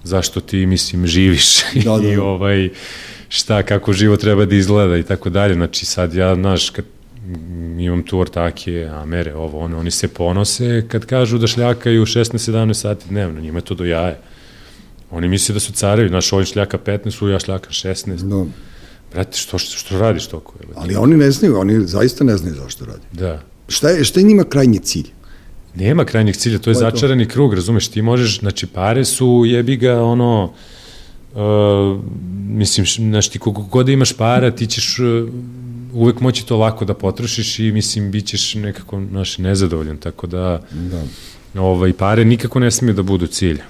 zašto 0.04 0.40
ti, 0.40 0.66
mislim, 0.66 1.06
živiš 1.06 1.56
da, 1.84 1.98
da. 1.98 2.08
i 2.08 2.16
da. 2.16 2.22
ovaj, 2.22 2.68
šta, 3.28 3.62
kako 3.62 3.92
život 3.92 4.20
treba 4.20 4.44
da 4.44 4.54
izgleda 4.54 4.96
i 4.96 5.02
tako 5.02 5.30
dalje. 5.30 5.54
Znači, 5.54 5.86
sad 5.86 6.14
ja, 6.14 6.34
znaš, 6.34 6.70
kad 6.70 6.84
imam 7.78 8.02
tu 8.02 8.18
ortake, 8.18 8.88
amere, 8.92 9.34
ovo, 9.34 9.60
ono, 9.60 9.78
oni 9.78 9.90
se 9.90 10.08
ponose 10.08 10.84
kad 10.88 11.06
kažu 11.06 11.38
da 11.38 11.46
šljakaju 11.46 12.06
16-17 12.06 12.74
sati 12.74 13.08
dnevno, 13.08 13.40
njima 13.40 13.58
je 13.58 13.64
to 13.64 13.74
do 13.74 13.84
jaja. 13.84 14.18
Oni 15.12 15.28
misle 15.28 15.52
da 15.52 15.60
su 15.60 15.72
carevi, 15.72 16.10
naš 16.10 16.32
ovaj 16.32 16.44
šljaka 16.44 16.78
15, 16.78 17.24
u 17.24 17.28
ja 17.28 17.38
šljaka 17.38 17.70
16. 17.70 18.22
No. 18.22 18.46
Brate, 19.12 19.38
što, 19.38 19.58
što, 19.58 19.78
što 19.78 19.98
radiš 19.98 20.26
toko? 20.26 20.54
Je, 20.60 20.66
Ali 20.74 20.96
oni 20.96 21.16
ne 21.16 21.30
znaju, 21.30 21.58
oni 21.58 21.86
zaista 21.86 22.24
ne 22.24 22.36
znaju 22.36 22.54
zašto 22.54 22.84
radi. 22.84 23.06
Da. 23.12 23.42
Šta 23.68 23.88
je, 23.88 24.04
šta 24.04 24.20
je 24.20 24.26
njima 24.26 24.44
krajnji 24.44 24.78
cilj? 24.78 25.08
Nema 25.74 26.04
krajnjeg 26.04 26.36
cilja, 26.36 26.58
to 26.58 26.70
je, 26.70 26.72
je 26.72 26.78
začarani 26.78 27.28
to? 27.28 27.32
krug, 27.32 27.54
razumeš, 27.54 27.88
ti 27.88 28.02
možeš, 28.02 28.38
znači 28.38 28.66
pare 28.66 29.04
su, 29.04 29.42
jebi 29.46 29.76
ga, 29.76 30.02
ono, 30.02 30.52
uh, 31.34 31.40
mislim, 32.48 32.86
znaš, 33.10 33.28
ti 33.28 33.38
koliko 33.38 33.62
god 33.62 33.88
imaš 33.88 34.12
para, 34.12 34.50
ti 34.50 34.66
ćeš 34.66 34.98
uh, 34.98 35.28
uvek 35.92 36.20
moći 36.20 36.46
to 36.46 36.56
lako 36.56 36.84
da 36.84 36.94
potrošiš 36.94 37.58
i, 37.58 37.72
mislim, 37.72 38.10
bit 38.10 38.26
ćeš 38.26 38.54
nekako, 38.54 39.02
znaš, 39.10 39.38
nezadovoljan, 39.38 39.96
tako 39.96 40.26
da, 40.26 40.62
da. 40.72 41.02
Ovaj, 41.62 41.92
pare 41.92 42.24
nikako 42.24 42.60
ne 42.60 42.70
smije 42.70 42.94
da 42.94 43.02
budu 43.02 43.26
cilja. 43.26 43.64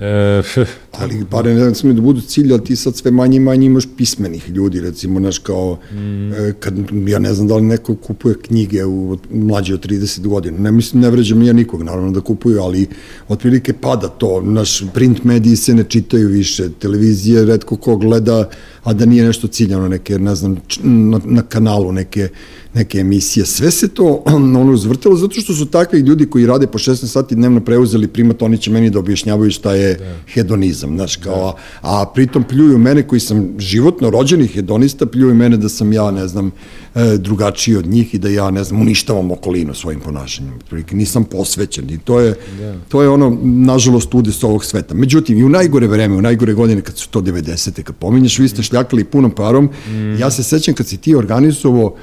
E, 0.00 0.42
ali 1.00 1.24
pare 1.30 1.54
ne 1.54 1.74
smije 1.74 1.94
da 1.94 2.00
budu 2.00 2.20
cilj, 2.20 2.52
ali 2.52 2.64
ti 2.64 2.76
sad 2.76 2.96
sve 2.96 3.10
manje 3.10 3.36
i 3.36 3.40
manje 3.40 3.66
imaš 3.66 3.84
pismenih 3.96 4.48
ljudi, 4.48 4.80
recimo, 4.80 5.20
znaš, 5.20 5.38
kao, 5.38 5.78
mm. 5.92 6.32
e, 6.32 6.52
kad, 6.60 6.74
ja 7.06 7.18
ne 7.18 7.34
znam 7.34 7.48
da 7.48 7.56
li 7.56 7.62
neko 7.62 7.94
kupuje 7.94 8.34
knjige 8.42 8.84
u 8.84 9.18
mlađe 9.30 9.74
od 9.74 9.86
30 9.86 10.26
godina, 10.26 10.58
ne 10.58 10.72
mislim, 10.72 11.02
ne 11.02 11.10
vređam 11.10 11.42
ja 11.42 11.52
nikog, 11.52 11.82
naravno 11.82 12.10
da 12.10 12.20
kupuju, 12.20 12.62
ali 12.62 12.86
otprilike 13.28 13.72
pada 13.72 14.08
to, 14.08 14.40
naš 14.40 14.82
print 14.94 15.24
mediji 15.24 15.56
se 15.56 15.74
ne 15.74 15.84
čitaju 15.84 16.28
više, 16.28 16.68
televizije 16.78 17.44
redko 17.44 17.76
ko 17.76 17.96
gleda, 17.96 18.48
a 18.84 18.92
da 18.92 19.06
nije 19.06 19.24
nešto 19.24 19.48
ciljano, 19.48 19.88
neke, 19.88 20.18
ne 20.18 20.34
znam, 20.34 20.56
na, 20.82 21.20
na 21.24 21.42
kanalu 21.42 21.92
neke, 21.92 22.28
neke 22.74 22.98
emisije. 22.98 23.46
Sve 23.46 23.70
se 23.70 23.88
to 23.88 24.22
ono 24.26 24.72
uzvrtalo 24.72 25.16
zato 25.16 25.40
što 25.40 25.54
su 25.54 25.66
takvi 25.66 26.00
ljudi 26.00 26.26
koji 26.26 26.46
rade 26.46 26.66
po 26.66 26.78
16 26.78 27.06
sati 27.06 27.34
dnevno 27.34 27.60
preuzeli 27.60 28.08
primat, 28.08 28.42
oni 28.42 28.58
će 28.58 28.70
meni 28.70 28.90
da 28.90 28.98
objašnjavaju 28.98 29.50
šta 29.50 29.74
je 29.74 29.94
da. 29.94 30.16
hedonizam, 30.34 30.96
znaš, 30.96 31.16
kao, 31.16 31.56
da. 31.82 31.88
a, 31.88 32.02
a 32.02 32.06
pritom 32.14 32.44
pljuju 32.44 32.78
mene 32.78 33.02
koji 33.02 33.20
sam 33.20 33.54
životno 33.58 34.10
rođeni 34.10 34.46
hedonista, 34.46 35.06
pljuju 35.06 35.34
mene 35.34 35.56
da 35.56 35.68
sam 35.68 35.92
ja, 35.92 36.10
ne 36.10 36.28
znam, 36.28 36.50
e, 36.94 37.16
drugačiji 37.16 37.76
od 37.76 37.86
njih 37.86 38.14
i 38.14 38.18
da 38.18 38.28
ja, 38.28 38.50
ne 38.50 38.64
znam, 38.64 38.80
uništavam 38.80 39.30
okolinu 39.30 39.74
svojim 39.74 40.00
ponašanjem. 40.00 40.58
Nisam 40.92 41.24
posvećen 41.24 41.90
i 41.90 41.98
to 41.98 42.20
je, 42.20 42.34
da. 42.58 42.74
to 42.88 43.02
je 43.02 43.08
ono, 43.08 43.38
nažalost, 43.42 44.14
udes 44.14 44.44
ovog 44.44 44.64
sveta. 44.64 44.94
Međutim, 44.94 45.38
i 45.38 45.44
u 45.44 45.48
najgore 45.48 45.86
vreme, 45.86 46.16
u 46.16 46.22
najgore 46.22 46.54
godine, 46.54 46.80
kad 46.80 46.96
su 46.96 47.08
to 47.08 47.20
90. 47.20 47.82
kad 47.82 47.96
pominješ, 47.96 48.38
vi 48.38 48.48
ste 48.48 48.62
šljakali 48.62 49.04
punom 49.04 49.30
parom, 49.30 49.64
mm. 49.64 50.18
ja 50.18 50.30
se 50.30 50.42
sećam 50.42 50.74
kad 50.74 50.86
si 50.86 50.96
ti 50.96 51.14
organizovao 51.14 51.96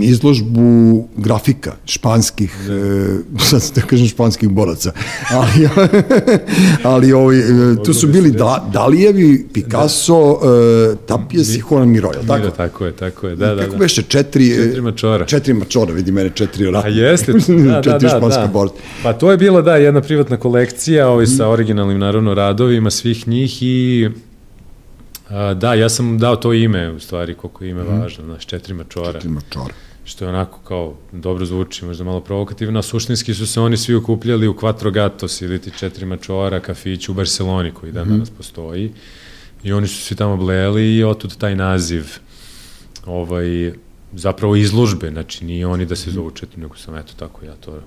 izložbu 0.00 1.08
grafika 1.16 1.72
španskih, 1.84 2.54
e, 2.70 3.38
sad 3.50 3.62
da 3.74 3.80
kažem 3.80 4.08
španskih 4.08 4.48
boraca, 4.48 4.92
ali, 5.30 5.68
ali 6.92 7.12
ovi, 7.12 7.38
e, 7.38 7.82
tu 7.84 7.94
su 7.94 8.06
bili 8.06 8.30
da, 8.30 8.68
Dalijevi, 8.72 9.48
Picasso, 9.52 10.38
da. 10.42 10.96
Tapijas 10.96 11.48
i 11.48 11.62
Juan 11.70 11.88
Miro, 11.88 12.10
tako? 12.26 12.50
tako 12.50 12.86
je, 12.86 12.92
tako 12.92 13.28
je, 13.28 13.36
da, 13.36 13.54
da. 13.54 13.62
Kako 13.62 13.72
da. 13.72 13.78
beše, 13.78 14.02
četiri, 14.02 14.54
četiri 14.54 14.80
mačora. 14.80 15.26
Četiri 15.26 15.54
mačora, 15.54 15.92
vidi 15.92 16.12
mene, 16.12 16.30
četiri 16.34 16.70
rata. 16.70 16.86
A 16.86 16.90
jeste, 16.90 17.32
da, 17.32 17.38
da, 17.38 17.82
četiri 17.82 18.08
da, 18.08 18.18
da, 18.18 18.28
da. 18.28 18.46
Borca. 18.52 18.74
Pa 19.02 19.12
to 19.12 19.30
je 19.30 19.36
bila, 19.36 19.62
da, 19.62 19.76
jedna 19.76 20.00
privatna 20.00 20.36
kolekcija, 20.36 21.08
ovaj, 21.08 21.26
sa 21.26 21.48
originalnim, 21.48 21.98
naravno, 21.98 22.34
radovima 22.34 22.90
svih 22.90 23.28
njih 23.28 23.62
i 23.62 24.08
da, 25.54 25.74
ja 25.74 25.88
sam 25.88 26.18
dao 26.18 26.36
to 26.36 26.52
ime, 26.52 26.90
u 26.90 27.00
stvari, 27.00 27.34
koliko 27.34 27.64
je 27.64 27.70
ime 27.70 27.82
mm. 27.82 28.00
važno, 28.00 28.24
znaš, 28.24 28.46
četiri 28.46 28.74
mačora. 28.74 29.12
Četiri 29.12 29.28
mačora. 29.28 29.74
Što 30.04 30.24
je 30.24 30.28
onako 30.28 30.58
kao, 30.58 30.94
dobro 31.12 31.46
zvuči, 31.46 31.84
možda 31.84 32.04
malo 32.04 32.20
provokativno, 32.20 32.78
a 32.78 32.82
suštinski 32.82 33.34
su 33.34 33.46
se 33.46 33.60
oni 33.60 33.76
svi 33.76 33.94
okupljali 33.94 34.48
u 34.48 34.54
Quattro 34.54 34.92
Gatos 34.92 35.40
ili 35.42 35.58
ti 35.58 35.70
četiri 35.78 36.06
mačora, 36.06 36.60
kafić 36.60 37.08
u 37.08 37.14
Barceloni, 37.14 37.70
koji 37.70 37.92
dan 37.92 38.06
mm. 38.06 38.10
danas 38.10 38.30
postoji. 38.30 38.92
I 39.62 39.72
oni 39.72 39.88
su 39.88 40.02
svi 40.02 40.16
tamo 40.16 40.36
bleli 40.36 40.96
i 40.96 41.04
otud 41.04 41.36
taj 41.36 41.56
naziv 41.56 42.06
ovaj, 43.06 43.72
zapravo 44.12 44.56
izložbe, 44.56 45.10
znači 45.10 45.44
nije 45.44 45.66
oni 45.66 45.86
da 45.86 45.96
se 45.96 46.10
zovu 46.10 46.30
četiri, 46.30 46.60
nego 46.60 46.76
sam 46.76 46.96
eto 46.96 47.12
tako 47.16 47.44
ja 47.44 47.54
to 47.54 47.80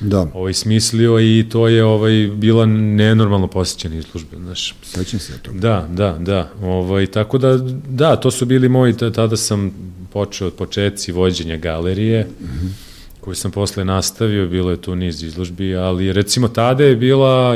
da. 0.00 0.26
ovaj, 0.34 0.54
smislio 0.54 1.20
i 1.20 1.46
to 1.50 1.68
je 1.68 1.84
ovaj, 1.84 2.30
bila 2.34 2.66
nenormalno 2.66 3.46
posjećena 3.46 3.96
izložba. 3.96 4.36
Znaš. 4.36 4.74
Sećam 4.82 5.20
se 5.20 5.38
to. 5.42 5.52
Da, 5.52 5.88
da, 5.90 6.16
da. 6.20 6.50
Ovaj, 6.62 7.06
tako 7.06 7.38
da, 7.38 7.56
da, 7.88 8.16
to 8.16 8.30
su 8.30 8.46
bili 8.46 8.68
moji, 8.68 8.96
tada 8.96 9.36
sam 9.36 9.72
počeo 10.12 10.46
od 10.46 10.54
početci 10.54 11.12
vođenja 11.12 11.56
galerije, 11.56 12.26
mm 12.40 12.44
-hmm 12.44 12.88
koju 13.28 13.34
sam 13.34 13.50
posle 13.50 13.84
nastavio, 13.84 14.48
bilo 14.48 14.70
je 14.70 14.80
tu 14.80 14.96
niz 14.96 15.22
izložbi, 15.22 15.76
ali 15.76 16.12
recimo 16.12 16.48
tada 16.48 16.84
je 16.84 16.96
bila, 16.96 17.54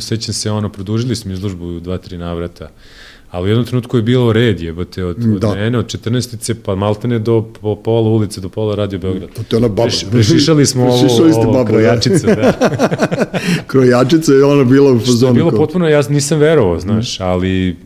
sećam 0.00 0.34
se, 0.34 0.50
ono, 0.50 0.68
produžili 0.68 1.16
smo 1.16 1.32
izložbu 1.32 1.66
u 1.66 1.80
dva, 1.80 1.98
tri 1.98 2.18
navrata, 2.18 2.70
ali 3.30 3.44
u 3.44 3.48
jednom 3.48 3.66
trenutku 3.66 3.96
je 3.96 4.02
bilo 4.02 4.32
red, 4.32 4.60
jebate, 4.60 5.04
od, 5.04 5.16
od 5.34 5.40
da. 5.40 5.54
mene, 5.54 5.78
od 5.78 5.86
14. 5.86 6.54
pa 6.64 6.74
maltene 6.74 7.18
do 7.18 7.44
po, 7.60 7.76
pola 7.76 8.08
ulice, 8.08 8.40
do 8.40 8.48
pola 8.48 8.74
radio 8.74 8.98
Beograd. 8.98 9.30
To 9.48 9.56
je 9.56 9.58
ona 9.58 9.68
baba. 9.68 9.82
Preš, 9.82 10.04
prešišali 10.10 10.66
smo 10.66 10.86
prešišali 11.00 11.32
ovo, 11.32 11.42
ovo 11.42 11.52
baba, 11.52 11.70
krojačice, 11.70 12.26
da. 12.26 12.34
da. 12.34 13.26
krojačice 13.70 14.32
je 14.32 14.44
ona 14.44 14.64
bila 14.64 14.92
u 14.92 14.98
fazonu. 14.98 15.34
Bilo 15.34 15.50
potpuno, 15.50 15.88
ja 15.88 16.02
nisam 16.08 16.38
verovao, 16.38 16.80
znaš, 16.80 17.20
ali 17.20 17.76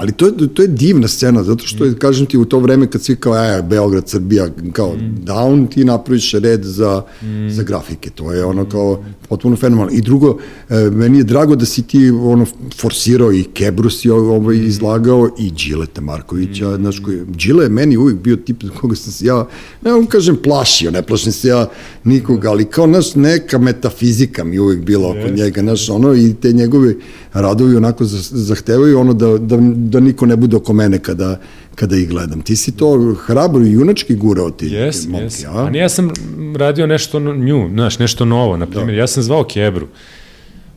Ali 0.00 0.12
to 0.12 0.26
je, 0.26 0.32
to 0.54 0.62
je 0.62 0.68
divna 0.68 1.08
scena, 1.08 1.42
zato 1.42 1.66
što 1.66 1.84
je, 1.84 1.94
kažem 1.98 2.26
ti, 2.26 2.38
u 2.38 2.44
to 2.44 2.58
vreme 2.58 2.86
kad 2.86 3.02
svi 3.02 3.16
kao, 3.16 3.36
e, 3.36 3.62
Beograd, 3.62 4.08
Srbija, 4.08 4.48
kao 4.72 4.92
mm. 4.94 5.24
down, 5.24 5.68
ti 5.68 5.84
napraviš 5.84 6.32
red 6.32 6.64
za, 6.64 7.02
mm. 7.22 7.50
za 7.50 7.62
grafike. 7.62 8.10
To 8.10 8.32
je 8.32 8.44
ono 8.44 8.68
kao 8.68 9.04
potpuno 9.28 9.56
fenomenalno. 9.56 9.98
I 9.98 10.00
drugo, 10.00 10.38
e, 10.68 10.74
meni 10.90 11.18
je 11.18 11.24
drago 11.24 11.56
da 11.56 11.66
si 11.66 11.82
ti 11.82 12.10
ono 12.10 12.46
forsirao 12.76 13.32
i 13.32 13.42
Kebru 13.42 13.90
si 13.90 14.10
ovaj 14.10 14.56
mm. 14.56 14.66
izlagao 14.66 15.28
i 15.38 15.50
Đileta 15.50 16.00
Markovića, 16.00 16.68
mm. 16.68 16.76
znaš 16.76 17.00
koji, 17.00 17.20
Đile 17.26 17.64
je 17.64 17.68
meni 17.68 17.96
uvijek 17.96 18.18
bio 18.18 18.36
tip 18.36 18.62
koga 18.80 18.96
sam 18.96 19.12
se 19.12 19.26
ja, 19.26 19.46
ne 19.84 19.92
vam 19.92 20.06
kažem 20.06 20.36
plašio, 20.42 20.90
ne 20.90 21.02
plašim 21.02 21.32
se 21.32 21.48
ja 21.48 21.68
nikoga, 22.04 22.50
ali 22.50 22.64
kao, 22.64 22.86
naš, 22.86 23.14
neka 23.14 23.58
metafizika 23.58 24.44
mi 24.44 24.58
uvijek 24.58 24.84
bila 24.84 25.08
oko 25.08 25.18
yes. 25.18 25.36
njega, 25.36 25.60
znaš, 25.60 25.88
ono, 25.90 26.14
i 26.14 26.34
te 26.34 26.52
njegove 26.52 26.94
radovi 27.32 27.76
onako 27.76 28.04
zahtevaju 28.04 28.98
ono 28.98 29.14
da, 29.14 29.38
da, 29.38 29.56
da 29.90 30.00
niko 30.00 30.26
ne 30.26 30.36
bude 30.36 30.56
oko 30.56 30.72
mene 30.72 30.98
kada, 30.98 31.40
kada 31.74 31.96
ih 31.96 32.08
gledam. 32.08 32.42
Ti 32.42 32.56
si 32.56 32.72
to 32.76 33.14
hrabro 33.26 33.62
i 33.64 33.72
junački 33.72 34.14
gurao 34.14 34.50
ti 34.50 34.66
yes, 34.66 35.08
momke, 35.08 35.26
yes. 35.26 35.46
a? 35.48 35.70
A 35.72 35.76
ja 35.76 35.88
sam 35.88 36.10
radio 36.56 36.86
nešto 36.86 37.20
nju, 37.20 37.68
znaš, 37.72 37.98
nešto 37.98 38.24
novo, 38.24 38.56
na 38.56 38.66
primjer, 38.66 38.94
da. 38.94 39.00
ja 39.00 39.06
sam 39.06 39.22
zvao 39.22 39.44
Kebru. 39.44 39.86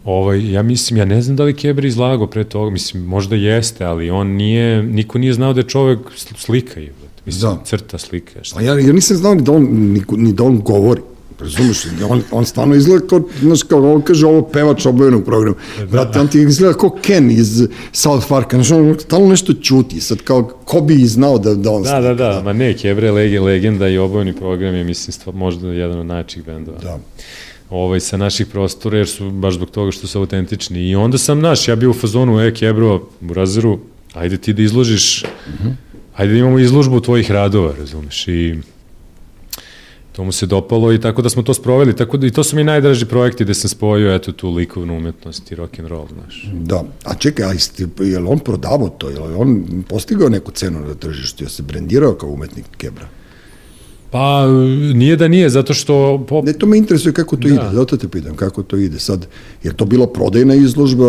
Ovaj, 0.05 0.51
ja 0.51 0.63
mislim, 0.63 0.97
ja 0.97 1.05
ne 1.05 1.21
znam 1.21 1.35
da 1.35 1.43
li 1.43 1.55
Kebra 1.55 1.87
izlagao 1.87 2.27
pre 2.27 2.43
toga, 2.43 2.71
mislim, 2.71 3.03
možda 3.03 3.35
jeste, 3.35 3.85
ali 3.85 4.09
on 4.09 4.27
nije, 4.27 4.83
niko 4.83 5.17
nije 5.17 5.33
znao 5.33 5.53
da 5.53 5.59
je 5.59 5.67
čovek 5.67 5.99
slika 6.15 6.79
je, 6.79 6.93
mislim, 7.25 7.51
da. 7.51 7.63
crta 7.65 7.97
slika. 7.97 8.43
Šta. 8.43 8.59
A 8.59 8.61
ja, 8.61 8.79
ja 8.79 8.93
nisam 8.93 9.17
znao 9.17 9.35
ni 9.35 9.41
da 9.41 9.51
on, 9.51 9.63
ni, 9.71 10.03
ni 10.11 10.33
da 10.33 10.43
on 10.43 10.59
govori. 10.59 11.01
Razumeš, 11.43 11.85
on, 12.09 12.21
on 12.31 12.45
stvarno 12.45 12.75
izgleda 12.75 13.07
kao, 13.07 13.21
znaš, 13.41 13.63
kao 13.63 13.93
on 13.93 14.01
kaže 14.01 14.25
ovo 14.25 14.41
pevač 14.41 14.85
obojenog 14.85 15.25
programa. 15.25 15.55
Da. 15.79 15.85
Brate, 15.85 16.19
on 16.19 16.27
ti 16.27 16.41
izgleda 16.41 16.73
kao 16.73 16.89
Ken 17.01 17.31
iz 17.31 17.67
South 17.91 18.27
Parka, 18.29 18.57
znaš, 18.57 18.71
on 18.71 18.95
stalno 18.99 19.27
nešto 19.27 19.53
čuti, 19.53 20.01
sad 20.01 20.17
kao, 20.21 20.43
ko 20.43 20.81
bi 20.81 20.95
znao 20.95 21.37
da, 21.37 21.55
da 21.55 21.71
on 21.71 21.83
Da, 21.83 22.01
da, 22.01 22.13
da, 22.13 22.41
ma 22.43 22.53
ne, 22.53 22.73
Kebre 22.77 23.11
lege, 23.11 23.39
legenda 23.39 23.87
i 23.87 23.97
obojeni 23.97 24.33
program 24.33 24.75
je, 24.75 24.83
mislim, 24.83 25.11
stvar, 25.13 25.35
možda 25.35 25.67
jedan 25.67 25.99
od 25.99 26.05
najčih 26.05 26.45
bendova. 26.45 26.77
Da 26.79 26.99
ovaj, 27.73 27.99
sa 27.99 28.17
naših 28.17 28.47
prostora, 28.47 28.97
jer 28.97 29.07
su 29.07 29.31
baš 29.31 29.53
zbog 29.53 29.69
toga 29.69 29.91
što 29.91 30.07
su 30.07 30.19
autentični. 30.19 30.89
I 30.89 30.95
onda 30.95 31.17
sam, 31.17 31.39
naš, 31.39 31.67
ja 31.67 31.75
bio 31.75 31.89
u 31.89 31.93
fazonu, 31.93 32.39
e, 32.39 32.53
Kebro, 32.53 32.95
u 33.29 33.33
Razeru, 33.33 33.79
ajde 34.13 34.37
ti 34.37 34.53
da 34.53 34.61
izložiš, 34.61 35.23
mm 35.23 35.51
-hmm. 35.51 35.73
ajde 36.15 36.33
da 36.33 36.39
imamo 36.39 36.59
izložbu 36.59 36.99
tvojih 36.99 37.31
radova, 37.31 37.73
razumeš, 37.79 38.27
i 38.27 38.55
to 40.13 40.23
mu 40.23 40.31
se 40.31 40.45
dopalo 40.45 40.93
i 40.93 41.01
tako 41.01 41.21
da 41.21 41.29
smo 41.29 41.43
to 41.43 41.53
sproveli, 41.53 41.95
tako 41.95 42.17
da 42.17 42.27
i 42.27 42.31
to 42.31 42.43
su 42.43 42.55
mi 42.55 42.63
najdraži 42.63 43.05
projekti 43.05 43.43
gde 43.43 43.53
sam 43.53 43.69
spojio 43.69 44.15
eto 44.15 44.31
tu 44.31 44.49
likovnu 44.49 44.97
umetnost 44.97 45.51
i 45.51 45.55
rock 45.55 45.79
and 45.79 45.87
roll, 45.87 46.07
znaš. 46.13 46.49
Da, 46.53 46.83
a 47.03 47.15
čekaj, 47.15 47.45
a 47.45 47.51
jeste, 47.51 47.87
je 47.99 48.19
li 48.19 48.27
on 48.27 48.39
prodavao 48.39 48.89
to, 48.89 49.09
je 49.09 49.19
li 49.19 49.35
on 49.35 49.65
postigao 49.89 50.29
neku 50.29 50.51
cenu 50.51 50.79
na 50.79 50.93
tržištu, 50.93 51.43
je 51.43 51.49
se 51.49 51.63
brendirao 51.63 52.13
kao 52.13 52.29
umetnik 52.29 52.65
Kebra? 52.77 53.07
Pa, 54.11 54.47
nije 54.93 55.15
da 55.15 55.27
nije, 55.27 55.49
zato 55.49 55.73
što... 55.73 56.25
Po... 56.27 56.41
Ne, 56.41 56.53
to 56.53 56.65
me 56.65 56.77
interesuje 56.77 57.13
kako 57.13 57.35
to 57.35 57.47
da. 57.47 57.53
ide, 57.53 57.69
zato 57.73 57.97
te 57.97 58.07
pitam 58.07 58.35
kako 58.35 58.63
to 58.63 58.77
ide. 58.77 58.99
Sad, 58.99 59.27
je 59.63 59.73
to 59.73 59.85
bila 59.85 60.07
prodajna 60.07 60.55
izložba 60.55 61.05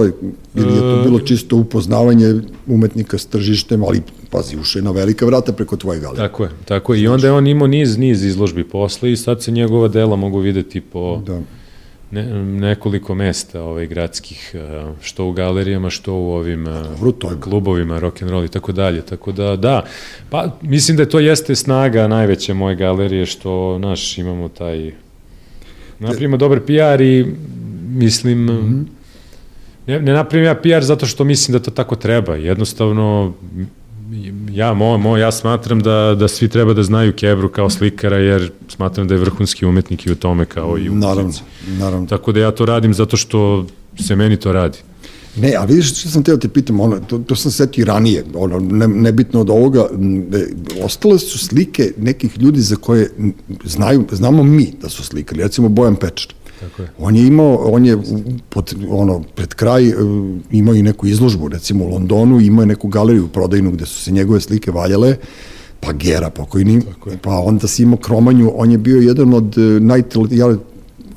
ili 0.55 0.75
je 0.75 0.81
to 0.81 1.03
bilo 1.05 1.21
čisto 1.21 1.57
upoznavanje 1.57 2.35
umetnika 2.67 3.19
s 3.19 3.27
tržištem, 3.27 3.83
ali 3.83 4.03
pazi, 4.35 4.57
uše 4.57 4.83
na 4.83 4.91
velika 4.91 5.27
vrata 5.27 5.53
preko 5.53 5.77
tvoje 5.77 6.01
galerije. 6.01 6.29
Tako 6.29 6.45
je, 6.45 6.51
tako 6.65 6.95
je. 6.95 7.03
I 7.03 7.09
onda 7.09 7.27
je 7.27 7.33
on 7.33 7.47
imao 7.47 7.67
niz, 7.67 7.99
niz 7.99 8.25
izložbi 8.25 8.65
posle 8.65 9.13
i 9.13 9.17
sad 9.17 9.43
se 9.43 9.51
njegova 9.51 9.89
dela 9.89 10.17
mogu 10.17 10.39
videti 10.39 10.81
po... 10.81 11.23
Da 11.27 11.41
ne, 12.15 12.45
nekoliko 12.45 13.15
mesta 13.15 13.63
ovaj, 13.63 13.87
gradskih, 13.87 14.51
eh, 14.55 14.93
što 15.01 15.27
u 15.27 15.33
galerijama, 15.33 15.91
što 15.91 16.15
u 16.15 16.33
ovim 16.33 16.67
eh, 16.67 16.83
Dobro, 16.83 17.13
to 17.13 17.31
je... 17.31 17.41
klubovima, 17.41 17.99
rock 17.99 18.23
and 18.23 18.31
roll 18.31 18.45
i 18.45 18.49
tako 18.49 18.73
dalje. 18.73 19.03
Tako 19.03 19.33
da, 19.33 19.57
da, 19.57 19.85
pa 20.31 20.57
mislim 20.63 20.97
da 20.97 21.07
to 21.07 21.21
jeste 21.21 21.55
snaga 21.55 22.09
najveće 22.09 22.55
moje 22.55 22.77
galerije, 22.77 23.27
što, 23.27 23.79
naš, 23.79 24.19
imamo 24.19 24.49
taj, 24.49 24.93
napravimo 25.99 26.37
dobar 26.37 26.61
PR 26.61 27.01
i 27.01 27.35
mislim, 27.89 28.45
mm 28.45 28.49
-hmm. 28.49 28.85
ne, 29.87 30.01
ne 30.01 30.13
napravim 30.13 30.47
ja 30.47 30.55
PR 30.55 30.85
zato 30.85 31.07
što 31.07 31.25
mislim 31.25 31.53
da 31.53 31.65
to 31.65 31.71
tako 31.71 31.97
treba. 31.97 32.35
Jednostavno, 32.35 33.33
ja, 34.51 34.75
mo, 34.75 34.99
mo, 34.99 35.17
ja 35.17 35.33
smatram 35.33 35.81
da, 35.81 36.17
da 36.19 36.29
svi 36.29 36.49
treba 36.49 36.75
da 36.75 36.83
znaju 36.83 37.13
Kebru 37.13 37.49
kao 37.49 37.71
slikara, 37.71 38.17
jer 38.17 38.51
smatram 38.69 39.09
da 39.09 39.15
je 39.15 39.21
vrhunski 39.21 39.67
umetnik 39.67 40.07
i 40.07 40.13
u 40.13 40.15
tome 40.15 40.45
kao 40.45 40.79
i 40.79 40.89
u 40.89 40.95
Naravno, 40.95 41.33
naravno. 41.79 42.07
Tako 42.07 42.33
da 42.33 42.41
ja 42.41 42.51
to 42.51 42.67
radim 42.67 42.95
zato 42.95 43.17
što 43.17 43.67
se 44.07 44.17
meni 44.17 44.37
to 44.37 44.53
radi. 44.53 44.79
Ne, 45.37 45.55
a 45.59 45.65
vidiš 45.65 46.01
što 46.01 46.09
sam 46.09 46.23
teo 46.23 46.37
te 46.37 46.49
pitam, 46.49 46.81
ono, 46.81 47.01
to, 47.01 47.19
to 47.19 47.37
sam 47.37 47.51
setio 47.51 47.85
ranije, 47.85 48.25
ono, 48.35 48.59
ne, 48.59 48.89
nebitno 48.89 49.41
od 49.41 49.51
ovoga, 49.51 49.87
ne, 49.99 50.47
ostale 50.83 51.19
su 51.19 51.39
slike 51.39 51.93
nekih 51.99 52.39
ljudi 52.39 52.61
za 52.61 52.77
koje 52.77 53.11
znaju, 53.65 54.05
znamo 54.13 54.43
mi 54.43 54.73
da 54.83 54.89
su 54.89 55.05
slikali, 55.05 55.43
recimo 55.43 55.69
Bojan 55.69 55.97
Pečar. 55.97 56.35
Tako 56.69 56.83
je. 56.83 56.89
On 56.99 57.17
je 57.17 57.27
imao, 57.27 57.55
on 57.55 57.87
je 57.87 57.99
pod, 58.49 58.75
ono, 58.89 59.23
pred 59.35 59.55
kraj 59.55 59.89
uh, 59.89 59.95
imao 60.51 60.75
i 60.75 60.83
neku 60.83 61.07
izložbu, 61.07 61.49
recimo 61.49 61.85
u 61.85 61.89
Londonu, 61.89 62.41
imao 62.41 62.63
je 62.63 62.67
neku 62.67 62.89
galeriju 62.89 63.29
prodajnu 63.29 63.71
gde 63.71 63.87
su 63.87 64.03
se 64.03 64.13
njegove 64.13 64.41
slike 64.41 64.71
valjale, 64.71 65.17
pa 65.81 65.93
Gera 65.93 66.31
pokojni, 66.31 66.81
pa 67.23 67.39
onda 67.39 67.69
si 67.69 67.83
imao 67.83 67.97
Kromanju, 67.97 68.53
on 68.57 68.71
je 68.71 68.79
bio 68.79 69.01
jedan 69.01 69.35
od 69.35 69.59
uh, 69.59 69.83
najtalentnijih, 69.83 70.45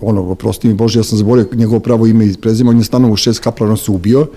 ono, 0.02 0.22
oprosti 0.22 0.68
mi 0.68 0.74
Bože, 0.74 1.00
ja 1.00 1.04
sam 1.04 1.18
zaboravio 1.18 1.50
njegovo 1.56 1.80
pravo 1.80 2.08
ime 2.08 2.26
i 2.26 2.34
prezime, 2.41 2.70
on 2.70 2.78
je 2.78 2.84
stanovao 2.84 3.14
u 3.14 3.18
šest 3.18 3.39
kaplara, 3.39 3.72
on 3.72 3.78
se 3.78 3.91
ubio, 3.91 4.28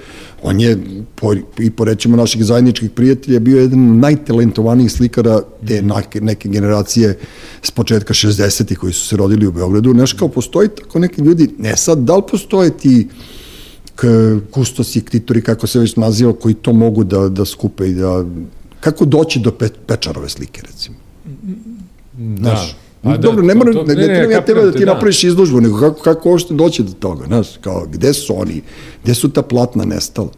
on 0.42 0.60
je, 0.60 0.78
po, 1.14 1.34
i 1.58 1.70
po 1.70 1.84
rećima 1.84 2.16
naših 2.16 2.44
zajedničkih 2.44 2.90
prijatelja, 2.90 3.40
bio 3.40 3.60
jedan 3.60 3.90
od 3.90 3.96
najtalentovanijih 3.96 4.92
slikara 4.92 5.40
te 5.66 5.82
neke, 5.82 6.20
neke 6.20 6.48
generacije 6.48 7.18
s 7.62 7.70
početka 7.70 8.14
60. 8.14 8.74
koji 8.74 8.92
su 8.92 9.06
se 9.06 9.16
rodili 9.16 9.46
u 9.46 9.52
Beogradu. 9.52 9.92
Znaš, 9.92 10.12
kao 10.12 10.28
postoji 10.28 10.68
tako 10.68 10.98
neki 10.98 11.20
ljudi, 11.20 11.50
ne 11.58 11.76
sad, 11.76 11.98
da 11.98 12.16
li 12.16 12.22
postoje 12.30 12.76
ti 12.78 13.08
kustosi, 14.50 15.00
ktitori, 15.00 15.42
kako 15.42 15.66
se 15.66 15.78
već 15.78 15.96
naziva, 15.96 16.32
koji 16.32 16.54
to 16.54 16.72
mogu 16.72 17.04
da, 17.04 17.28
da 17.28 17.44
skupe 17.44 17.88
i 17.88 17.94
da... 17.94 18.24
Kako 18.80 19.04
doći 19.04 19.40
do 19.40 19.52
pe, 19.52 19.68
pečarove 19.86 20.28
slike, 20.28 20.62
recimo? 20.66 20.96
Da. 22.12 22.50
Znaš, 22.50 22.76
A 23.02 23.16
da, 23.16 23.16
Dobro, 23.16 23.44
ne, 23.44 23.54
mora, 23.54 23.72
to, 23.72 23.82
ne, 23.82 23.94
ne, 23.94 24.06
ne, 24.06 24.26
ne 24.26 24.32
ja 24.34 24.40
tebe 24.40 24.62
da 24.62 24.72
ti 24.72 24.84
da. 24.84 24.92
napraviš 24.92 25.24
izložbu, 25.24 25.60
nego 25.60 25.80
kako, 25.80 26.02
kako 26.02 26.30
uopšte 26.30 26.54
doći 26.54 26.82
do 26.82 26.92
toga, 26.92 27.26
znaš, 27.26 27.56
kao, 27.60 27.86
gde 27.92 28.12
su 28.12 28.40
oni, 28.40 28.62
gde 29.04 29.14
su 29.14 29.28
ta 29.28 29.42
platna 29.42 29.84
nestala? 29.84 30.28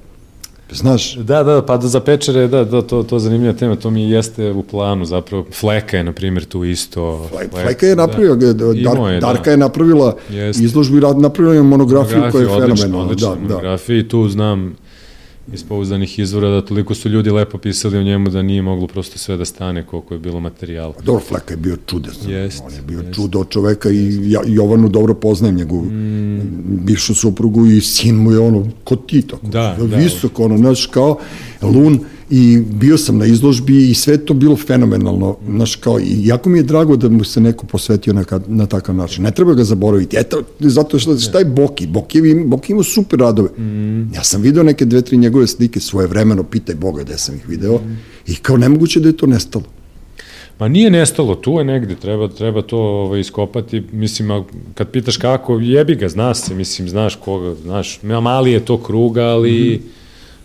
Znaš? 0.73 1.17
Da, 1.17 1.43
da, 1.43 1.63
pa 1.63 1.77
da 1.77 1.89
za 1.89 2.01
pečere, 2.01 2.49
da, 2.49 2.65
da, 2.65 2.83
to, 2.83 3.03
to 3.03 3.19
zanimljiva 3.19 3.53
tema, 3.53 3.77
to 3.77 3.91
mi 3.91 4.11
jeste 4.11 4.51
u 4.51 4.63
planu 4.63 5.05
zapravo. 5.05 5.47
Fleka 5.61 5.97
je, 5.97 6.05
na 6.05 6.13
primjer, 6.13 6.45
tu 6.45 6.65
isto. 6.65 7.29
Fleka, 7.31 7.57
Fleka 7.63 7.87
je 7.87 7.97
napravila, 7.97 8.37
da. 8.37 8.53
Dark, 8.53 8.77
je, 8.77 8.83
da. 8.83 9.21
Darka 9.21 9.45
da. 9.45 9.51
je 9.51 9.57
napravila 9.57 10.17
jeste. 10.31 10.65
izložbu 10.65 10.97
i 10.97 11.01
napravila 11.01 11.55
je 11.55 11.63
monografiju, 11.63 12.19
monografiju 12.19 12.49
koja 12.49 12.63
je 12.63 12.77
fenomenalna. 12.77 13.15
Da, 13.15 13.27
da. 13.27 13.35
monografija 13.35 13.99
i 13.99 14.09
tu 14.09 14.29
znam 14.29 14.77
iz 15.53 15.65
pouzdanih 15.65 16.19
izvora 16.19 16.49
da 16.49 16.65
toliko 16.65 16.95
su 16.95 17.09
ljudi 17.09 17.31
lepo 17.31 17.59
pisali 17.59 17.99
o 17.99 18.03
njemu 18.03 18.31
da 18.31 18.43
nije 18.43 18.63
moglo 18.63 18.87
prosto 18.87 19.19
sve 19.19 19.37
da 19.37 19.45
stane 19.45 19.87
koliko 19.87 20.15
je 20.15 20.21
bilo 20.21 20.41
materijala. 20.41 20.95
Dobro, 21.05 21.23
Fleka 21.29 21.55
je 21.55 21.57
bio 21.57 21.77
čudesan. 21.87 22.31
Jest, 22.31 22.63
On 22.67 22.75
je 22.75 22.83
bio 22.83 23.01
jest. 23.01 23.15
čudo 23.15 23.45
čoveka 23.45 23.91
i 23.91 24.31
ja, 24.31 24.41
Jovanu 24.47 24.89
dobro 24.89 25.15
poznajem 25.15 25.57
njegovu 25.57 25.85
mm. 25.85 26.41
bivšu 26.85 27.15
suprugu 27.15 27.67
i 27.67 27.81
sin 27.81 28.17
mu 28.17 28.33
je 28.33 28.39
ono, 28.39 28.69
ko 28.85 28.97
ti 28.97 29.23
tako, 29.23 29.47
da, 29.47 29.77
da, 29.79 29.97
visoko, 29.97 30.45
ono, 30.45 30.59
znaš, 30.59 30.87
kao 30.87 31.19
lun 31.63 32.01
i 32.35 32.61
bio 32.61 32.99
sam 32.99 33.19
na 33.19 33.27
izložbi 33.27 33.91
i 33.91 33.95
sve 33.95 34.17
to 34.19 34.35
bilo 34.35 34.57
fenomenalno, 34.57 35.37
znaš, 35.49 35.77
kao, 35.77 36.01
i 36.01 36.27
jako 36.27 36.51
mi 36.51 36.59
je 36.59 36.63
drago 36.63 36.97
da 36.97 37.09
mu 37.09 37.25
se 37.25 37.41
neko 37.41 37.67
posvetio 37.67 38.13
na, 38.13 38.25
na 38.47 38.67
takav 38.67 38.95
način. 38.95 39.25
Ne 39.25 39.31
treba 39.31 39.55
ga 39.55 39.65
zaboraviti. 39.65 40.17
Eto, 40.17 40.43
zato 40.61 40.99
što 40.99 41.19
šta 41.19 41.39
je 41.39 41.45
Boki? 41.45 41.87
Boki, 41.87 42.21
Boki 42.47 42.73
ima 42.73 42.83
super 42.83 43.21
radove. 43.21 43.49
Mm. 43.59 44.15
Ja 44.15 44.25
sam 44.25 44.43
video 44.43 44.63
neke 44.63 44.85
dve, 44.85 45.03
tri 45.03 45.17
njegove 45.17 45.47
slike 45.47 45.81
svoje 45.81 46.07
vremeno, 46.07 46.43
pitaj 46.43 46.75
Boga 46.75 47.03
gde 47.03 47.19
sam 47.19 47.35
ih 47.35 47.49
video, 47.49 47.77
mm. 47.77 47.99
i 48.27 48.35
kao 48.35 48.57
nemoguće 48.57 49.01
da 49.01 49.09
je 49.09 49.17
to 49.17 49.27
nestalo. 49.27 49.65
Ma 50.59 50.69
nije 50.69 50.91
nestalo, 50.91 51.35
tu 51.35 51.59
je 51.59 51.65
negde, 51.65 51.95
treba, 51.95 52.29
treba 52.29 52.63
to 52.63 52.79
ovaj, 52.79 53.21
iskopati, 53.21 53.83
mislim, 53.93 54.31
a 54.31 54.45
kad 54.75 54.91
pitaš 54.91 55.17
kako, 55.17 55.59
jebi 55.59 55.95
ga, 55.95 56.09
znaš 56.09 56.39
se, 56.39 56.55
mislim, 56.55 56.89
znaš 56.89 57.17
koga, 57.17 57.55
znaš, 57.55 58.01
mali 58.03 58.53
je 58.53 58.65
to 58.65 58.83
kruga, 58.83 59.23
ali... 59.23 59.81
Mm 59.85 60.02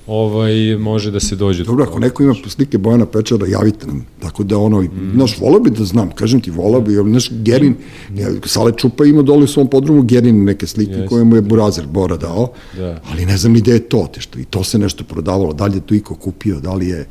ovaj, 0.08 0.78
može 0.80 1.12
da 1.12 1.20
se 1.20 1.36
dođe. 1.36 1.64
Dobro, 1.64 1.86
ako 1.89 1.99
neko 1.99 2.24
ima 2.24 2.36
slike 2.47 2.78
Bojana 2.78 3.05
Pečara, 3.05 3.47
javite 3.47 3.88
nam. 3.88 4.05
Tako 4.20 4.43
da 4.43 4.58
ono, 4.58 4.82
mm. 4.82 5.12
znaš, 5.14 5.39
volao 5.39 5.60
bi 5.60 5.70
da 5.70 5.86
znam, 5.86 6.12
kažem 6.12 6.41
ti, 6.41 6.51
volao 6.51 6.82
bi, 6.82 6.93
znaš, 6.93 7.30
Gerin, 7.32 7.76
mm. 8.10 8.16
Sale 8.45 8.72
Čupa 8.78 9.05
ima 9.05 9.22
dole 9.22 9.43
u 9.43 9.47
svom 9.47 9.68
podrumu 9.68 10.03
Gerin 10.03 10.43
neke 10.43 10.68
slike 10.68 10.91
yes. 10.91 11.08
koje 11.08 11.24
mu 11.24 11.36
je 11.36 11.41
Burazer 11.41 11.88
Bora 11.88 12.18
dao, 12.18 12.51
da. 12.78 13.01
ali 13.12 13.26
ne 13.26 13.38
znam 13.38 13.53
ni 13.53 13.62
gde 13.62 13.72
je 13.72 13.80
to, 13.80 14.08
te 14.14 14.22
što, 14.22 14.39
i 14.39 14.45
to 14.45 14.64
se 14.64 14.80
nešto 14.80 15.03
prodavalo, 15.03 15.53
da 15.53 15.66
li 15.66 15.78
je 15.78 15.82
to 15.82 15.95
iko 15.95 16.16
kupio, 16.16 16.60
da 16.60 16.74
li 16.74 16.88
je... 16.88 17.08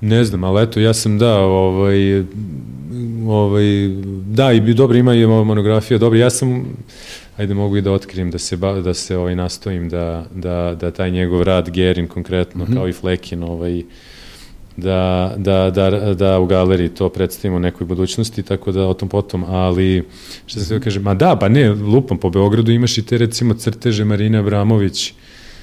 Ne 0.00 0.24
znam, 0.24 0.44
ali 0.44 0.62
eto, 0.62 0.80
ja 0.80 0.94
sam 0.94 1.18
da, 1.18 1.38
ovaj, 1.38 2.24
ovaj, 3.26 3.64
da, 4.26 4.52
i 4.52 4.74
dobro, 4.74 4.96
ima 4.96 5.14
i 5.14 5.26
monografija, 5.26 5.98
dobro, 5.98 6.18
ja 6.18 6.30
sam 6.30 6.64
ajde 7.38 7.54
mogu 7.54 7.76
i 7.76 7.82
da 7.82 7.92
otkrijem 7.92 8.30
da 8.30 8.38
se 8.38 8.56
da 8.56 8.94
se 8.94 9.16
ovaj 9.16 9.36
nastojim 9.36 9.88
da 9.88 10.26
da 10.34 10.76
da 10.80 10.90
taj 10.90 11.10
njegov 11.10 11.42
rad 11.42 11.70
Gerin 11.70 12.08
konkretno 12.08 12.64
mm 12.64 12.68
-hmm. 12.68 12.74
kao 12.74 12.88
i 12.88 12.92
Flekin 12.92 13.42
ovaj 13.42 13.82
da, 14.76 15.34
da, 15.36 15.70
da, 15.70 16.14
da 16.14 16.38
u 16.38 16.46
galeriji 16.46 16.88
to 16.88 17.08
predstavimo 17.08 17.56
u 17.56 17.60
nekoj 17.60 17.86
budućnosti, 17.86 18.42
tako 18.42 18.72
da 18.72 18.86
o 18.86 18.94
tom 18.94 19.08
potom, 19.08 19.44
ali 19.44 20.04
što 20.46 20.60
se 20.60 20.80
kaže, 20.80 21.00
ma 21.00 21.14
da, 21.14 21.36
pa 21.36 21.48
ne, 21.48 21.70
lupam, 21.70 22.18
po 22.18 22.30
Beogradu 22.30 22.72
imaš 22.72 22.98
i 22.98 23.06
te 23.06 23.18
recimo 23.18 23.54
crteže 23.54 24.04
Marina 24.04 24.38
Abramović, 24.40 25.14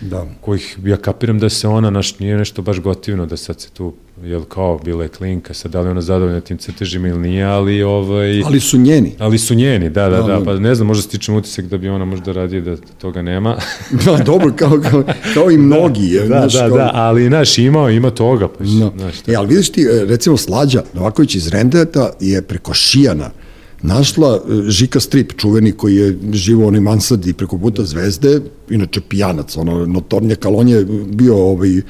da. 0.01 0.25
kojih 0.41 0.77
ja 0.83 0.97
kapiram 0.97 1.39
da 1.39 1.49
se 1.49 1.67
ona, 1.67 1.89
naš, 1.89 2.19
nije 2.19 2.37
nešto 2.37 2.61
baš 2.61 2.79
gotivno 2.79 3.25
da 3.25 3.37
sad 3.37 3.61
se 3.61 3.69
tu 3.69 3.93
jel 4.23 4.43
kao 4.43 4.77
bila 4.77 5.03
je 5.03 5.09
klinka, 5.09 5.53
sad 5.53 5.71
da 5.71 5.81
li 5.81 5.89
ona 5.89 6.01
zadovoljna 6.01 6.41
tim 6.41 6.57
crtežima 6.57 7.07
ili 7.07 7.19
nije, 7.19 7.45
ali 7.45 7.83
ovaj... 7.83 8.43
Ali 8.45 8.59
su 8.59 8.77
njeni. 8.77 9.15
Ali 9.19 9.37
su 9.37 9.55
njeni, 9.55 9.89
da, 9.89 10.09
da, 10.09 10.21
da, 10.21 10.41
pa 10.45 10.53
ne 10.53 10.75
znam, 10.75 10.87
možda 10.87 11.01
stičem 11.01 11.35
utisak 11.35 11.65
da 11.65 11.77
bi 11.77 11.89
ona 11.89 12.05
možda 12.05 12.31
radije 12.31 12.61
da 12.61 12.77
toga 12.77 13.21
nema. 13.21 13.57
da, 14.05 14.17
dobro, 14.17 14.53
kao, 14.55 14.81
kao, 14.89 15.03
kao 15.33 15.51
i 15.51 15.57
mnogi. 15.57 16.07
Je, 16.07 16.21
da, 16.21 16.27
znaš, 16.27 16.53
da, 16.53 16.67
kao... 16.67 16.77
da, 16.77 16.91
ali, 16.93 17.27
znaš, 17.27 17.57
ima, 17.57 17.91
ima 17.91 18.11
toga. 18.11 18.47
Pa, 18.47 18.63
no. 18.63 18.91
znaš, 18.97 19.15
e, 19.27 19.35
ali 19.35 19.47
vidiš 19.47 19.71
ti, 19.71 19.81
e, 19.81 20.05
recimo, 20.05 20.37
Slađa 20.37 20.83
Novaković 20.93 21.35
iz 21.35 21.47
Rendeta 21.47 22.11
je 22.19 22.41
preko 22.41 22.73
Šijana 22.73 23.29
našla 23.85 24.35
e, 24.35 24.71
Žika 24.71 24.99
Strip, 24.99 25.33
čuveni 25.37 25.71
koji 25.71 25.95
je 25.95 26.17
živo 26.33 26.67
onaj 26.67 26.81
mansadi 26.81 27.33
preko 27.33 27.57
puta 27.57 27.83
zvezde, 27.85 28.41
inače 28.69 29.01
pijanac, 29.01 29.57
ono, 29.57 29.85
notornje 29.85 30.35
kalon 30.35 30.67
je 30.67 30.85
bio 31.07 31.37
ovaj, 31.37 31.81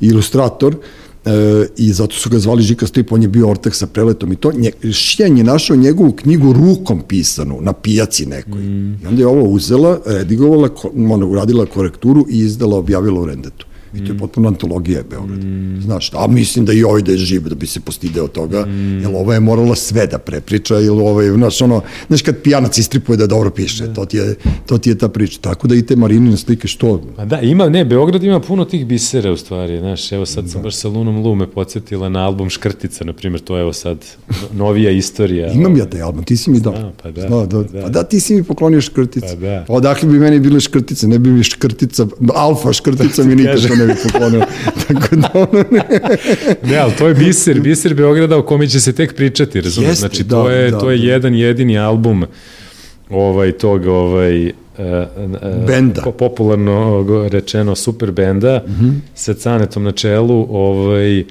ilustrator, 0.00 0.76
e, 1.24 1.66
i 1.76 1.92
zato 1.92 2.14
su 2.14 2.30
ga 2.30 2.38
zvali 2.38 2.62
Žika 2.62 2.86
Strip, 2.86 3.12
on 3.12 3.22
je 3.22 3.28
bio 3.28 3.48
ortak 3.50 3.74
sa 3.74 3.86
preletom 3.86 4.32
i 4.32 4.36
to. 4.36 4.52
Nje, 4.52 4.92
Šijan 4.92 5.38
je 5.38 5.44
našao 5.44 5.76
njegovu 5.76 6.12
knjigu 6.12 6.52
rukom 6.52 7.02
pisanu 7.08 7.58
na 7.60 7.72
pijaci 7.72 8.26
nekoj. 8.26 8.62
Mm. 8.62 8.98
I 9.02 9.06
onda 9.06 9.22
je 9.22 9.26
ovo 9.26 9.42
uzela, 9.42 10.00
redigovala, 10.06 10.68
ono, 11.10 11.26
uradila 11.26 11.66
korekturu 11.66 12.26
i 12.30 12.38
izdala, 12.38 12.76
objavila 12.76 13.20
u 13.20 13.26
Rendetu. 13.26 13.66
I 13.96 14.06
to 14.06 14.12
je 14.12 14.18
potpuno 14.18 14.48
antologija 14.48 15.02
Beograd. 15.10 15.40
Znaš, 15.82 16.10
a 16.14 16.26
mislim 16.26 16.64
da 16.64 16.72
i 16.72 16.82
ovaj 16.82 17.02
da 17.02 17.12
je 17.12 17.18
živ, 17.18 17.48
da 17.48 17.54
bi 17.54 17.66
se 17.66 17.80
postideo 17.80 18.28
toga, 18.28 18.66
jer 19.02 19.10
ova 19.14 19.34
je 19.34 19.40
morala 19.40 19.74
sve 19.74 20.06
da 20.06 20.18
prepriča, 20.18 20.80
ili 20.80 21.00
ovaj, 21.00 21.30
znaš, 21.30 21.62
ono, 21.62 21.82
znaš, 22.08 22.22
kad 22.22 22.36
pijanac 22.42 22.78
istripuje 22.78 23.16
da 23.16 23.26
dobro 23.26 23.50
piše, 23.50 23.94
to 23.94 24.04
ti 24.04 24.16
je, 24.16 24.34
to 24.66 24.78
ti 24.78 24.90
je 24.90 24.98
ta 24.98 25.08
priča. 25.08 25.40
Tako 25.40 25.68
da 25.68 25.74
i 25.74 25.82
te 25.82 25.96
Marinine 25.96 26.36
slike, 26.36 26.68
što? 26.68 27.02
Pa 27.16 27.24
da, 27.24 27.40
ima, 27.40 27.68
ne, 27.68 27.84
Beograd 27.84 28.24
ima 28.24 28.40
puno 28.40 28.64
tih 28.64 28.86
bisera 28.86 29.32
u 29.32 29.36
stvari, 29.36 29.78
znaš, 29.78 30.12
evo 30.12 30.26
sad 30.26 30.50
sam 30.50 30.62
baš 30.62 30.74
sa 30.74 30.88
Lunom 30.88 31.22
Lu 31.22 31.34
me 31.34 31.46
podsjetila 31.50 32.08
na 32.08 32.26
album 32.26 32.50
Škrtica, 32.50 33.04
na 33.04 33.12
primjer, 33.12 33.40
to 33.40 33.56
je 33.56 33.60
evo 33.60 33.72
sad 33.72 33.98
no- 34.28 34.64
novija 34.64 34.90
istorija. 34.90 35.52
Imam 35.52 35.76
ja 35.76 35.86
taj 35.86 36.02
album, 36.02 36.24
ti 36.24 36.36
si 36.36 36.50
mi 36.50 36.60
dao. 36.60 36.92
Pa 37.02 37.10
da, 37.10 37.22
da, 37.22 37.46
da, 37.46 37.62
pa 37.64 37.72
da. 37.72 37.82
pa 37.82 37.88
da, 37.88 38.02
ti 38.02 38.20
si 38.20 38.34
mi 38.34 38.42
poklonio 38.42 38.80
škrtice. 38.80 39.26
Pa 39.26 39.34
da. 39.34 39.64
Odakle 39.68 40.08
bi 40.08 40.18
meni 40.18 40.40
bile 40.40 40.60
škrtice, 40.60 41.08
ne 41.08 41.18
bi 41.18 41.30
mi 41.30 41.42
škrtica, 41.42 42.06
alfa 42.34 42.72
škrtica 42.72 43.24
mi 43.24 43.34
nikako 43.36 43.76
ne 43.76 43.83
bi 43.86 43.94
poklonio. 44.02 44.40
Tako 44.88 45.16
da, 45.16 45.30
ono, 45.34 45.64
ne. 45.70 45.82
Ne, 46.62 46.76
ali 46.76 46.92
to 46.98 47.08
je 47.08 47.14
biser, 47.14 47.60
biser 47.60 47.94
Beograda 47.94 48.36
o 48.36 48.42
kome 48.42 48.68
će 48.68 48.80
se 48.80 48.92
tek 48.92 49.14
pričati, 49.14 49.60
razumiješ? 49.60 49.90
Jeste, 49.90 50.00
Znači, 50.00 50.24
da, 50.24 50.36
to 50.36 50.50
je, 50.50 50.70
da, 50.70 50.78
to 50.78 50.90
je 50.90 50.98
da. 50.98 51.04
jedan 51.04 51.34
jedini 51.34 51.78
album 51.78 52.24
ovaj, 53.10 53.52
tog, 53.52 53.86
ovaj, 53.86 54.52
Uh, 54.78 54.84
uh, 54.84 55.66
Benda. 55.66 56.02
po, 56.02 56.12
popularno 56.12 57.06
rečeno 57.30 57.74
super 57.74 58.10
benda 58.10 58.62
mm 58.66 58.72
-hmm. 58.72 58.92
sa 59.14 59.34
Canetom 59.34 59.84
na 59.84 59.92
čelu 59.92 60.46
ovaj, 60.50 61.24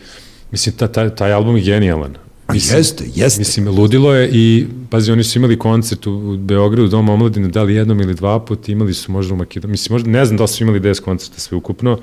mislim 0.52 0.76
ta, 0.76 0.88
taj, 0.88 1.16
taj 1.16 1.34
album 1.34 1.58
je 1.58 1.64
genijalan 1.64 2.16
A 2.48 2.54
jeste, 2.56 3.06
jeste. 3.16 3.40
Mislim, 3.40 3.68
ludilo 3.68 4.14
je 4.14 4.30
i, 4.34 4.68
pazi, 4.90 5.12
oni 5.12 5.24
su 5.24 5.40
imali 5.40 5.60
koncert 5.60 6.08
u, 6.08 6.12
u 6.12 6.38
Beogradu, 6.38 6.88
Doma 6.88 7.14
omladine, 7.14 7.48
da 7.48 7.64
li 7.64 7.76
jednom 7.76 8.02
ili 8.02 8.14
dva 8.14 8.40
put, 8.40 8.70
imali 8.70 8.94
su 8.94 9.12
možda 9.12 9.34
u 9.34 9.38
Makedoniji, 9.38 9.72
mislim, 9.72 9.94
možda, 9.94 10.10
ne 10.10 10.26
znam 10.26 10.38
da 10.38 10.44
li 10.44 10.48
su 10.48 10.64
imali 10.64 10.80
10 10.80 11.02
koncerta 11.02 11.40
sve 11.40 11.58
ukupno, 11.58 12.00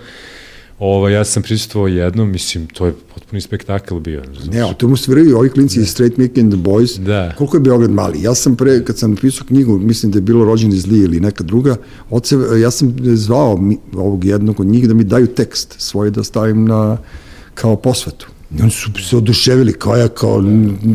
Ovo, 0.81 1.09
ja 1.09 1.25
sam 1.25 1.43
prisustvovao 1.43 1.89
jednom, 1.89 2.31
mislim, 2.31 2.67
to 2.67 2.87
je 2.87 2.95
potpuni 3.15 3.41
spektakl 3.41 3.99
bio. 3.99 4.23
Ne, 4.53 4.61
a 4.61 4.73
to 4.73 4.89
mu 4.89 4.97
sviraju 4.97 5.39
ovi 5.39 5.51
klinci 5.51 5.81
iz 5.81 5.89
Straight 5.89 6.19
Mickey 6.19 6.41
and 6.41 6.53
the 6.53 6.63
Boys. 6.63 6.99
Da. 6.99 7.35
Koliko 7.39 7.57
je 7.57 7.61
Beograd 7.61 7.91
mali? 7.91 8.23
Ja 8.23 8.35
sam 8.35 8.57
pre, 8.57 8.85
kad 8.85 8.99
sam 8.99 9.11
napisao 9.11 9.47
knjigu, 9.47 9.79
mislim 9.79 10.13
da 10.13 10.19
je 10.19 10.23
bilo 10.23 10.45
rođeni 10.45 10.77
zli 10.77 10.99
ili 10.99 11.21
neka 11.21 11.45
druga, 11.45 11.77
oce, 12.11 12.37
ja 12.63 12.71
sam 12.71 12.97
zvao 13.03 13.57
mi, 13.57 13.79
ovog 13.95 14.25
jednog 14.25 14.61
od 14.61 14.67
njih 14.67 14.89
da 14.89 14.95
mi 14.95 15.05
daju 15.05 15.27
tekst 15.27 15.75
svoj 15.79 16.11
da 16.11 16.25
stavim 16.25 16.65
na, 16.65 16.97
kao 17.55 17.77
posvetu. 17.77 18.27
I 18.51 18.63
oni 18.63 18.71
su 18.71 18.91
se 19.01 19.17
oduševili 19.17 19.73
kao 19.73 19.97
ja, 19.97 20.09
kao 20.09 20.43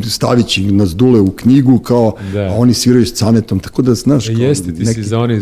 stavići 0.05 0.63
nas 0.63 0.89
dule 0.89 1.19
u 1.19 1.31
knjigu, 1.31 1.79
kao, 1.79 2.15
Da. 2.33 2.39
a 2.41 2.53
oni 2.53 2.73
sviraju 2.73 3.05
s 3.05 3.13
canetom, 3.13 3.59
tako 3.59 3.81
da, 3.81 3.95
znaš, 3.95 4.25
kao, 4.27 4.35
Jeste, 4.35 4.73
ti 4.73 4.85
si 4.85 5.03
za 5.03 5.19
oni, 5.19 5.41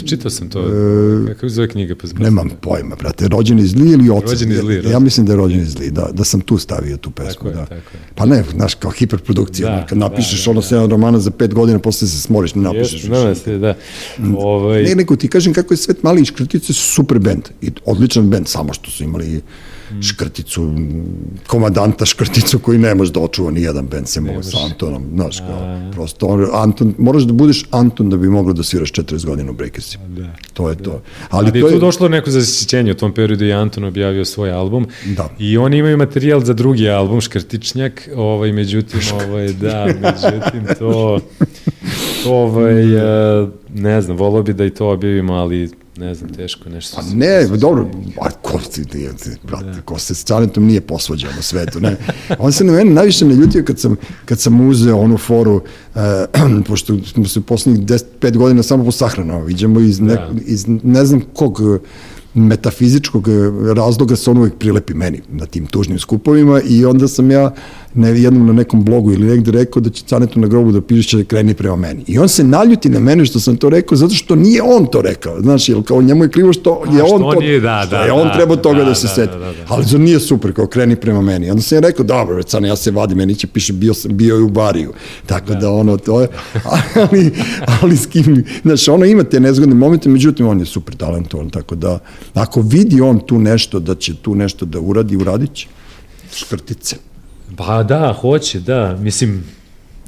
čitao 0.00 0.30
sam 0.30 0.48
to, 0.48 0.60
e, 0.60 1.26
kako 1.28 1.48
zove 1.48 1.68
knjiga? 1.68 1.94
Pa 1.94 2.06
zbog- 2.06 2.22
Nemam 2.22 2.48
pojma, 2.60 2.96
brate, 2.96 3.28
rođeni 3.28 3.66
zli 3.66 3.90
ili 3.90 4.10
oca? 4.10 4.26
Rođeni 4.26 4.54
zli, 4.56 4.74
Ja, 4.74 4.76
ja 4.76 4.82
rođeni. 4.82 5.04
mislim 5.04 5.26
da 5.26 5.32
je 5.32 5.36
rođeni 5.36 5.64
zli, 5.66 5.90
da, 5.90 6.08
da 6.12 6.24
sam 6.24 6.40
tu 6.40 6.58
stavio 6.58 6.96
tu 6.96 7.10
pesmu. 7.10 7.32
Tako 7.32 7.48
je, 7.48 7.54
da. 7.54 7.60
tako 7.62 7.74
je. 7.74 8.00
Pa 8.14 8.26
ne, 8.26 8.44
znaš, 8.50 8.74
kao 8.74 8.90
hiperprodukcija, 8.90 9.68
Da, 9.68 9.76
da, 9.76 9.86
kad 9.86 9.98
napišeš 9.98 10.30
da, 10.34 10.42
da, 10.42 10.44
da, 10.44 10.50
ono 10.50 10.62
sedam 10.62 10.90
romana 10.90 11.18
za 11.18 11.30
pet 11.30 11.54
godina, 11.54 11.78
posle 11.78 12.08
se 12.08 12.18
smoriš, 12.18 12.54
ne 12.54 12.62
napišeš 12.62 13.04
Jeste, 13.04 13.08
da, 13.08 13.34
se, 13.34 13.58
da. 13.58 13.74
Ovaj, 14.36 14.82
Ne, 14.82 14.94
nego 14.94 15.16
ti 15.16 15.28
kažem 15.28 15.52
kako 15.52 15.74
je 15.74 15.78
Svet 15.78 16.02
mali 16.02 16.22
i 16.22 16.26
Škrtice 16.26 16.72
su 16.72 16.82
super 16.84 17.18
bend, 17.18 17.42
i 17.62 17.70
odličan 17.84 18.30
bend, 18.30 18.48
samo 18.48 18.72
što 18.72 18.90
su 18.90 19.04
imali 19.04 19.40
Škrticu, 20.02 20.74
komandanta 21.46 22.06
Škrticu 22.06 22.58
koji 22.58 22.78
ne 22.78 22.94
može 22.94 23.12
da 23.12 23.20
očuva 23.20 23.50
ni 23.50 23.62
jedan 23.62 23.86
bend 23.86 24.08
sem 24.08 24.28
ovo 24.28 24.42
sa 24.42 24.58
Antonom, 24.64 25.02
znaš, 25.14 25.38
kao, 25.38 25.90
prosto, 25.92 26.26
on, 26.26 26.46
Anton, 26.52 26.94
moraš 26.98 27.22
da 27.22 27.32
budeš 27.32 27.64
Anton 27.70 28.10
da 28.10 28.16
bi 28.16 28.28
moglo 28.28 28.52
da 28.52 28.62
sviraš 28.62 28.92
40 28.92 29.26
godina 29.26 29.50
u 29.50 29.54
Breakersima. 29.54 30.04
Da. 30.08 30.32
To 30.52 30.70
je 30.70 30.76
to. 30.76 31.02
Ali, 31.30 31.50
Ali 31.50 31.60
to 31.60 31.66
je 31.68 31.72
tu 31.72 31.80
došlo 31.80 32.08
neko 32.08 32.30
zasjećenje, 32.30 32.92
u 32.92 32.94
tom 32.94 33.14
periodu 33.14 33.44
je 33.44 33.52
Anton 33.52 33.84
objavio 33.84 34.24
svoj 34.24 34.52
album 34.52 34.86
Da. 35.16 35.28
i 35.38 35.58
oni 35.58 35.78
imaju 35.78 35.98
materijal 35.98 36.40
za 36.40 36.52
drugi 36.52 36.90
album, 36.90 37.20
Škrtičnjak, 37.20 38.08
ovaj, 38.16 38.52
međutim, 38.52 39.00
ovaj, 39.24 39.52
da, 39.52 39.84
međutim, 39.84 40.76
to, 40.78 41.20
to 42.24 42.32
ovaj, 42.32 42.94
eh, 43.42 43.48
ne 43.74 44.02
znam, 44.02 44.16
volao 44.16 44.42
bi 44.42 44.52
da 44.52 44.64
i 44.64 44.70
to 44.70 44.88
objavimo, 44.90 45.34
ali 45.34 45.70
ne 45.98 46.14
znam, 46.14 46.30
teško 46.30 46.68
nešto. 46.68 46.96
Pa 46.96 47.02
ne, 47.14 47.46
dobro, 47.46 47.90
a 48.20 48.30
ko 48.30 48.58
ti, 48.58 48.84
ti, 48.84 49.08
ti 49.22 49.30
brate, 49.42 49.80
ko 49.84 49.98
se 49.98 50.14
s 50.14 50.24
Canetom 50.24 50.66
nije 50.66 50.80
posvađao 50.80 51.30
na 51.36 51.42
svetu, 51.42 51.80
ne. 51.80 51.96
On 52.38 52.52
se 52.52 52.64
na 52.64 52.72
mene 52.72 52.90
najviše 52.90 53.24
naljutio 53.24 53.64
kad 53.64 53.78
sam, 53.80 53.96
kad 54.24 54.40
sam 54.40 54.68
uzeo 54.68 54.96
onu 54.96 55.18
foru, 55.18 55.54
uh, 55.54 56.02
pošto 56.68 56.98
smo 57.04 57.24
se 57.24 57.40
poslednjih 57.40 57.86
10-5 57.86 58.36
godina 58.36 58.62
samo 58.62 58.84
posahranao, 58.84 59.44
viđamo 59.44 59.80
iz, 59.80 60.00
ne, 60.00 60.14
Da. 60.14 60.30
iz 60.46 60.64
ne 60.82 61.04
znam 61.04 61.20
kog 61.34 61.60
eh, 61.60 61.78
metafizičkog 62.34 63.28
eh, 63.28 63.32
razloga 63.74 64.16
se 64.16 64.30
on 64.30 64.38
uvek 64.38 64.54
prilepi 64.58 64.94
meni 64.94 65.20
na 65.28 65.46
tim 65.46 65.66
tužnim 65.66 65.98
skupovima 65.98 66.60
i 66.60 66.84
onda 66.84 67.08
sam 67.08 67.30
ja 67.30 67.54
ne, 67.94 68.20
jednom 68.20 68.46
na 68.46 68.52
nekom 68.52 68.84
blogu 68.84 69.12
ili 69.12 69.26
negde 69.26 69.50
rekao 69.50 69.82
da 69.82 69.90
će 69.90 70.04
Canetu 70.04 70.40
na 70.40 70.46
grobu 70.46 70.72
da 70.72 70.80
piše 70.80 71.16
da 71.16 71.24
kreni 71.24 71.54
prema 71.54 71.76
meni. 71.76 72.04
I 72.06 72.18
on 72.18 72.28
se 72.28 72.44
naljuti 72.44 72.88
na 72.88 73.00
mene 73.00 73.26
što 73.26 73.40
sam 73.40 73.56
to 73.56 73.68
rekao 73.68 73.96
zato 73.96 74.14
što 74.14 74.36
nije 74.36 74.62
on 74.62 74.86
to 74.86 75.02
rekao. 75.02 75.40
Znaš, 75.40 75.68
jer 75.68 75.82
kao 75.84 76.02
njemu 76.02 76.24
je 76.24 76.30
krivo 76.30 76.52
što 76.52 76.82
je 76.92 77.02
on 77.02 77.20
to, 77.20 77.40
nije, 77.40 77.60
da, 77.60 77.82
što 77.86 77.96
da, 77.96 78.02
je 78.02 78.12
on 78.12 78.28
da, 78.28 78.34
trebao 78.34 78.56
toga 78.56 78.78
da, 78.78 78.84
da, 78.84 78.94
se 78.94 79.06
da, 79.06 79.14
seti. 79.14 79.32
da, 79.32 79.38
da, 79.38 79.44
da. 79.44 79.64
Ali 79.68 79.86
to 79.86 79.98
nije 79.98 80.20
super, 80.20 80.52
kao 80.52 80.66
kreni 80.66 80.96
prema 80.96 81.20
meni. 81.20 81.50
Onda 81.50 81.62
sam 81.62 81.76
ja 81.76 81.80
rekao, 81.80 82.04
dobro, 82.04 82.36
već 82.36 82.46
Cane, 82.46 82.68
ja 82.68 82.76
se 82.76 82.90
vadim, 82.90 83.18
meni 83.18 83.34
će 83.34 83.46
piše 83.46 83.72
bio, 83.72 83.94
sam, 83.94 84.16
bio 84.16 84.36
je 84.36 84.42
u 84.42 84.48
bariju. 84.48 84.92
Tako 85.26 85.54
da, 85.54 85.70
ono, 85.70 85.96
to 85.96 86.20
je, 86.20 86.28
ali, 87.10 87.30
ali 87.82 87.96
s 87.96 88.06
kim, 88.06 88.44
znaš, 88.62 88.88
ono 88.88 89.04
ima 89.04 89.24
te 89.24 89.40
nezgodne 89.40 89.74
momente, 89.74 90.08
međutim, 90.08 90.48
on 90.48 90.60
je 90.60 90.66
super 90.66 90.96
talentovan, 90.96 91.50
tako 91.50 91.74
da, 91.74 91.98
ako 92.34 92.60
vidi 92.60 93.00
on 93.00 93.20
tu 93.26 93.38
nešto, 93.38 93.80
da 93.80 93.94
će 93.94 94.14
tu 94.16 94.34
nešto 94.34 94.66
da 94.66 94.80
uradi, 94.80 95.16
uradit 95.16 95.54
će. 95.54 95.66
Škrtice. 96.34 97.07
Pa 97.56 97.82
da, 97.82 98.12
hoće, 98.20 98.60
da, 98.60 98.96
mislim, 99.00 99.44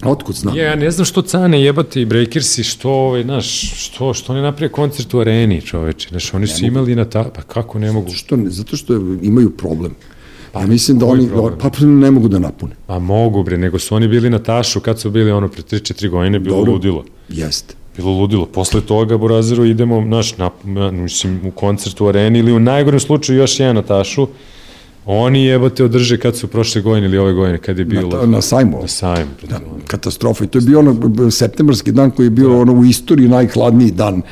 Otkud 0.04 0.34
znam? 0.34 0.56
Ja, 0.56 0.64
ja 0.64 0.76
ne 0.76 0.90
znam 0.90 1.04
što 1.04 1.22
Cane 1.22 1.62
jebate 1.62 2.02
i 2.02 2.04
Breakersi, 2.04 2.64
što, 2.64 2.90
ovaj, 2.90 3.22
znaš, 3.22 3.74
što, 3.76 4.14
što 4.14 4.34
ne 4.34 4.42
naprije 4.42 4.68
koncert 4.68 5.14
u 5.14 5.20
areni, 5.20 5.62
čoveče, 5.62 6.08
znaš, 6.08 6.34
oni 6.34 6.46
su 6.46 6.64
imali 6.64 6.94
na 6.94 7.04
ta, 7.04 7.24
pa 7.34 7.42
kako 7.42 7.78
ne 7.78 7.92
mogu, 7.92 8.10
Što 8.10 8.36
ne? 8.36 8.50
Zato 8.50 8.76
što 8.76 8.94
imaju 9.22 9.50
problem. 9.50 9.94
Pa, 10.52 10.60
ja 10.60 10.66
mislim 10.66 10.98
da 10.98 11.06
oni 11.06 11.28
problem? 11.28 11.58
pa 11.58 11.86
ne 11.86 12.10
mogu 12.10 12.28
da 12.28 12.38
napune. 12.38 12.72
pa 12.86 12.98
mogu 12.98 13.42
bre, 13.42 13.58
nego 13.58 13.78
su 13.78 13.94
oni 13.94 14.08
bili 14.08 14.30
na 14.30 14.38
tašu 14.38 14.80
kad 14.80 15.00
su 15.00 15.10
bili 15.10 15.30
ono 15.30 15.48
pre 15.48 15.62
3-4 15.62 16.08
godine, 16.08 16.38
bilo 16.38 16.56
Dobro. 16.56 16.72
ludilo. 16.72 17.04
Jeste. 17.28 17.74
Bilo 17.96 18.10
ludilo. 18.10 18.46
Posle 18.46 18.80
toga, 18.80 19.18
Burazeru, 19.18 19.64
idemo, 19.64 20.00
naš, 20.00 20.36
na, 20.38 20.50
na, 20.64 20.90
mislim, 20.90 21.40
u 21.46 21.50
koncert 21.50 22.00
u 22.00 22.06
areni 22.06 22.38
ili 22.38 22.52
u 22.52 22.60
najgorem 22.60 23.00
slučaju 23.00 23.38
još 23.38 23.60
jedan 23.60 23.76
na 23.76 23.82
tašu. 23.82 24.26
Oni 25.12 25.44
jebote 25.44 25.84
održe 25.84 26.18
kad 26.18 26.36
su 26.36 26.48
prošle 26.48 26.82
godine 26.82 27.06
ili 27.06 27.18
ove 27.18 27.32
godine, 27.32 27.58
kad 27.58 27.78
je 27.78 27.84
bilo... 27.84 28.20
Na, 28.20 28.26
na 28.26 28.40
sajmu. 28.40 28.78
Na 28.82 28.88
sajmu. 28.88 29.30
Da, 29.48 29.60
katastrofa. 29.86 30.44
I 30.44 30.46
to 30.46 30.58
je 30.58 30.62
bio 30.62 30.78
ono 30.78 31.30
septembarski 31.30 31.92
dan 31.92 32.10
koji 32.10 32.26
je 32.26 32.30
bio 32.30 32.60
ono 32.60 32.72
u 32.72 32.84
istoriji 32.84 33.28
najhladniji 33.28 33.90
dan. 33.90 34.22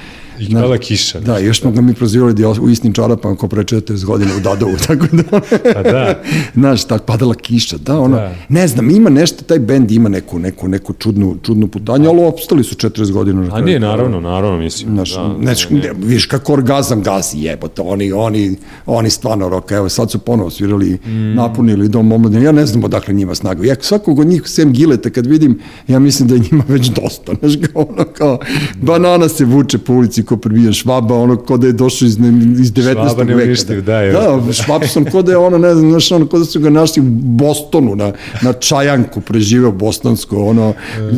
I 0.41 0.55
pala 0.55 0.79
kiša. 0.79 1.21
Da, 1.21 1.39
još 1.39 1.61
smo 1.61 1.71
ga 1.71 1.81
mi 1.81 1.95
prozivali 1.95 2.35
da 2.35 2.43
je 2.43 2.49
u 2.49 2.71
istim 2.71 2.93
čarapama 2.93 3.37
ko 3.37 3.49
pre 3.49 3.63
40 3.63 4.05
godina 4.05 4.31
u 4.37 4.41
Dadovu, 4.41 4.77
tako 4.87 5.07
da, 5.13 5.41
Pa 5.75 5.83
da. 5.83 6.23
znaš, 6.55 6.85
tak 6.85 7.05
padala 7.05 7.35
kiša, 7.35 7.77
da, 7.77 7.99
ono, 7.99 8.17
Da. 8.17 8.35
ne 8.49 8.69
znam, 8.69 8.91
ima 8.91 9.11
nešto, 9.11 9.45
taj 9.45 9.59
bend 9.59 9.91
ima 9.91 10.09
neku, 10.09 10.39
neku, 10.39 10.69
neku 10.69 10.93
čudnu, 10.93 11.37
čudnu 11.43 11.69
putanju, 11.69 12.09
ali 12.09 12.25
opstali 12.25 12.65
su 12.65 12.75
40 12.75 13.13
godina. 13.13 13.43
na 13.43 13.57
A 13.57 13.61
nije, 13.61 13.81
naravno, 13.81 14.21
naravno, 14.21 14.59
mislim. 14.59 14.93
Znaš, 14.95 15.15
da, 15.15 15.37
znači, 15.43 15.75
ne, 15.75 15.91
viš 15.99 16.27
kako 16.27 16.53
orgazam 16.53 17.03
gazi 17.03 17.39
jebote, 17.39 17.83
oni, 17.83 18.13
oni, 18.13 18.57
oni 18.87 19.11
stvarno 19.11 19.49
roka, 19.49 19.77
evo 19.77 19.89
sad 19.89 20.11
su 20.11 20.19
ponovo 20.19 20.51
svirali, 20.51 20.99
mm. 21.07 21.35
napunili 21.35 21.89
dom 21.89 22.13
omladine, 22.13 22.43
ja 22.43 22.53
ne 22.53 22.67
znam 22.67 22.85
odakle 22.85 23.15
njima 23.15 23.35
snaga. 23.35 23.67
Ja 23.67 23.75
svakog 23.81 24.19
od 24.19 24.27
njih, 24.27 24.43
sem 24.45 24.73
Gileta, 24.73 25.11
kad 25.11 25.27
vidim, 25.27 25.61
ja 25.89 25.99
mislim 25.99 26.29
da 26.29 26.35
je 26.35 26.41
njima 26.51 26.65
već 26.69 26.89
dosta, 26.89 27.33
znaš, 27.41 27.53
kao 27.73 27.83
ono, 27.83 28.05
kao, 28.05 28.39
banana 28.83 29.29
se 29.29 29.45
vuče 29.45 29.79
po 29.79 29.93
ulici 29.93 30.23
ko 30.29 30.37
prebijan 30.37 30.73
švaba, 30.73 31.15
ono, 31.15 31.37
ko 31.37 31.57
da 31.57 31.67
je 31.67 31.73
došao 31.73 32.07
iz, 32.07 32.17
iz 32.61 32.73
19. 32.73 32.93
Švaba 32.93 33.23
veka. 33.23 33.25
neuništiv, 33.25 33.83
da, 33.85 34.01
je. 34.01 34.13
Da, 34.13 34.53
Švabson, 34.53 35.05
ko 35.05 35.23
da 35.23 35.33
je 35.33 35.39
ono, 35.39 35.59
ne 35.59 35.75
znam, 35.75 35.91
znaš, 35.91 36.13
ono, 36.13 36.27
ko 36.27 36.39
da 36.39 36.45
su 36.45 36.61
ga 36.61 36.71
našli 36.71 37.03
u 37.03 37.07
Bostonu, 37.11 37.97
na, 37.97 38.13
na 38.43 38.53
Čajanku, 38.53 39.21
preživeo 39.21 39.73
bostansko, 39.73 40.45
ono, 40.45 40.75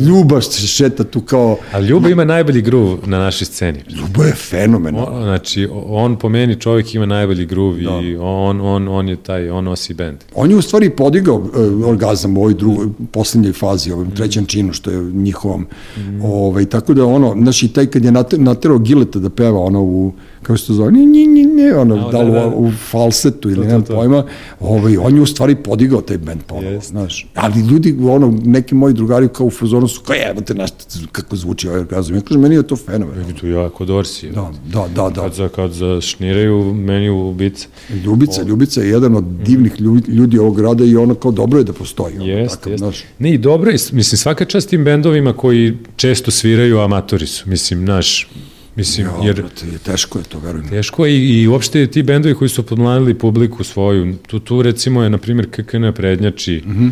Ljubaš 0.07 0.49
se 0.49 0.67
šeta 0.67 1.03
tu 1.03 1.21
kao, 1.21 1.57
A 1.71 1.79
Ljuba 1.79 2.09
ima 2.09 2.25
najbolji 2.25 2.61
gruv 2.61 2.97
na 3.05 3.19
našoj 3.19 3.45
sceni. 3.45 3.79
Ljubo 3.89 4.23
je 4.23 4.33
fenomen. 4.33 4.95
O, 4.95 5.23
znači, 5.23 5.67
on 5.85 6.15
po 6.15 6.29
meni 6.29 6.59
čovjek 6.59 6.95
ima 6.95 7.05
najbolji 7.05 7.45
gruv 7.45 7.75
da. 7.75 7.99
i 8.03 8.15
on, 8.15 8.61
on, 8.61 8.87
on 8.87 9.09
je 9.09 9.15
taj, 9.15 9.49
on 9.49 9.63
nosi 9.63 9.93
bend. 9.93 10.17
On 10.35 10.51
je 10.51 10.55
u 10.55 10.61
stvari 10.61 10.89
podigao 10.89 11.35
uh, 11.35 11.87
orgazam 11.87 12.37
u 12.37 12.41
ovoj 12.41 12.53
drugoj, 12.53 12.87
poslednjoj 13.11 13.53
fazi, 13.53 13.91
ovom 13.91 14.11
trećem 14.11 14.45
činu, 14.45 14.73
što 14.73 14.91
je 14.91 15.03
njihovom. 15.03 15.67
Mm. 15.97 16.21
Ovaj, 16.25 16.65
tako 16.65 16.93
da 16.93 17.05
ono, 17.05 17.35
znaš, 17.41 17.63
i 17.63 17.67
taj 17.67 17.85
kad 17.85 18.05
je 18.05 18.11
nater- 18.11 18.39
naterao 18.39 18.77
Gile 18.77 19.00
Mileta 19.01 19.19
da 19.19 19.29
peva 19.31 19.59
ono 19.59 19.81
u, 19.81 20.13
kako 20.43 20.57
se 20.57 20.67
to 20.67 20.73
zove, 20.73 20.91
ni, 20.91 21.05
ni, 21.05 21.27
ni, 21.27 21.45
ni, 21.45 21.71
ono, 21.71 22.09
da, 22.11 22.21
li 22.21 22.31
da, 22.31 22.39
da. 22.39 22.47
u, 22.47 22.71
falsetu 22.81 23.49
ili 23.49 23.55
To, 23.55 23.61
to, 23.61 23.67
nemam 23.67 23.83
to. 23.83 23.95
pojma, 23.95 24.25
ovaj, 24.59 24.97
on 24.97 25.15
je 25.15 25.21
u 25.21 25.25
stvari 25.25 25.55
podigao 25.55 26.01
taj 26.01 26.17
band 26.17 26.41
ponovo, 26.43 26.67
Jest. 26.67 26.89
znaš. 26.89 27.27
Ali 27.35 27.61
ljudi, 27.61 27.97
ono, 28.03 28.39
neki 28.43 28.75
moji 28.75 28.93
drugari 28.93 29.27
kao 29.27 29.45
u 29.45 29.51
fazonu 29.51 29.87
su, 29.87 30.01
kao 30.01 30.15
evo 30.27 30.41
te, 30.41 30.53
znaš, 30.53 30.69
kako 31.11 31.35
zvuči 31.35 31.67
ovaj 31.67 31.79
orgazam. 31.79 32.15
Ja 32.15 32.21
kažem, 32.21 32.41
meni 32.41 32.55
je 32.55 32.63
to 32.63 32.75
fenomenalno. 32.75 33.33
Tu 33.33 33.47
jako 33.47 33.85
Dorsi. 33.85 34.29
Da, 34.29 34.51
da, 34.65 34.87
da, 34.87 35.09
da. 35.09 35.21
Kad, 35.21 35.33
za, 35.33 35.49
kad 35.49 35.71
zašniraju 35.71 36.73
meni 36.73 37.09
u 37.09 37.29
ubice. 37.29 37.67
Ljubica, 38.05 38.41
Ljubica 38.43 38.81
je 38.81 38.89
jedan 38.89 39.15
od 39.15 39.23
divnih 39.23 39.73
lju- 39.73 40.09
ljudi 40.09 40.37
ovog 40.39 40.57
grada 40.57 40.83
i 40.83 40.95
ono 40.95 41.15
kao 41.15 41.31
dobro 41.31 41.57
je 41.57 41.63
da 41.63 41.73
postoji. 41.73 42.15
ono, 42.15 42.25
Jeste, 42.25 42.57
takav, 42.57 42.77
znaš. 42.77 43.03
Ne, 43.19 43.33
i 43.33 43.37
dobro 43.37 43.71
je, 43.71 43.77
mislim, 43.91 44.17
svaka 44.17 44.45
čast 44.45 44.69
tim 44.69 44.83
bendovima 44.83 45.33
koji 45.33 45.77
često 45.95 46.31
sviraju, 46.31 46.79
amatori 46.79 47.27
su, 47.27 47.49
mislim, 47.49 47.85
naš, 47.85 48.29
mislim, 48.75 49.07
Ja, 49.07 49.25
jer 49.25 49.35
brate, 49.35 49.67
je 49.67 49.77
teško 49.77 50.19
je 50.19 50.23
to, 50.23 50.39
verujem. 50.39 50.69
teško 50.69 51.05
je 51.05 51.13
i, 51.17 51.41
i 51.41 51.47
uopšte 51.47 51.87
ti 51.87 52.03
bendovi 52.03 52.35
koji 52.35 52.49
su 52.49 52.65
podmladili 52.65 53.13
publiku 53.17 53.63
svoju, 53.63 54.15
tu, 54.27 54.39
tu 54.39 54.61
recimo 54.61 55.03
je, 55.03 55.09
na 55.09 55.17
primjer, 55.17 55.49
KKN 55.51 55.91
prednjači, 55.95 56.63
mm 56.65 56.71
-hmm. 56.71 56.91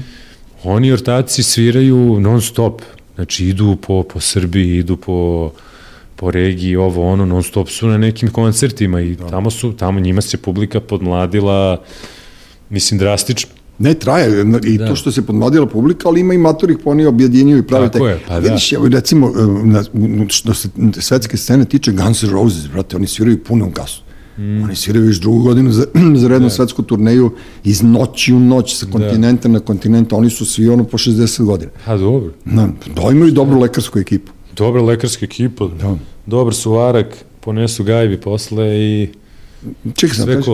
oni 0.63 0.91
ortaci 0.91 1.43
sviraju 1.43 2.19
non 2.19 2.41
stop, 2.41 2.81
znači 3.15 3.45
idu 3.45 3.75
po, 3.75 4.03
po 4.03 4.19
Srbiji, 4.19 4.77
idu 4.77 4.97
po 4.97 5.51
po 6.19 6.31
regiji, 6.31 6.75
ovo, 6.75 7.11
ono, 7.11 7.25
non 7.25 7.43
stop 7.43 7.69
su 7.69 7.87
na 7.87 7.97
nekim 7.97 8.31
koncertima 8.31 9.01
i 9.01 9.17
tamo 9.29 9.49
su, 9.49 9.73
tamo 9.73 9.99
njima 9.99 10.21
se 10.21 10.37
publika 10.37 10.79
podmladila, 10.79 11.83
mislim, 12.69 12.99
drastično. 12.99 13.51
Ne, 13.79 13.93
traje, 13.93 14.45
i 14.63 14.77
da. 14.77 14.87
to 14.87 14.95
što 14.95 15.11
se 15.11 15.25
podmladila 15.25 15.65
publika, 15.65 16.07
ali 16.07 16.19
ima 16.19 16.33
i 16.33 16.37
matori 16.37 16.73
ih 16.73 16.79
oni 16.85 17.05
objedinjuju 17.05 17.57
i 17.57 17.67
prave 17.67 17.91
Tako 17.91 18.07
je, 18.07 18.19
pa 18.27 18.33
da. 18.33 18.39
Vidiš, 18.39 18.73
evo, 18.73 18.87
recimo, 18.87 19.27
e, 19.27 19.67
na, 19.67 19.83
što 20.27 20.53
se 20.53 20.69
svetske 20.99 21.37
scene 21.37 21.65
tiče 21.65 21.91
Guns 21.91 22.23
N' 22.23 22.29
Roses, 22.29 22.67
brate, 22.67 22.95
oni 22.95 23.07
sviraju 23.07 23.43
punom 23.43 23.71
gasu. 23.71 24.01
Mm. 24.37 24.63
Oni 24.63 24.75
sviraju 24.75 25.05
još 25.05 25.19
drugu 25.19 25.43
godinu 25.43 25.71
za, 25.71 25.85
za 26.21 26.27
rednu 26.27 26.47
da. 26.47 26.49
svetsku 26.49 26.83
turneju 26.83 27.31
iz 27.63 27.81
noći 27.81 28.33
u 28.33 28.39
noć 28.39 28.75
sa 28.75 28.85
kontinenta 28.91 29.47
da. 29.47 29.53
na 29.53 29.59
kontinenta, 29.59 30.15
oni 30.15 30.29
su 30.29 30.45
svi 30.45 30.69
ono 30.69 30.83
po 30.83 30.97
60 30.97 31.43
godina. 31.43 31.71
A, 31.85 31.97
dobro. 31.97 32.31
Na, 32.45 32.69
da 32.95 33.11
imaju 33.11 33.31
dobru 33.31 33.59
lekarsku 33.59 33.99
ekipu. 33.99 34.31
Dobra 34.57 34.81
lekarska 34.81 35.25
ekipa, 35.25 35.67
Da. 35.81 35.95
dobar 36.25 36.53
suvarak, 36.53 37.17
ponesu 37.39 37.83
gajbi 37.83 38.21
posle 38.21 38.79
i 38.79 39.09
Čekaj 39.95 40.15
sam, 40.15 40.25
sve 40.25 40.35
kaži. 40.35 40.51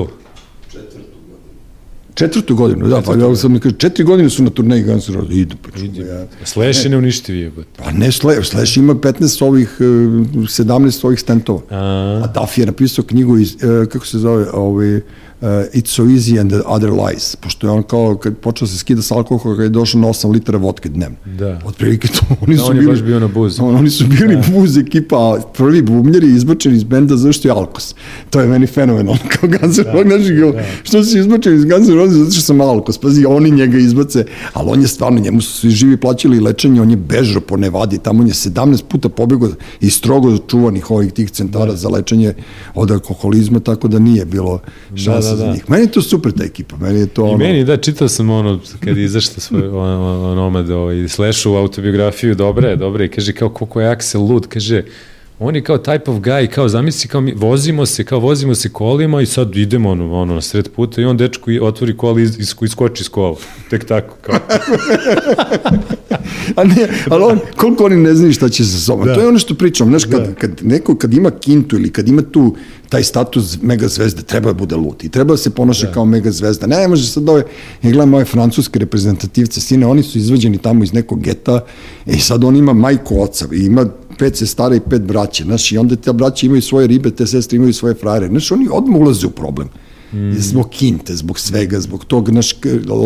Četvrtu 2.15 2.55
godinu, 2.55 2.87
da, 2.87 3.01
pa 3.01 3.15
ja 3.15 3.35
sam 3.35 3.51
mi 3.51 3.59
kaže, 3.59 3.75
četiri 3.75 4.03
godine 4.03 4.29
su 4.29 4.43
na 4.43 4.49
turneji 4.49 4.83
Guns 4.83 5.09
N' 5.09 5.15
Roses, 5.15 5.35
idu, 5.35 5.55
pa 5.61 5.79
čuva, 5.79 6.07
ja. 6.07 6.27
Slash 6.43 6.85
je 6.85 6.89
neuništivi 6.89 7.39
je, 7.39 7.49
but. 7.49 7.67
Pa 7.77 7.91
ne 7.91 8.11
Slash, 8.11 8.49
Slash 8.49 8.77
ima 8.77 8.95
15 8.95 9.45
ovih, 9.45 9.77
e, 9.79 9.83
17 9.83 11.05
ovih 11.05 11.19
stentova. 11.19 11.61
A, 11.69 11.77
A 12.23 12.27
Duff 12.39 12.57
je 12.57 12.65
napisao 12.65 13.05
knjigu 13.05 13.37
iz, 13.37 13.55
e, 13.55 13.85
kako 13.89 14.05
se 14.05 14.17
zove, 14.17 14.49
ovaj, 14.53 15.01
It's 15.73 15.89
so 15.89 16.03
easy 16.03 16.39
and 16.41 16.51
the 16.51 16.61
other 16.65 16.89
lies, 16.89 17.35
pošto 17.35 17.67
je 17.67 17.71
on 17.71 17.83
kao, 17.83 18.15
kad 18.15 18.37
počeo 18.37 18.67
se 18.67 18.77
skida 18.77 19.01
s 19.01 19.11
alkohola, 19.11 19.55
kad 19.55 19.63
je 19.63 19.69
došao 19.69 20.01
na 20.01 20.07
8 20.07 20.31
litara 20.31 20.57
vodke 20.57 20.89
dnevno. 20.89 21.17
Da. 21.25 21.61
Otprilike 21.65 22.07
to, 22.07 22.21
oni 22.41 22.55
Da, 22.55 22.61
su 22.61 22.69
on 22.69 22.75
je 22.75 22.79
bili... 22.79 22.91
baš 22.91 23.01
bio 23.01 23.19
na 23.19 23.27
buzi. 23.27 23.61
On, 23.61 23.75
oni 23.75 23.89
su 23.89 24.05
bili 24.07 24.35
da. 24.35 24.43
buz 24.51 24.77
ekipa, 24.77 25.39
prvi 25.53 25.81
bubnjari 25.81 26.27
izbačeni 26.27 26.75
iz 26.75 26.83
benda 26.83 27.17
zašto 27.17 27.47
je 27.47 27.51
Alkos. 27.51 27.95
To 28.29 28.41
je 28.41 28.47
meni 28.47 28.67
fenomenalno, 28.67 29.19
kao 29.39 29.49
Guns 29.49 29.77
N' 29.77 29.85
Roses, 29.93 30.07
znaš, 30.07 30.39
kao, 30.39 30.63
što 30.83 31.03
si 31.03 31.19
izbačen 31.19 31.55
iz 31.55 31.65
Guns 31.65 31.87
N' 31.87 31.95
Roses 31.95 32.17
zato 32.17 32.31
što 32.31 32.41
sam 32.41 32.61
Alkos, 32.61 32.97
pazi, 32.97 33.25
oni 33.25 33.51
njega 33.51 33.77
izbace, 33.77 34.25
ali 34.53 34.69
on 34.71 34.81
je 34.81 34.87
stvarno, 34.87 35.19
njemu 35.19 35.41
su 35.41 35.53
svi 35.53 35.69
živi 35.69 35.97
plaćali 35.97 36.39
lečenje, 36.39 36.81
on 36.81 36.89
je 36.89 36.97
bežao 36.97 37.41
po 37.41 37.57
Nevadi, 37.57 37.97
tamo 37.97 38.21
on 38.21 38.27
je 38.27 38.33
17 38.33 38.83
puta 38.83 39.09
pobegao 39.09 39.49
iz 39.81 39.93
strogo 39.93 40.37
čuvanih 40.37 40.91
ovih 40.91 41.13
tih 41.13 41.31
centara 41.31 41.71
da. 41.71 41.77
za 41.77 41.89
lečenje 41.89 42.33
od 42.75 42.91
alkoholizma, 42.91 43.59
tako 43.59 43.87
da 43.87 43.99
nije 43.99 44.25
bilo 44.25 44.59
šansa 44.95 45.29
da, 45.29 45.34
da. 45.34 45.34
Za 45.35 45.51
njih. 45.51 45.69
Meni 45.69 45.83
je 45.83 45.91
to 45.91 46.01
super 46.01 46.31
ta 46.31 46.43
ekipa, 46.43 46.77
meni 46.77 46.99
je 46.99 47.07
to 47.07 47.21
I 47.21 47.29
ono... 47.29 47.37
meni, 47.37 47.63
da, 47.63 47.77
čitao 47.77 48.07
sam 48.07 48.29
ono, 48.29 48.59
kad 48.79 48.97
je 48.97 49.03
izašla 49.03 49.39
svoj 49.39 49.67
on, 49.83 49.89
on, 49.89 50.25
onomad, 50.25 50.69
ovaj, 50.69 51.07
Slashu 51.07 51.55
autobiografiju, 51.55 52.35
dobra 52.35 52.69
je, 52.69 52.75
dobra 52.75 53.03
je, 53.03 53.11
kaže 53.11 53.33
kao 53.33 53.49
koliko 53.49 53.81
je 53.81 53.95
Axel 53.95 54.29
lud, 54.29 54.47
kaže, 54.47 54.83
on 55.39 55.55
je 55.55 55.63
kao 55.63 55.77
type 55.77 56.11
of 56.11 56.17
guy, 56.17 56.47
kao 56.47 56.69
zamisli, 56.69 57.09
kao 57.09 57.21
mi 57.21 57.33
vozimo 57.33 57.85
se, 57.85 58.03
kao 58.03 58.19
vozimo 58.19 58.55
se 58.55 58.69
kolima 58.69 59.21
i 59.21 59.25
sad 59.25 59.55
idemo 59.55 59.89
ono, 59.89 60.13
ono 60.13 60.33
na 60.33 60.41
sred 60.41 60.69
puta 60.75 61.01
i 61.01 61.05
on 61.05 61.17
dečko 61.17 61.51
i 61.51 61.59
otvori 61.59 61.97
kola 61.97 62.21
i 62.21 62.27
iskoči 62.61 63.01
iz 63.01 63.09
kola. 63.09 63.35
Tek 63.69 63.85
tako, 63.85 64.15
kao. 64.21 64.39
A 66.55 66.63
ne, 66.63 66.87
ali 67.09 67.23
on, 67.23 67.39
koliko 67.55 67.85
oni 67.85 67.95
ne 67.95 68.15
znaju 68.15 68.33
šta 68.33 68.49
će 68.49 68.65
sa 68.65 68.77
sobom. 68.77 69.05
Da. 69.07 69.15
To 69.15 69.21
je 69.21 69.27
ono 69.27 69.39
što 69.39 69.55
pričam, 69.55 69.87
znaš, 69.87 70.03
kad, 70.03 70.21
da. 70.21 70.33
kad 70.33 70.51
neko, 70.61 70.95
kad 70.95 71.13
ima 71.13 71.31
kintu 71.31 71.75
ili 71.75 71.91
kad 71.91 72.07
ima 72.07 72.21
tu 72.21 72.55
taj 72.89 73.03
status 73.03 73.57
mega 73.61 73.87
zvezde, 73.87 74.21
treba 74.21 74.53
da 74.53 74.53
bude 74.53 74.75
lut 74.75 75.03
i 75.03 75.09
treba 75.09 75.33
da 75.33 75.37
se 75.37 75.49
ponaša 75.49 75.87
da. 75.87 75.93
kao 75.93 76.05
mega 76.05 76.31
zvezda. 76.31 76.67
Ne 76.67 76.87
može 76.87 77.07
sad 77.07 77.29
ove, 77.29 77.43
ja 77.83 77.91
gledam 77.91 78.13
ove 78.13 78.25
francuske 78.25 78.79
reprezentativce, 78.79 79.61
sine, 79.61 79.87
oni 79.87 80.03
su 80.03 80.17
izvađeni 80.17 80.57
tamo 80.57 80.83
iz 80.83 80.93
nekog 80.93 81.21
geta 81.21 81.59
i 82.05 82.19
sad 82.19 82.43
on 82.43 82.55
ima 82.55 82.73
majku 82.73 83.21
oca 83.21 83.47
i 83.51 83.65
ima 83.65 83.85
pet 84.17 84.37
sestara 84.37 84.75
i 84.75 84.79
pet 84.79 85.01
braće, 85.01 85.43
znaš, 85.43 85.71
i 85.71 85.77
onda 85.77 85.95
te 85.95 86.13
braće 86.13 86.45
imaju 86.45 86.61
svoje 86.61 86.87
ribe, 86.87 87.11
te 87.11 87.27
sestre 87.27 87.55
imaju 87.55 87.73
svoje 87.73 87.95
frajere, 87.95 88.27
znaš, 88.27 88.51
oni 88.51 88.67
odmah 88.71 89.01
ulaze 89.01 89.27
u 89.27 89.31
problem. 89.31 89.69
Mm. 90.13 90.31
Zbog 90.39 90.69
kinte, 90.69 91.15
zbog 91.15 91.39
svega, 91.39 91.79
zbog 91.79 92.05
tog 92.05 92.29
naš 92.29 92.55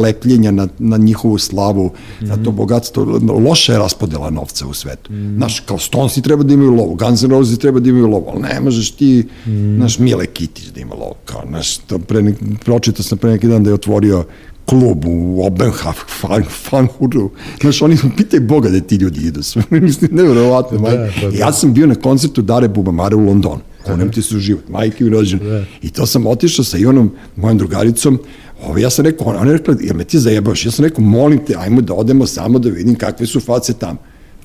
lepljenja 0.03 0.51
na, 0.51 0.67
na 0.79 0.97
njihovu 0.97 1.37
slavu, 1.37 1.91
mm. 2.21 2.25
na 2.25 2.43
to 2.43 2.51
bogatstvo, 2.51 3.19
loša 3.45 3.73
je 3.73 3.79
raspodela 3.79 4.29
novca 4.29 4.67
u 4.67 4.73
svetu. 4.73 5.13
Mm. 5.13 5.35
Znaš, 5.35 5.59
kao 5.59 5.77
Stonesi 5.77 6.21
treba 6.21 6.43
da 6.43 6.53
imaju 6.53 6.71
lovu, 6.71 6.95
Guns 6.95 7.23
N' 7.23 7.31
Roses 7.31 7.59
treba 7.59 7.79
da 7.79 7.89
imaju 7.89 8.07
lovu, 8.07 8.25
ali 8.33 8.41
ne 8.41 8.59
možeš 8.59 8.91
ti, 8.91 9.27
mm. 9.45 9.77
naš 9.77 9.99
Mile 9.99 10.25
Kitić 10.25 10.65
da 10.65 10.81
ima 10.81 10.95
lovu, 10.95 11.15
kao, 11.25 11.43
naš, 11.49 11.77
to 11.77 11.99
pre 11.99 12.21
nek, 12.21 12.35
pročitao 12.65 13.03
sam 13.03 13.17
pre 13.17 13.31
neki 13.31 13.47
dan 13.47 13.63
da 13.63 13.69
je 13.69 13.73
otvorio 13.73 14.25
klub 14.69 15.05
u 15.05 15.45
Obenhaf, 15.45 15.97
fan, 16.19 16.43
Fanhuru. 16.49 17.29
Znaš, 17.61 17.81
oni 17.81 17.97
pitaj 18.17 18.39
Boga 18.39 18.69
da 18.69 18.79
ti 18.79 18.95
ljudi 18.95 19.27
idu. 19.27 19.41
Mislim, 19.69 20.09
nevjerovatno. 20.13 20.77
Da, 20.77 20.91
da, 20.91 21.29
da. 21.29 21.37
Ja 21.37 21.51
sam 21.53 21.73
bio 21.73 21.87
na 21.87 21.95
koncertu 21.95 22.41
Dare 22.41 22.67
Bubamare 22.67 23.15
u 23.15 23.25
Londonu. 23.25 23.61
Konem 23.91 24.11
ti 24.11 24.21
su 24.21 24.39
život, 24.39 24.69
majke 24.69 25.03
mi 25.03 25.09
rođen. 25.09 25.39
Da. 25.39 25.63
I 25.81 25.89
to 25.89 26.05
sam 26.05 26.27
otišao 26.27 26.65
sa 26.65 26.77
Ivanom, 26.77 27.11
mojom 27.35 27.57
drugaricom, 27.57 28.19
Ovo, 28.63 28.77
ja 28.77 28.89
sam 28.89 29.05
rekao, 29.05 29.27
ona 29.27 29.51
je 29.51 29.57
rekla, 29.57 29.75
jel 29.81 29.95
me 29.95 30.03
ti 30.03 30.19
zajebaš? 30.19 30.65
Ja 30.65 30.71
sam 30.71 30.85
rekao, 30.85 31.03
molim 31.03 31.45
te, 31.45 31.55
ajmo 31.57 31.81
da 31.81 31.93
odemo 31.93 32.25
samo 32.27 32.59
da 32.59 32.69
vidim 32.69 32.95
kakve 32.95 33.25
su 33.25 33.39
face 33.39 33.73
tamo 33.73 33.99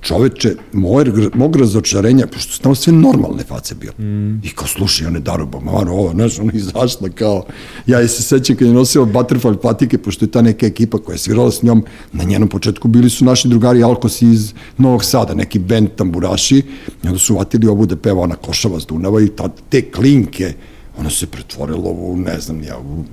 čoveče, 0.05 0.55
moj, 0.73 1.05
mog 1.35 1.57
razočarenja, 1.57 2.27
pošto 2.27 2.53
su 2.53 2.61
tamo 2.61 2.75
sve 2.75 2.93
normalne 2.93 3.45
face 3.45 3.75
bile. 3.75 3.93
Mm. 3.99 4.41
I 4.45 4.51
kao, 4.55 4.67
slušaj, 4.67 5.07
one 5.07 5.21
Daru 5.21 5.47
Bamaro, 5.47 5.93
ovo, 5.93 6.11
znaš, 6.11 6.39
ona 6.39 6.53
izašla 6.53 7.09
kao, 7.15 7.45
ja 7.87 7.99
je 7.99 8.09
se 8.09 8.23
sećam 8.23 8.57
kad 8.57 8.69
je 8.69 8.75
nosila 8.75 9.07
butterfly 9.07 9.57
patike, 9.57 9.99
pošto 9.99 10.25
je 10.25 10.31
ta 10.31 10.43
neka 10.43 10.67
ekipa 10.67 10.99
koja 10.99 11.15
je 11.15 11.19
svirala 11.19 11.51
s 11.51 11.63
njom, 11.63 11.85
na 12.13 12.25
njenom 12.25 12.49
početku 12.49 12.89
bili 12.89 13.11
su 13.11 13.25
naši 13.25 13.49
drugari 13.49 13.83
Alkos 13.83 14.23
iz 14.23 14.53
Novog 14.79 15.05
Sada, 15.05 15.35
neki 15.35 15.59
band 15.59 15.89
tamburaši, 15.97 16.63
i 17.05 17.07
onda 17.07 17.19
su 17.19 17.37
vatili 17.37 17.69
ovu 17.69 17.87
da 17.87 17.97
peva 17.97 18.23
ona 18.23 18.35
košava 18.35 18.81
s 18.81 18.87
Dunava 18.87 19.23
i 19.23 19.29
ta, 19.29 19.49
te 19.69 19.91
klinke, 19.91 20.53
ono 20.99 21.11
se 21.11 21.27
pretvorilo 21.27 21.91
u, 21.91 22.17
ne 22.17 22.41
znam 22.41 22.63
ja, 22.63 22.79
u, 22.79 23.05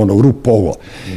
ono, 0.00 0.14
u 0.14 0.22
rupovo. 0.22 0.74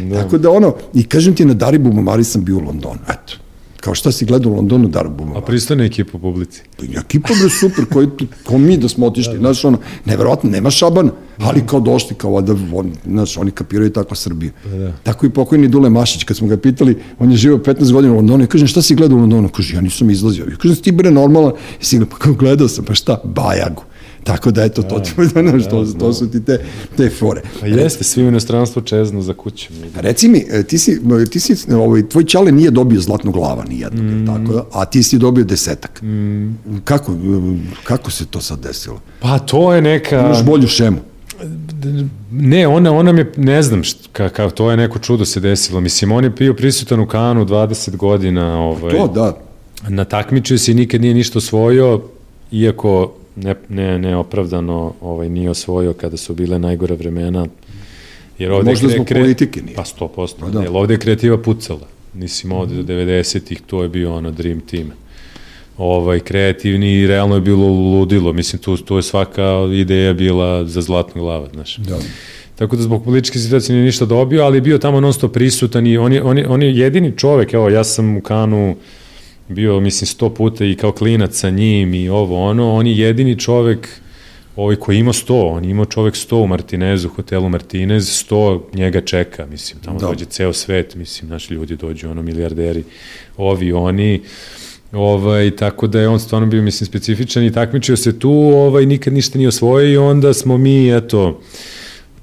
Da. 0.09 0.23
Tako 0.23 0.37
da 0.37 0.51
ono, 0.51 0.75
i 0.93 1.03
kažem 1.03 1.35
ti, 1.35 1.45
na 1.45 1.53
Daribu 1.53 1.93
Mamari 1.93 2.23
sam 2.23 2.43
bio 2.43 2.57
u 2.57 2.61
Londonu, 2.61 2.99
eto 3.09 3.46
kao 3.87 3.95
šta 3.95 4.11
si 4.11 4.25
gledao 4.25 4.51
u 4.51 4.55
Londonu 4.55 4.87
Darbuma. 4.87 5.37
A 5.37 5.41
pristane 5.41 5.85
ekipa 5.85 6.17
publici. 6.17 6.61
Ekipa 6.99 7.29
bre 7.41 7.49
super, 7.49 7.85
koji, 7.93 8.07
ko 8.43 8.57
mi 8.57 8.77
da 8.77 8.89
smo 8.89 9.05
otišli, 9.07 9.33
da, 9.33 9.39
da. 9.39 9.39
znaš, 9.39 9.65
ono, 9.65 9.77
neverovatno, 10.05 10.49
nema 10.49 10.69
šabana, 10.69 11.11
ali 11.37 11.63
kao 11.67 11.79
došli, 11.79 12.15
kao 12.15 12.41
da, 12.41 12.55
on, 12.73 12.91
znaš, 13.05 13.37
oni 13.37 13.51
kapiraju 13.51 13.93
tako 13.93 14.15
Srbiju. 14.15 14.51
Da, 14.65 14.77
da. 14.77 14.91
Tako 15.03 15.25
i 15.25 15.29
pokojni 15.29 15.67
Dule 15.67 15.89
Mašić, 15.89 16.23
kad 16.23 16.37
smo 16.37 16.47
ga 16.47 16.57
pitali, 16.57 16.97
on 17.19 17.31
je 17.31 17.37
živao 17.37 17.59
15 17.59 17.91
godina 17.91 18.13
u 18.13 18.15
Londonu, 18.15 18.43
i 18.43 18.47
kažem, 18.47 18.67
šta 18.67 18.81
si 18.81 18.95
gledao 18.95 19.17
u 19.17 19.21
Londonu? 19.21 19.49
Kaže, 19.49 19.75
ja 19.75 19.81
nisam 19.81 20.09
izlazio. 20.09 20.45
I 20.45 20.57
kažem, 20.57 20.75
ti 20.75 20.91
bre 20.91 21.11
normalan, 21.11 21.51
i 21.81 21.85
si 21.85 21.99
pa 22.09 22.17
kao 22.17 22.33
gledao 22.33 22.67
sam, 22.67 22.85
pa 22.85 22.93
šta, 22.93 23.21
Bajagu. 23.23 23.83
Tako 24.23 24.51
da 24.51 24.63
eto, 24.63 24.83
to, 24.83 24.99
ti, 24.99 25.11
da, 25.33 25.41
da, 25.41 25.69
to, 25.69 25.85
to 25.99 26.13
su 26.13 26.31
ti 26.31 26.45
te, 26.45 26.59
te 26.97 27.09
fore. 27.09 27.41
A 27.63 27.67
jeste, 27.67 28.03
svi 28.03 28.23
u 28.23 28.27
inostranstvu 28.27 28.81
čezno 28.81 29.21
za 29.21 29.33
kućom. 29.33 29.75
Reci 29.95 30.27
mi, 30.27 30.45
ti 30.67 30.77
si, 30.77 31.01
ti 31.31 31.39
si 31.39 31.73
ovaj, 31.73 32.09
tvoj 32.09 32.25
čale 32.25 32.51
nije 32.51 32.71
dobio 32.71 33.01
zlatnu 33.01 33.31
glava 33.31 33.63
nijednog, 33.63 34.05
mm. 34.05 34.25
tako, 34.25 34.65
a 34.73 34.85
ti 34.85 35.03
si 35.03 35.17
dobio 35.17 35.43
desetak. 35.43 36.01
Mm. 36.01 36.55
Kako, 36.83 37.15
kako 37.83 38.11
se 38.11 38.25
to 38.25 38.41
sad 38.41 38.59
desilo? 38.59 39.01
Pa 39.19 39.39
to 39.39 39.73
je 39.73 39.81
neka... 39.81 40.19
Imaš 40.19 40.43
bolju 40.43 40.67
šemu. 40.67 40.97
Ne, 42.31 42.67
ona, 42.67 42.93
ona 42.93 43.11
mi, 43.11 43.25
ne 43.37 43.61
znam, 43.61 43.81
ka, 44.11 44.29
ka, 44.29 44.49
to 44.49 44.71
je 44.71 44.77
neko 44.77 44.99
čudo 44.99 45.25
se 45.25 45.39
desilo. 45.39 45.81
Mislim, 45.81 46.11
on 46.11 46.23
je 46.23 46.29
bio 46.29 46.53
prisutan 46.53 46.99
u 46.99 47.07
Kanu 47.07 47.45
20 47.45 47.95
godina. 47.95 48.59
Ovaj, 48.59 48.91
to, 48.91 49.07
da. 49.07 49.37
Na 49.89 50.05
takmičio 50.05 50.57
se 50.57 50.73
nikad 50.73 51.01
nije 51.01 51.13
ništa 51.13 51.37
osvojio, 51.37 52.01
iako 52.51 53.13
ne, 53.37 53.55
ne, 53.69 53.99
neopravdano 53.99 54.93
ovaj, 55.01 55.29
nije 55.29 55.49
osvojio 55.49 55.93
kada 55.93 56.17
su 56.17 56.33
bile 56.33 56.59
najgore 56.59 56.95
vremena. 56.95 57.47
Jer 58.39 58.51
ovde 58.51 58.69
Možda 58.69 58.87
zbog 58.87 59.05
kre... 59.07 59.19
politike 59.19 59.61
nije. 59.61 59.75
Pa 59.75 59.83
100%. 59.83 60.33
Pa 60.39 60.49
da. 60.49 60.61
Jer 60.61 60.69
ovde 60.73 60.93
je 60.93 60.99
kreativa 60.99 61.37
pucala. 61.37 61.87
Mislim, 62.13 62.51
ovde 62.51 62.75
do 62.75 62.93
90-ih 62.93 63.61
to 63.67 63.83
je 63.83 63.89
bio 63.89 64.15
ono 64.15 64.31
dream 64.31 64.59
team. 64.59 64.91
ovaj, 65.77 66.19
kreativni 66.19 66.93
i 66.93 67.07
realno 67.07 67.35
je 67.35 67.41
bilo 67.41 67.67
ludilo. 67.67 68.33
Mislim, 68.33 68.61
tu, 68.61 68.77
tu 68.77 68.95
je 68.95 69.03
svaka 69.03 69.43
ideja 69.73 70.13
bila 70.13 70.65
za 70.65 70.81
zlatnu 70.81 71.21
glava, 71.21 71.49
znaš. 71.53 71.77
Da. 71.77 71.97
Tako 72.55 72.75
da 72.75 72.81
zbog 72.81 73.03
političke 73.03 73.39
situacije 73.39 73.75
nije 73.75 73.85
ništa 73.85 74.05
dobio, 74.05 74.43
ali 74.43 74.57
je 74.57 74.61
bio 74.61 74.77
tamo 74.77 74.99
non 74.99 75.13
stop 75.13 75.33
prisutan 75.33 75.87
i 75.87 75.97
on 75.97 76.13
je, 76.13 76.23
on 76.23 76.37
je, 76.37 76.47
on 76.47 76.63
je 76.63 76.77
jedini 76.77 77.17
čovek, 77.17 77.53
evo, 77.53 77.69
ja 77.69 77.83
sam 77.83 78.17
u 78.17 78.21
Kanu 78.21 78.75
bio, 79.47 79.79
mislim, 79.79 80.07
sto 80.07 80.29
puta 80.29 80.65
i 80.65 80.75
kao 80.75 80.91
klinac 80.91 81.35
sa 81.35 81.49
njim 81.49 81.93
i 81.93 82.09
ovo, 82.09 82.49
ono, 82.49 82.73
on 82.73 82.87
je 82.87 82.97
jedini 82.97 83.39
čovek 83.39 83.89
ovaj 84.55 84.75
koji 84.75 84.97
ima 84.97 85.13
100, 85.13 85.51
on 85.51 85.63
je 85.63 85.71
imao 85.71 85.85
čovek 85.85 86.13
100 86.13 86.35
u 86.35 86.47
Martinezu, 86.47 87.09
hotelu 87.09 87.49
Martinez, 87.49 88.25
100 88.29 88.59
njega 88.73 89.01
čeka, 89.01 89.45
mislim, 89.45 89.81
tamo 89.81 89.99
da. 89.99 90.07
dođe 90.07 90.25
ceo 90.25 90.53
svet, 90.53 90.95
mislim, 90.95 91.29
naši 91.29 91.53
ljudi 91.53 91.75
dođu, 91.75 92.09
ono, 92.09 92.21
milijarderi, 92.21 92.83
ovi, 93.37 93.71
oni, 93.73 94.21
Ovaj, 94.91 95.51
tako 95.55 95.87
da 95.87 95.99
je 95.99 96.07
on 96.07 96.19
stvarno 96.19 96.47
bio, 96.47 96.61
mislim, 96.61 96.85
specifičan 96.85 97.43
i 97.43 97.51
takmičio 97.51 97.97
se 97.97 98.19
tu, 98.19 98.31
ovaj, 98.31 98.85
nikad 98.85 99.13
ništa 99.13 99.37
nije 99.37 99.47
osvojio 99.47 99.93
i 99.93 99.97
onda 99.97 100.33
smo 100.33 100.57
mi, 100.57 100.95
eto, 100.95 101.41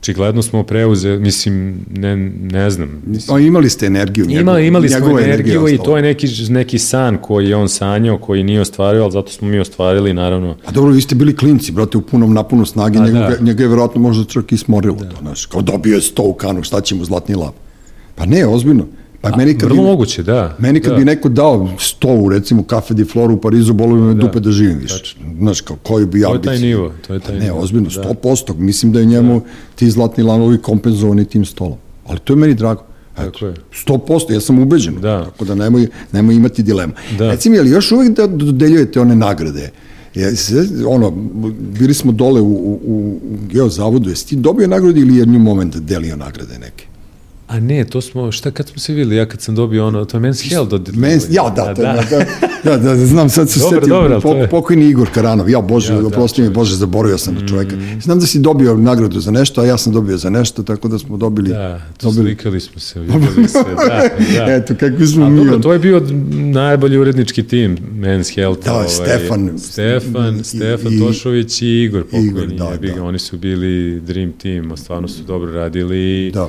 očigledno 0.05 0.43
smo 0.43 0.63
preuze, 0.63 1.17
mislim, 1.17 1.85
ne, 1.91 2.17
ne 2.53 2.71
znam. 2.71 3.03
Mislim. 3.07 3.37
O, 3.37 3.39
imali 3.39 3.71
ste 3.71 3.87
energiju. 3.87 4.27
Njegov, 4.27 4.43
imali, 4.43 4.67
imali 4.67 4.89
smo 4.89 5.21
energiju 5.21 5.69
i 5.69 5.79
to 5.79 5.97
je 5.97 6.03
neki, 6.03 6.27
neki 6.49 6.79
san 6.79 7.19
koji 7.19 7.49
je 7.49 7.57
on 7.57 7.69
sanjao, 7.69 8.19
koji 8.19 8.43
nije 8.43 8.61
ostvario, 8.61 9.03
ali 9.03 9.13
zato 9.13 9.33
smo 9.33 9.49
mi 9.49 9.59
ostvarili, 9.59 10.13
naravno. 10.15 10.57
A 10.67 10.71
dobro, 10.71 10.93
vi 10.93 11.01
ste 11.01 11.15
bili 11.15 11.37
klinci, 11.37 11.73
brate, 11.73 11.99
u 11.99 12.01
punom 12.01 12.35
napunu 12.35 12.67
snage, 12.67 12.99
njega, 12.99 13.19
da. 13.19 13.45
njega 13.45 13.63
je 13.63 13.69
verovatno 13.69 14.01
možda 14.01 14.25
čak 14.25 14.53
i 14.53 14.57
smorilo 14.57 14.95
da. 14.95 15.09
to, 15.09 15.17
znaš, 15.21 15.47
kao 15.47 15.63
dobio 15.63 15.95
je 15.95 16.01
sto 16.01 16.23
u 16.23 16.33
kanu, 16.33 16.63
šta 16.63 16.81
će 16.81 16.95
mu 16.95 17.05
zlatni 17.05 17.35
lav. 17.35 17.53
Pa 18.15 18.27
ne, 18.27 18.47
ozbiljno. 18.47 18.87
Pa 19.31 19.37
meni 19.37 19.59
kad 19.59 19.69
vrlo 19.69 19.83
bi, 19.83 19.89
moguće, 19.89 20.23
da. 20.23 20.57
Meni 20.59 20.81
kad 20.81 20.93
da. 20.93 20.99
bi 20.99 21.05
neko 21.05 21.29
dao 21.29 21.69
sto 21.79 22.09
u, 22.09 22.29
recimo, 22.29 22.63
kafe 22.63 22.95
di 22.95 23.05
floru 23.05 23.35
u 23.35 23.41
Parizu, 23.41 23.73
bolo 23.73 23.97
me 23.97 24.15
da. 24.15 24.21
dupe 24.21 24.41
da 24.41 24.51
živim 24.51 24.79
više. 24.79 24.99
Tačno. 24.99 25.21
Znaš, 25.39 25.61
kao, 25.61 25.77
koji 25.83 26.07
bi 26.07 26.21
ja 26.21 26.29
To 26.29 26.35
je 26.35 26.43
taj 26.43 26.59
nivo, 26.59 26.93
to 27.07 27.15
je 27.15 27.21
taj 27.21 27.35
nivo. 27.35 27.47
Ne, 27.47 27.53
ozbiljno, 27.53 27.91
da. 27.95 28.03
100%. 28.23 28.55
Mislim 28.57 28.93
da 28.93 29.01
je 29.01 29.07
njemu 29.07 29.41
da. 29.41 29.47
ti 29.75 29.91
zlatni 29.91 30.25
lanovi 30.25 30.59
kompenzovani 30.59 31.25
tim 31.25 31.45
stolom. 31.45 31.79
Ali 32.07 32.19
to 32.19 32.33
je 32.33 32.37
meni 32.37 32.55
drago. 32.55 32.83
Eto, 33.19 33.31
Tako 33.31 33.47
je. 33.47 33.55
100%, 33.87 34.33
ja 34.33 34.41
sam 34.41 34.59
ubeđen. 34.59 35.01
Da. 35.01 35.25
Tako 35.25 35.45
da 35.45 35.55
nemoj, 35.55 35.87
nemoj 36.13 36.35
imati 36.35 36.63
dilema. 36.63 36.93
Da. 37.19 37.31
Reci 37.31 37.51
mi, 37.51 37.59
ali 37.59 37.71
još 37.71 37.93
uvek 37.93 38.17
da 38.17 38.27
dodeljujete 38.27 39.01
one 39.01 39.17
nagrade? 39.17 39.71
Je, 40.15 40.37
se, 40.37 40.69
ono, 40.87 41.11
bili 41.79 41.95
smo 41.95 42.13
dole 42.13 42.41
u, 42.41 42.47
u, 42.47 42.81
u 42.87 43.19
geozavodu, 43.53 44.11
jesi 44.11 44.27
ti 44.27 44.37
dobio 44.37 44.69
nagradu 44.69 45.01
ili 45.01 45.17
jednu 45.17 45.39
moment 45.39 45.77
delio 45.77 46.17
nagrade 46.17 46.59
neke? 46.59 46.87
A 47.47 47.61
ne, 47.61 47.85
to 47.85 48.01
smo, 48.01 48.33
šta 48.33 48.51
kad 48.51 48.69
smo 48.69 48.79
se 48.79 48.93
videli, 48.93 49.17
ja 49.17 49.27
kad 49.27 49.41
sam 49.41 49.55
dobio 49.55 49.87
ono, 49.87 50.05
to 50.05 50.17
je 50.17 50.21
Men's 50.21 50.49
Health. 50.49 50.73
Od, 50.73 50.89
Men's, 50.95 51.27
ja, 51.31 51.53
da, 51.57 51.65
da, 51.65 52.05
da, 52.11 52.25
da, 52.65 52.77
da, 52.77 52.95
da, 52.95 53.07
znam, 53.07 53.29
sad 53.29 53.51
se 53.51 53.61
dobro, 53.61 53.81
setio, 53.81 53.95
dobro, 53.95 54.21
po, 54.21 54.35
je... 54.35 54.49
pokojni 54.49 54.89
Igor 54.89 55.09
Karanov, 55.15 55.51
ja, 55.51 55.61
Bože, 55.61 55.93
ja, 55.93 56.07
oprosti 56.07 56.43
da, 56.43 56.49
mi, 56.49 56.55
Bože, 56.55 56.77
zaboravio 56.77 57.19
sam 57.19 57.35
mm. 57.35 57.49
čoveka. 57.49 57.77
Znam 58.03 58.21
da 58.21 58.27
si 58.27 58.39
dobio 58.39 58.75
nagradu 58.75 59.21
za 59.21 59.31
nešto, 59.31 59.61
a 59.61 59.65
ja 59.65 59.79
sam 59.79 59.93
dobio 59.93 60.17
za 60.17 60.31
nešto, 60.31 60.63
tako 60.63 60.89
da 60.89 60.99
smo 60.99 61.17
dobili... 61.17 61.49
Da, 61.49 61.81
to 61.97 62.07
dobili... 62.07 62.27
slikali 62.27 62.61
smo 62.61 62.81
se, 62.81 63.01
videli 63.01 63.49
se, 63.49 63.59
da, 63.77 64.09
da. 64.47 64.53
Eto, 64.55 64.75
kakvi 64.81 65.07
smo 65.07 65.31
mi... 65.31 65.45
Dobro, 65.45 65.59
to 65.59 65.73
je 65.73 65.79
bio 65.79 66.03
najbolji 66.53 66.99
urednički 66.99 67.43
tim 67.43 67.77
Men's 68.01 68.35
Health. 68.35 68.65
Da, 68.65 68.73
ovaj, 68.73 68.89
Stefan. 68.89 69.59
Stefan, 69.59 70.41
i, 70.41 70.45
Stefan 70.45 70.93
i, 70.93 71.01
Tošović 71.01 71.63
i 71.63 71.83
Igor 71.83 72.05
pokojni. 72.05 72.29
Igor, 72.29 72.47
da, 72.47 72.95
da. 72.95 73.05
Oni 73.05 73.19
su 73.19 73.39
bili 73.39 74.01
dream 74.01 74.33
team, 74.33 74.77
stvarno 74.77 75.09
su 75.09 75.23
dobro 75.23 75.53
radili. 75.53 76.31
Da 76.35 76.49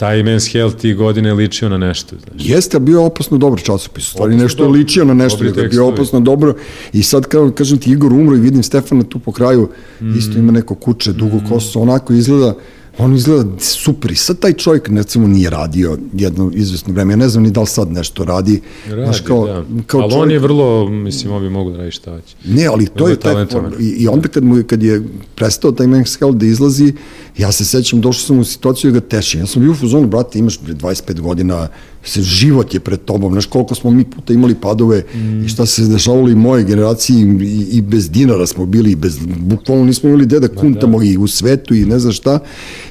taj 0.00 0.22
Men's 0.22 0.52
Health 0.52 0.76
ti 0.76 0.94
godine 0.94 1.34
ličio 1.34 1.68
na 1.68 1.78
nešto. 1.78 2.16
Znači. 2.16 2.52
Jeste, 2.52 2.78
bio 2.78 3.04
opasno 3.04 3.38
dobar 3.38 3.60
časopis. 3.62 4.04
Stvari 4.04 4.36
nešto 4.36 4.64
je 4.64 4.68
ličio 4.70 5.04
na 5.04 5.14
nešto, 5.14 5.44
nego 5.44 5.68
bio 5.70 5.86
opasno 5.86 6.20
dobro. 6.20 6.54
I 6.92 7.02
sad, 7.02 7.26
kao, 7.26 7.50
kažem 7.50 7.78
ti, 7.78 7.90
Igor 7.90 8.12
umro 8.12 8.36
i 8.36 8.40
vidim 8.40 8.62
Stefana 8.62 9.02
tu 9.02 9.18
po 9.18 9.32
kraju, 9.32 9.68
mm. 10.00 10.18
isto 10.18 10.38
ima 10.38 10.52
neko 10.52 10.74
kuće, 10.74 11.12
dugo 11.12 11.36
mm. 11.36 11.48
kosu, 11.48 11.82
onako 11.82 12.12
izgleda, 12.12 12.54
on 12.98 13.14
izgleda 13.14 13.50
super 13.58 14.10
i 14.10 14.14
sad 14.14 14.38
taj 14.38 14.52
čovjek 14.52 14.88
recimo 14.88 15.28
nije 15.28 15.50
radio 15.50 15.98
jedno 16.12 16.50
izvesno 16.54 16.94
vreme, 16.94 17.12
ja 17.12 17.16
ne 17.16 17.28
znam 17.28 17.42
ni 17.42 17.50
da 17.50 17.60
li 17.60 17.66
sad 17.66 17.92
nešto 17.92 18.24
radi. 18.24 18.60
Radi, 18.88 19.02
znaš, 19.04 19.20
kao, 19.20 19.46
da. 19.46 19.64
Kao 19.86 20.00
ali 20.00 20.10
čovjek... 20.10 20.22
on 20.22 20.30
je 20.30 20.38
vrlo, 20.38 20.88
mislim, 20.88 21.32
on 21.32 21.42
bi 21.42 21.50
mogu 21.50 21.70
da 21.70 21.76
radi 21.76 21.90
šta 21.90 22.10
hoće. 22.10 22.36
Ne, 22.44 22.66
ali 22.66 22.86
to 22.86 23.08
je 23.08 23.16
taj, 23.16 23.46
i, 23.80 23.84
i 23.84 24.08
onda 24.08 24.28
kad, 24.28 24.44
mu, 24.44 24.62
kad 24.66 24.82
je 24.82 25.02
prestao 25.34 25.72
taj 25.72 25.86
Men's 25.86 26.18
Health 26.18 26.38
da 26.38 26.46
izlazi, 26.46 26.92
ja 27.38 27.52
se 27.52 27.64
sećam, 27.64 28.00
došao 28.00 28.26
sam 28.26 28.38
u 28.38 28.44
situaciju 28.44 28.92
da 28.92 29.00
ga 29.00 29.06
tešim. 29.06 29.40
Ja 29.40 29.46
sam 29.46 29.62
bio 29.62 29.72
u 29.72 29.74
fuzonu, 29.74 30.06
brate, 30.06 30.38
imaš 30.38 30.60
25 30.60 31.20
godina, 31.20 31.68
se 32.04 32.22
život 32.22 32.74
je 32.74 32.80
pred 32.80 33.00
tobom, 33.04 33.32
znaš 33.32 33.46
koliko 33.46 33.74
smo 33.74 33.90
mi 33.90 34.04
puta 34.04 34.32
imali 34.32 34.54
padove 34.54 35.04
mm. 35.14 35.44
i 35.44 35.48
šta 35.48 35.66
se 35.66 35.82
dešavalo 35.82 36.28
i 36.28 36.34
moje 36.34 36.64
generaciji 36.64 37.16
i, 37.40 37.76
i 37.76 37.80
bez 37.80 38.10
dinara 38.10 38.46
smo 38.46 38.66
bili, 38.66 38.94
bez, 38.94 39.18
bukvalno 39.38 39.84
nismo 39.84 40.08
imali 40.08 40.26
gde 40.26 40.40
da 40.40 40.48
kuntamo 40.48 40.98
da. 40.98 41.04
i 41.04 41.16
u 41.16 41.26
svetu 41.26 41.74
i 41.74 41.84
ne 41.84 41.98
znam 41.98 42.12
šta 42.12 42.38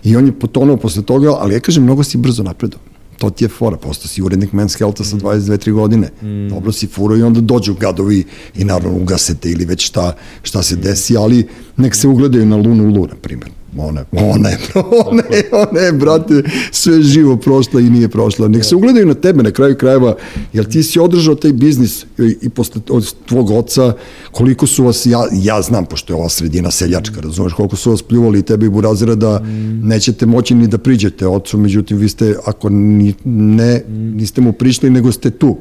i 0.04 0.16
on 0.16 0.26
je 0.26 0.40
potonuo 0.40 0.78
posle 0.78 1.04
toga, 1.04 1.34
ali 1.40 1.54
ja 1.54 1.60
kažem, 1.60 1.84
mnogo 1.84 2.04
si 2.04 2.18
brzo 2.18 2.44
napredao 2.44 2.80
to 3.20 3.30
ti 3.30 3.44
je 3.44 3.50
fora, 3.50 3.78
postao 3.78 4.08
si 4.08 4.22
urednik 4.22 4.52
Men's 4.52 4.78
Healtha 4.78 5.04
sa 5.04 5.18
22-3 5.18 5.70
mm. 5.70 5.74
godine, 5.74 6.10
mm. 6.22 6.50
dobro 6.50 6.72
si 6.72 6.88
furo 6.88 7.18
i 7.18 7.24
onda 7.24 7.42
dođu 7.42 7.74
gadovi 7.74 8.24
i 8.56 8.64
naravno 8.64 8.98
ugasete 8.98 9.52
ili 9.52 9.66
već 9.66 9.88
šta, 9.88 10.16
šta 10.44 10.64
se 10.64 10.76
desi, 10.76 11.18
ali 11.18 11.48
nek 11.80 11.96
se 11.96 12.08
ugledaju 12.08 12.46
na 12.46 12.56
Lunu 12.56 12.84
Lu, 12.84 13.08
na 13.08 13.16
primjer 13.22 13.52
ona, 13.78 14.06
ona 14.12 14.50
je, 14.50 14.58
ona 15.06 15.24
je, 15.32 15.50
ona 15.52 15.80
je, 15.80 15.92
brate, 15.92 16.44
sve 16.72 17.02
živo 17.02 17.38
prošla 17.38 17.82
i 17.82 17.90
nije 17.90 18.08
prošla. 18.10 18.48
Nek 18.48 18.66
se 18.66 18.76
ugledaju 18.76 19.06
na 19.06 19.14
tebe 19.14 19.44
na 19.44 19.52
kraju 19.52 19.76
krajeva, 19.76 20.16
jer 20.54 20.66
ti 20.66 20.84
si 20.84 21.00
održao 21.00 21.36
taj 21.36 21.54
biznis 21.54 22.06
i, 22.42 22.50
posle 22.50 22.82
od 22.90 23.14
tvog 23.26 23.52
oca, 23.52 23.94
koliko 24.32 24.68
su 24.68 24.84
vas, 24.84 25.06
ja, 25.06 25.20
ja 25.32 25.62
znam, 25.62 25.86
pošto 25.86 26.14
je 26.14 26.18
ova 26.18 26.30
sredina 26.30 26.72
seljačka, 26.72 27.22
razumeš, 27.22 27.54
koliko 27.54 27.76
su 27.76 27.92
vas 27.92 28.02
pljuvali 28.02 28.40
i 28.40 28.42
tebe 28.42 28.66
i 28.66 28.70
burazira 28.70 29.16
da 29.16 29.40
nećete 29.84 30.26
moći 30.26 30.56
ni 30.56 30.68
da 30.68 30.78
priđete 30.78 31.28
ocu, 31.28 31.58
međutim, 31.58 31.98
vi 31.98 32.10
ste, 32.10 32.36
ako 32.46 32.70
ni, 32.70 33.14
ne, 33.26 33.84
niste 33.88 34.42
mu 34.42 34.54
prišli, 34.54 34.90
nego 34.90 35.12
ste 35.12 35.30
tu, 35.30 35.58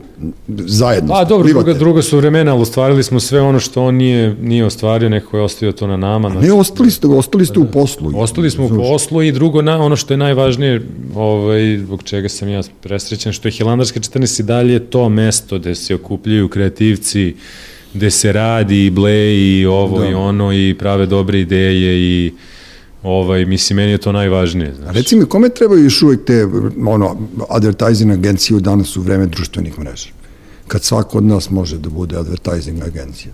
zajedno. 0.49 1.15
A, 1.15 1.25
dobro, 1.25 1.49
druga, 1.49 1.75
druga 1.75 2.03
su 2.03 2.17
vremena, 2.17 2.53
ali 2.53 2.63
ostvarili 2.63 3.03
smo 3.03 3.21
sve 3.21 3.41
ono 3.41 3.61
što 3.61 3.85
on 3.85 3.95
nije, 3.95 4.35
nije 4.35 4.65
ostvario, 4.65 5.09
neko 5.09 5.37
je 5.37 5.43
ostavio 5.43 5.73
to 5.73 5.87
na 5.87 5.97
nama. 6.09 6.31
Znači, 6.31 6.47
ne, 6.47 6.53
ostali 6.53 6.91
ste, 6.91 7.07
ostali 7.07 7.47
ste 7.47 7.59
u 7.59 7.65
pa 7.65 7.67
da. 7.67 7.73
poslu. 7.73 8.13
Ostali 8.15 8.51
smo 8.51 8.67
u 8.67 8.69
poslu 8.69 9.23
i 9.23 9.33
drugo, 9.33 9.63
na, 9.63 9.79
ono 9.79 9.97
što 9.97 10.15
je 10.15 10.19
najvažnije, 10.19 10.83
ovaj, 11.15 11.79
zbog 11.79 12.03
čega 12.03 12.29
sam 12.29 12.49
ja 12.49 12.63
presrećen, 12.83 13.33
što 13.33 13.49
je 13.49 13.53
Hilandarska 13.53 14.01
14 14.01 14.41
i 14.41 14.43
dalje 14.43 14.79
to 14.91 15.09
mesto 15.09 15.59
gde 15.59 15.75
se 15.75 15.95
okupljaju 15.95 16.49
kreativci, 16.49 17.35
gde 17.95 18.11
se 18.11 18.33
radi 18.33 18.87
i 18.87 18.91
bleji 18.91 19.61
i 19.61 19.67
ovo 19.67 19.99
da. 20.01 20.09
i 20.09 20.15
ono 20.15 20.53
i 20.53 20.75
prave 20.79 21.07
dobre 21.07 21.41
ideje 21.41 22.01
i 22.01 22.33
ovaj, 23.03 23.45
mislim, 23.45 23.77
meni 23.77 23.93
je 23.93 23.99
to 23.99 24.13
najvažnije. 24.13 24.75
Znaš. 24.75 24.97
Reci 24.97 25.17
mi, 25.17 25.25
kome 25.25 25.49
trebaju 25.49 25.85
još 25.85 26.03
uvek 26.03 26.25
te 26.25 26.47
ono, 26.87 27.17
advertising 27.49 28.13
agencije 28.13 28.61
danas 28.61 28.97
u 28.97 29.03
vreme 29.03 29.27
društvenih 29.27 29.79
mreža? 29.79 30.09
Kad 30.69 30.85
svako 30.85 31.19
od 31.19 31.25
nas 31.25 31.51
može 31.51 31.79
da 31.79 31.89
bude 31.89 32.17
advertising 32.17 32.83
agencija? 32.83 33.33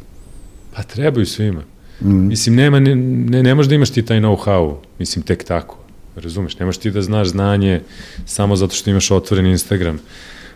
Pa 0.77 0.83
trebaju 0.83 1.27
svima. 1.27 1.63
Mm. 2.01 2.29
Mislim, 2.29 2.55
nema, 2.55 2.81
ne, 2.81 2.95
ne, 2.97 3.43
ne 3.43 3.55
možeš 3.55 3.69
da 3.69 3.75
imaš 3.75 3.91
ti 3.91 4.03
taj 4.03 4.21
know-how, 4.21 4.75
mislim, 4.99 5.23
tek 5.23 5.45
tako. 5.45 5.79
Razumeš, 6.17 6.59
nemaš 6.59 6.77
ti 6.77 6.91
da 6.91 7.03
znaš 7.03 7.29
znanje 7.29 7.81
samo 8.27 8.57
zato 8.57 8.75
što 8.75 8.91
imaš 8.91 9.11
otvoren 9.11 9.47
Instagram. 9.47 9.99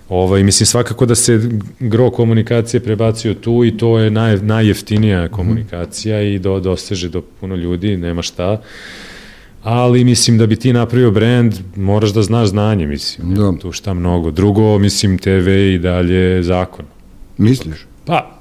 Ovaj, 0.08 0.42
mislim, 0.42 0.66
svakako 0.66 1.06
da 1.06 1.14
se 1.14 1.40
gro 1.80 2.10
komunikacije 2.10 2.80
prebacio 2.80 3.34
tu 3.34 3.64
i 3.64 3.76
to 3.76 3.98
je 3.98 4.10
naj, 4.10 4.36
najjeftinija 4.36 5.28
komunikacija 5.28 6.20
mm. 6.20 6.26
i 6.26 6.38
do, 6.38 6.60
doseže 6.60 7.08
do 7.08 7.22
puno 7.40 7.54
ljudi, 7.56 7.96
nema 7.96 8.22
šta. 8.22 8.62
Ali 9.62 10.04
mislim 10.04 10.38
da 10.38 10.46
bi 10.46 10.56
ti 10.56 10.72
napravio 10.72 11.10
brand, 11.10 11.54
moraš 11.76 12.10
da 12.10 12.22
znaš 12.22 12.48
znanje, 12.48 12.86
mislim. 12.86 13.34
Da. 13.34 13.52
Tu 13.60 13.72
šta 13.72 13.94
mnogo. 13.94 14.30
Drugo, 14.30 14.78
mislim, 14.78 15.18
TV 15.18 15.48
i 15.48 15.78
dalje 15.78 16.42
zakon. 16.42 16.84
Misliš? 17.38 17.86
Pa, 18.04 18.37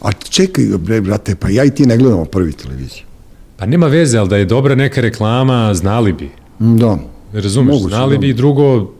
A 0.00 0.12
čekaj, 0.12 0.64
bre, 0.78 1.00
brate, 1.00 1.34
pa 1.34 1.48
ja 1.48 1.64
i 1.64 1.70
ti 1.70 1.86
ne 1.86 1.96
gledamo 1.96 2.24
prvi 2.24 2.52
televiziju. 2.52 3.02
Pa 3.56 3.66
nema 3.66 3.86
veze, 3.86 4.18
ali 4.18 4.28
da 4.28 4.36
je 4.36 4.44
dobra 4.44 4.74
neka 4.74 5.00
reklama, 5.00 5.74
znali 5.74 6.12
bi. 6.12 6.30
Da. 6.58 6.98
Razumeš, 7.32 7.74
Moguće, 7.74 7.94
znali 7.94 8.16
da. 8.16 8.20
bi 8.20 8.28
i 8.28 8.34
drugo, 8.34 8.92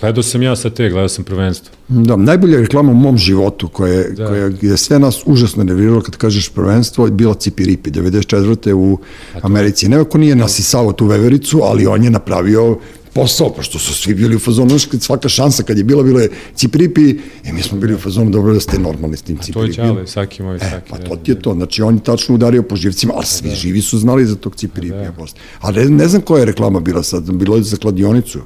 gledao 0.00 0.22
sam 0.22 0.42
ja 0.42 0.56
sa 0.56 0.70
te, 0.70 0.88
gledao 0.90 1.08
sam 1.08 1.24
prvenstvo. 1.24 1.74
Da, 1.88 2.16
najbolja 2.16 2.60
reklama 2.60 2.92
u 2.92 2.94
mom 2.94 3.18
životu 3.18 3.68
koja, 3.68 4.08
da. 4.08 4.26
koja 4.26 4.50
je 4.60 4.76
sve 4.76 4.98
nas 4.98 5.22
užasno 5.26 5.64
nerviralo 5.64 6.00
kad 6.00 6.16
kažeš 6.16 6.48
prvenstvo 6.48 7.04
je 7.04 7.10
bila 7.10 7.34
Cipiripi, 7.34 7.90
94. 7.90 8.72
u 8.72 8.98
Americi. 9.42 9.88
Nema 9.88 10.04
ko 10.04 10.18
nije 10.18 10.36
nasisao 10.36 10.92
tu 10.92 11.06
vevericu, 11.06 11.60
ali 11.62 11.86
on 11.86 12.04
je 12.04 12.10
napravio 12.10 12.78
posao, 13.14 13.52
pošto 13.52 13.78
su 13.78 13.94
svi 13.94 14.14
bili 14.14 14.36
u 14.36 14.38
fazonu, 14.38 14.78
svaka 14.78 15.28
šansa 15.28 15.62
kad 15.62 15.78
je 15.78 15.84
bila, 15.84 16.02
bilo 16.02 16.20
je 16.20 16.30
Cipripi 16.54 17.10
i 17.44 17.52
mi 17.52 17.62
smo 17.62 17.78
bili 17.78 17.94
u 17.94 17.98
fazonu, 17.98 18.30
dobro 18.30 18.52
da 18.52 18.60
ste 18.60 18.78
normalni 18.78 19.16
s 19.16 19.22
tim 19.22 19.38
Cipripi. 19.38 19.76
To 19.76 19.82
je 19.82 19.88
Čale, 19.88 20.06
svaki 20.06 20.42
moj, 20.42 20.58
svaki. 20.58 20.74
E, 20.74 20.80
pa 20.90 20.98
to 20.98 21.16
ti 21.16 21.30
je 21.30 21.42
to, 21.42 21.54
znači 21.54 21.82
on 21.82 21.94
je 21.94 22.02
tačno 22.02 22.34
udario 22.34 22.62
po 22.62 22.76
živcima, 22.76 23.12
ali 23.16 23.26
svi 23.26 23.48
da. 23.48 23.54
živi 23.54 23.82
su 23.82 23.98
znali 23.98 24.26
za 24.26 24.36
tog 24.36 24.56
Cipripi. 24.56 24.96
Da. 24.96 25.12
Ali 25.60 25.84
ne, 25.84 25.90
ne 25.90 26.08
znam 26.08 26.22
koja 26.22 26.40
je 26.40 26.46
reklama 26.46 26.80
bila 26.80 27.02
sad, 27.02 27.32
bilo 27.32 27.56
je 27.56 27.62
za 27.62 27.76
kladionicu. 27.76 28.40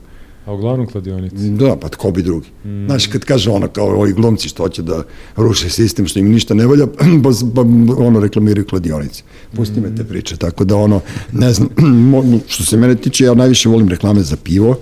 A 0.47 0.53
uglavnom 0.53 0.87
kladionici. 0.87 1.51
Da, 1.51 1.77
pa 1.81 1.89
tko 1.89 2.11
bi 2.11 2.23
drugi. 2.23 2.49
Mm. 2.65 2.87
Znaš, 2.87 3.07
kad 3.07 3.25
kaže 3.25 3.51
ono 3.51 3.69
kao 3.69 3.87
ovi 3.87 4.13
glumci 4.13 4.49
što 4.49 4.63
hoće 4.63 4.83
da 4.83 5.03
ruše 5.37 5.71
sistem, 5.71 6.07
što 6.07 6.19
im 6.19 6.31
ništa 6.31 6.55
ne 6.55 6.67
valja, 6.67 6.87
pa, 7.25 7.31
pa 7.55 7.61
ono 7.97 8.21
reklamiraju 8.21 8.67
kladionice. 8.67 9.23
Pusti 9.57 9.81
mm. 9.81 9.83
me 9.83 9.97
te 9.97 10.05
priče, 10.05 10.37
tako 10.37 10.65
da 10.65 10.77
ono, 10.77 11.01
ne 11.33 11.53
znam, 11.53 11.69
što 12.53 12.65
se 12.65 12.77
mene 12.77 12.95
tiče, 12.95 13.25
ja 13.25 13.35
najviše 13.35 13.69
volim 13.69 13.89
reklame 13.89 14.23
za 14.23 14.37
pivo, 14.37 14.77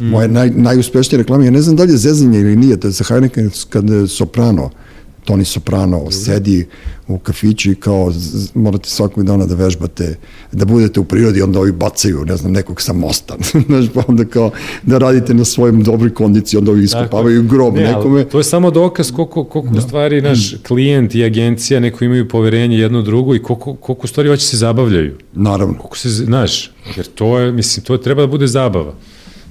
Mm. 0.00 0.06
Moje 0.06 0.28
naj, 0.28 0.50
najuspešnije 0.50 1.18
reklame, 1.18 1.44
ja 1.44 1.50
ne 1.50 1.62
znam 1.62 1.76
da 1.76 1.84
li 1.84 1.92
je 1.92 1.96
zezanje 1.96 2.40
ili 2.40 2.56
nije, 2.56 2.76
da 2.76 2.88
je 2.88 2.92
za 2.92 3.04
Heineken 3.04 3.50
kad 3.70 3.84
Soprano, 4.08 4.70
Toni 5.28 5.44
Soprano 5.44 6.10
sedi 6.10 6.66
u 7.08 7.18
kafiću 7.18 7.70
i 7.70 7.74
kao 7.74 8.12
morate 8.54 8.88
svakog 8.88 9.24
dana 9.24 9.46
da 9.46 9.54
vežbate, 9.54 10.16
da 10.52 10.64
budete 10.64 11.00
u 11.00 11.04
prirodi, 11.04 11.42
onda 11.42 11.60
ovi 11.60 11.72
bacaju, 11.72 12.24
ne 12.24 12.36
znam, 12.36 12.52
nekog 12.52 12.82
sa 12.82 12.92
mosta, 12.92 13.36
znaš, 13.66 13.86
pa 13.94 14.02
onda 14.08 14.24
kao 14.24 14.50
da 14.82 14.98
radite 14.98 15.34
na 15.34 15.44
svojim 15.44 15.82
dobroj 15.82 16.14
kondiciji, 16.14 16.58
onda 16.58 16.70
ovi 16.70 16.84
iskopavaju 16.84 17.42
grob 17.42 17.74
ne, 17.74 17.82
nekome. 17.82 18.24
To 18.24 18.38
je 18.38 18.44
samo 18.44 18.70
dokaz 18.70 19.12
koliko, 19.12 19.44
koliko 19.44 19.74
da. 19.74 19.80
stvari 19.80 20.22
naš 20.22 20.54
klijent 20.66 21.14
i 21.14 21.24
agencija 21.24 21.80
neko 21.80 22.04
imaju 22.04 22.28
poverenje 22.28 22.78
jedno 22.78 23.02
drugo 23.02 23.34
i 23.34 23.42
koliko, 23.42 23.74
koliko 23.74 24.06
stvari 24.06 24.28
hoće 24.28 24.46
se 24.46 24.56
zabavljaju. 24.56 25.14
Naravno. 25.32 25.78
Koliko 25.78 25.96
se, 25.98 26.08
znaš, 26.08 26.70
jer 26.96 27.06
to 27.06 27.38
je, 27.38 27.52
mislim, 27.52 27.84
to 27.84 27.92
je, 27.92 28.02
treba 28.02 28.22
da 28.22 28.26
bude 28.26 28.46
zabava. 28.46 28.94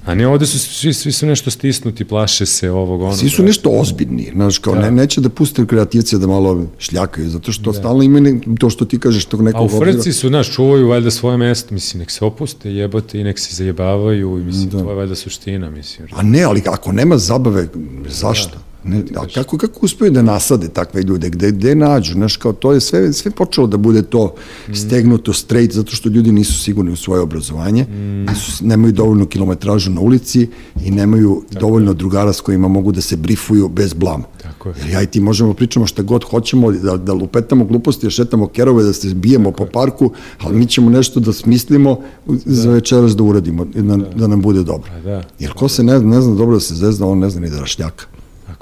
A 0.08 0.14
ne, 0.14 0.26
ovde 0.26 0.46
su 0.46 0.58
svi, 0.58 0.92
svi 0.92 1.12
su 1.12 1.26
nešto 1.26 1.50
stisnuti, 1.50 2.04
plaše 2.04 2.46
se 2.46 2.70
ovog, 2.70 3.02
onog. 3.02 3.16
Svi 3.16 3.28
su 3.28 3.42
nešto 3.42 3.70
ozbiljni, 3.70 4.30
znaš, 4.32 4.58
kao 4.58 4.74
da. 4.74 4.80
ne, 4.80 4.90
neće 4.90 5.20
da 5.20 5.28
puste 5.28 5.66
kreativce 5.66 6.18
da 6.18 6.26
malo 6.26 6.66
šljakaju, 6.78 7.28
zato 7.30 7.52
što 7.52 7.72
da. 7.72 7.78
stalno 7.78 8.02
imaju 8.02 8.40
to 8.60 8.70
što 8.70 8.84
ti 8.84 8.98
kažeš, 8.98 9.24
tog 9.24 9.42
nekog... 9.42 9.60
A 9.60 9.64
u 9.64 9.80
Frci 9.80 10.12
su, 10.12 10.28
znaš, 10.28 10.52
čuvaju 10.54 10.88
valjda 10.88 11.10
svoje 11.10 11.36
mesto, 11.36 11.74
mislim, 11.74 12.00
nek 12.00 12.10
se 12.10 12.24
opuste, 12.24 12.72
jebote 12.72 13.20
i 13.20 13.24
nek 13.24 13.38
se 13.38 13.54
zajebavaju, 13.54 14.38
i 14.38 14.44
mislim, 14.44 14.70
da. 14.70 14.82
to 14.82 14.90
je 14.90 14.96
valjda 14.96 15.14
suština, 15.14 15.70
mislim. 15.70 16.08
A 16.12 16.22
ne, 16.22 16.42
ali 16.42 16.62
ako 16.66 16.92
nema 16.92 17.18
zabave, 17.18 17.68
zašto? 18.08 18.56
Da. 18.56 18.67
Ne, 18.84 19.02
a 19.16 19.26
kako, 19.34 19.58
kako 19.58 19.80
uspeju 19.82 20.10
da 20.10 20.22
nasade 20.22 20.68
takve 20.68 21.02
ljude, 21.02 21.30
gde, 21.30 21.50
gde 21.50 21.74
nađu, 21.74 22.12
znaš, 22.12 22.36
kao 22.36 22.52
to 22.52 22.72
je 22.72 22.80
sve, 22.80 23.12
sve 23.12 23.30
počelo 23.30 23.66
da 23.66 23.76
bude 23.76 24.02
to 24.02 24.34
mm. 24.68 24.74
stegnuto 24.74 25.32
straight, 25.32 25.74
zato 25.74 25.96
što 25.96 26.08
ljudi 26.08 26.32
nisu 26.32 26.52
sigurni 26.62 26.92
u 26.92 26.96
svoje 26.96 27.20
obrazovanje, 27.20 27.82
mm. 27.82 28.24
nisu, 28.24 28.66
nemaju 28.66 28.92
dovoljno 28.92 29.26
kilometražu 29.26 29.90
na 29.90 30.00
ulici 30.00 30.48
i 30.84 30.90
nemaju 30.90 31.42
Tako 31.48 31.60
dovoljno 31.60 31.90
je. 31.90 31.94
drugara 31.94 32.32
s 32.32 32.40
kojima 32.40 32.68
mogu 32.68 32.92
da 32.92 33.00
se 33.00 33.16
brifuju 33.16 33.68
bez 33.68 33.94
blama. 33.94 34.24
Tako 34.42 34.68
je. 34.68 34.74
Jer 34.78 34.90
ja 34.90 35.02
i 35.02 35.06
ti 35.06 35.20
možemo 35.20 35.52
da 35.52 35.56
pričamo 35.56 35.86
šta 35.86 36.02
god 36.02 36.24
hoćemo, 36.24 36.72
da, 36.72 36.96
da 36.96 37.12
lupetamo 37.12 37.64
gluposti, 37.64 38.06
da 38.06 38.10
šetamo 38.10 38.46
kerove, 38.46 38.84
da 38.84 38.92
se 38.92 39.14
bijemo 39.14 39.50
Tako 39.50 39.64
po 39.64 39.70
parku, 39.72 40.12
ali 40.40 40.56
mi 40.56 40.66
ćemo 40.66 40.90
nešto 40.90 41.20
da 41.20 41.32
smislimo 41.32 42.00
da. 42.26 42.34
za 42.44 42.70
večeras 42.70 43.16
da 43.16 43.22
uradimo, 43.22 43.64
da, 43.64 43.96
da. 43.96 43.96
da 43.96 44.26
nam 44.26 44.40
bude 44.40 44.62
dobro. 44.62 44.90
Da. 45.04 45.22
Jer 45.38 45.52
ko 45.52 45.68
se 45.68 45.82
ne, 45.82 46.00
ne 46.00 46.20
zna 46.20 46.34
dobro 46.34 46.56
da 46.56 46.60
se 46.60 46.74
zezna, 46.74 47.06
on 47.06 47.18
ne 47.18 47.30
zna 47.30 47.40
ni 47.40 47.50
da 47.50 47.60
rašljaka. 47.60 48.17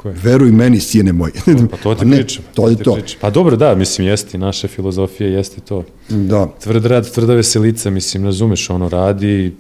Tako 0.07 0.29
je. 0.29 0.33
Veruj 0.33 0.53
meni, 0.53 0.81
sine 0.81 1.13
moj. 1.13 1.31
Pa 1.71 1.77
to 1.77 1.95
ti 1.95 2.05
ne, 2.07 2.17
pričam. 2.17 2.45
To 2.55 2.69
je 2.69 2.77
to. 2.77 2.95
Pričam. 2.95 3.19
Pa 3.21 3.31
dobro, 3.31 3.57
da, 3.57 3.75
mislim, 3.75 4.07
jeste, 4.07 4.39
naša 4.39 4.69
filozofija 4.69 5.29
jeste 5.29 5.61
to. 5.61 5.85
Da. 6.09 6.49
Tvrd 6.63 6.87
rad, 6.87 7.13
tvrda 7.13 7.35
veselica, 7.35 7.91
mislim, 7.91 8.25
razumeš, 8.25 8.71
ono, 8.71 8.89
radi, 8.89 9.53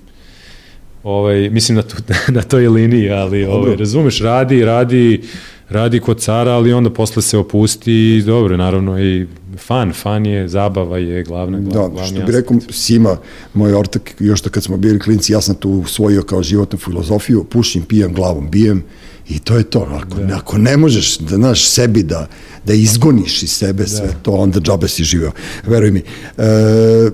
ovaj, 1.02 1.50
mislim 1.50 1.76
na, 1.76 1.82
tu, 1.82 1.96
na 2.36 2.42
toj 2.42 2.68
liniji, 2.68 3.10
ali 3.10 3.44
ovaj, 3.44 3.76
razumeš, 3.76 4.20
radi, 4.20 4.64
radi, 4.64 5.22
radi 5.68 6.00
kod 6.00 6.20
cara, 6.20 6.52
ali 6.52 6.72
onda 6.72 6.90
posle 6.90 7.22
se 7.22 7.38
opusti 7.38 7.92
i 7.92 8.22
dobro, 8.22 8.56
naravno 8.56 9.00
i 9.02 9.26
fan, 9.58 9.92
fan 9.92 10.26
je, 10.26 10.48
zabava 10.48 10.98
je 10.98 11.22
glavna, 11.22 11.60
glavna 11.60 12.00
Da, 12.00 12.06
što 12.06 12.26
bi 12.26 12.32
rekao 12.32 12.56
Sima, 12.70 13.16
moj 13.54 13.74
ortak, 13.74 14.14
još 14.18 14.42
da 14.42 14.50
kad 14.50 14.62
smo 14.62 14.76
bili 14.76 14.98
klinci, 14.98 15.32
ja 15.32 15.40
sam 15.40 15.54
tu 15.54 15.70
usvojio 15.70 16.22
kao 16.22 16.42
životnu 16.42 16.78
filozofiju, 16.78 17.44
pušim, 17.44 17.82
pijem, 17.82 18.14
glavom 18.14 18.50
bijem, 18.50 18.84
I 19.28 19.38
to 19.38 19.56
je 19.56 19.62
to. 19.62 19.88
Ako, 20.02 20.20
da. 20.20 20.36
ako 20.36 20.58
ne 20.58 20.76
možeš 20.76 21.18
da 21.18 21.36
znaš 21.36 21.68
sebi 21.68 22.02
da, 22.02 22.28
da 22.64 22.72
izgoniš 22.72 23.42
iz 23.42 23.50
sebe 23.50 23.82
da. 23.82 23.88
sve 23.88 24.14
to, 24.22 24.32
onda 24.32 24.60
džabe 24.60 24.88
si 24.88 25.04
živeo. 25.04 25.32
Veruj 25.66 25.90
mi. 25.90 26.02
E, 26.38 27.10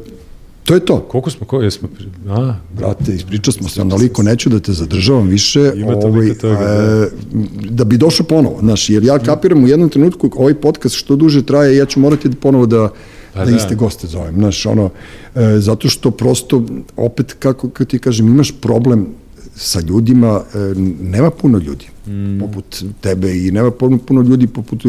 To 0.64 0.74
je 0.74 0.80
to. 0.80 1.00
Koliko 1.00 1.30
smo, 1.30 1.46
ko, 1.46 1.62
jesmo, 1.62 1.88
a, 2.28 2.54
brate, 2.76 3.14
ispričao 3.14 3.52
smo 3.52 3.68
se 3.68 3.80
onoliko, 3.80 4.22
neću 4.22 4.50
da 4.50 4.60
te 4.60 4.72
zadržavam 4.72 5.26
više, 5.26 5.72
Ima 5.76 5.96
ovaj, 5.96 6.34
toga, 6.34 6.54
da. 6.54 7.02
E, 7.02 7.08
da 7.70 7.84
bi 7.84 7.98
došao 7.98 8.26
ponovo, 8.26 8.58
znaš, 8.60 8.90
jer 8.90 9.04
ja 9.04 9.18
kapiram 9.18 9.64
u 9.64 9.68
jednom 9.68 9.88
trenutku, 9.88 10.30
ovaj 10.36 10.54
podcast 10.54 10.94
što 10.94 11.16
duže 11.16 11.42
traje, 11.42 11.76
ja 11.76 11.86
ću 11.86 12.00
morati 12.00 12.28
da 12.28 12.36
ponovo 12.36 12.66
da, 12.66 12.88
pa 13.34 13.44
da, 13.44 13.50
da 13.50 13.56
iste 13.56 13.74
goste 13.74 14.06
zovem, 14.06 14.34
znaš, 14.34 14.66
ono, 14.66 14.90
e, 15.34 15.58
zato 15.58 15.88
što 15.88 16.10
prosto, 16.10 16.62
opet, 16.96 17.32
kako, 17.38 17.68
kako 17.68 17.84
ti 17.84 17.98
kažem, 17.98 18.26
imaš 18.26 18.52
problem 18.60 19.06
sa 19.56 19.80
ljudima, 19.80 20.40
e, 20.54 20.58
nema 21.02 21.30
puno 21.30 21.58
ljudi 21.58 21.86
mm. 22.06 22.40
poput 22.40 22.84
tebe 23.00 23.46
i 23.46 23.50
nema 23.50 23.70
puno, 23.70 23.98
puno 23.98 24.22
ljudi 24.22 24.46
poput 24.46 24.82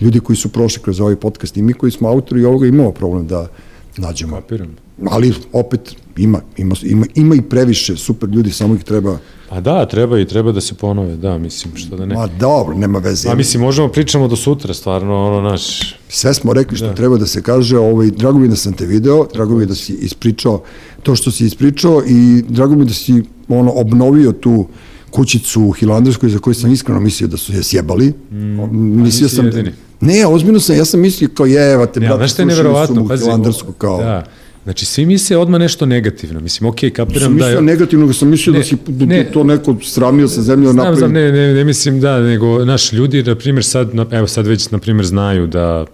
ljudi 0.00 0.20
koji 0.20 0.36
su 0.36 0.48
prošli 0.48 0.82
kroz 0.82 1.00
ovaj 1.00 1.16
podcast 1.16 1.56
i 1.56 1.62
mi 1.62 1.72
koji 1.72 1.92
smo 1.92 2.08
autori 2.08 2.44
ovoga 2.44 2.66
imamo 2.66 2.90
problem 2.90 3.26
da 3.26 3.48
nađemo. 3.96 4.36
Kapiram. 4.36 4.76
Ali 5.10 5.34
opet 5.52 5.96
ima, 6.16 6.40
ima, 6.56 6.74
ima, 6.82 7.06
ima 7.14 7.34
i 7.34 7.42
previše 7.42 7.96
super 7.96 8.28
ljudi, 8.28 8.50
samo 8.50 8.74
ih 8.74 8.84
treba 8.84 9.18
Pa 9.48 9.60
da, 9.60 9.86
treba 9.86 10.18
i 10.20 10.26
treba 10.26 10.52
da 10.52 10.60
se 10.60 10.74
ponove, 10.74 11.16
da, 11.16 11.38
mislim, 11.38 11.76
što 11.76 11.96
da 11.96 12.06
ne. 12.06 12.14
Ma 12.14 12.26
dobro, 12.26 12.74
nema 12.74 12.98
veze. 12.98 13.28
A 13.28 13.34
mislim, 13.34 13.62
možemo 13.62 13.88
pričamo 13.88 14.28
do 14.28 14.36
sutra, 14.36 14.74
stvarno, 14.74 15.26
ono, 15.26 15.40
naš... 15.50 15.94
Sve 16.08 16.34
smo 16.34 16.52
rekli 16.52 16.76
što 16.76 16.86
da. 16.86 16.94
treba 16.94 17.16
da 17.16 17.26
se 17.26 17.42
kaže, 17.42 17.78
ovaj, 17.78 18.10
drago 18.10 18.38
mi 18.38 18.48
da 18.48 18.56
sam 18.56 18.72
te 18.72 18.86
video, 18.86 19.26
drago 19.34 19.56
mi 19.56 19.66
da 19.66 19.74
si 19.74 19.92
ispričao 19.92 20.62
to 21.02 21.16
što 21.16 21.30
si 21.30 21.46
ispričao 21.46 22.02
i 22.06 22.42
drago 22.48 22.74
mi 22.74 22.84
da 22.84 22.92
si 22.92 23.22
ono, 23.48 23.72
obnovio 23.72 24.32
tu 24.32 24.66
kućicu 25.10 25.62
u 25.62 25.72
Hilandarskoj 25.72 26.30
za 26.30 26.38
koju 26.38 26.54
sam 26.54 26.72
iskreno 26.72 27.00
mislio 27.00 27.28
da 27.28 27.36
su 27.36 27.52
je 27.52 27.62
sjebali. 27.62 28.12
Mm, 28.30 29.02
mislio 29.02 29.28
sam 29.28 29.50
da, 29.50 29.62
Ne, 30.00 30.26
ozbiljno 30.26 30.60
sam, 30.60 30.76
ja 30.76 30.84
sam 30.84 31.00
mislio 31.00 31.28
kao 31.34 31.46
je, 31.46 31.72
evo 31.72 31.86
te, 31.86 32.00
brate, 32.00 32.28
slušali 32.28 32.86
su 32.86 32.94
mu 32.94 33.08
Hilandarsku 33.16 33.72
kao... 33.72 33.98
Da. 33.98 34.24
Znači, 34.64 34.86
svi 34.86 35.06
misle 35.06 35.36
odmah 35.36 35.60
nešto 35.60 35.86
negativno. 35.86 36.40
Mislim, 36.40 36.68
okej, 36.68 36.90
okay, 36.90 36.92
kapiram 36.92 37.22
sam 37.22 37.36
da... 37.36 37.44
Sam 37.44 37.50
mislio 37.50 37.60
negativno, 37.60 38.12
sam 38.12 38.28
mislio 38.28 38.52
da 38.52 38.58
ne, 38.58 38.62
da 38.62 38.68
si 38.68 39.06
ne, 39.06 39.30
to 39.32 39.44
neko 39.44 39.76
sramio 39.82 40.28
sa 40.28 40.42
zemljom 40.42 40.76
napravio. 40.76 40.98
Znam, 40.98 41.12
ne, 41.12 41.32
ne, 41.32 41.54
ne 41.54 41.64
mislim 41.64 42.00
da, 42.00 42.20
nego, 42.20 42.64
naš, 42.64 42.92
ljudi, 42.92 43.22
na 43.22 43.34
primjer, 43.34 43.64
sad, 43.64 43.90
evo, 44.10 44.26
sad 44.26 44.46
već, 44.46 44.70
na 44.70 44.78
primjer, 44.78 45.06
znaju 45.06 45.46
da, 45.46 45.86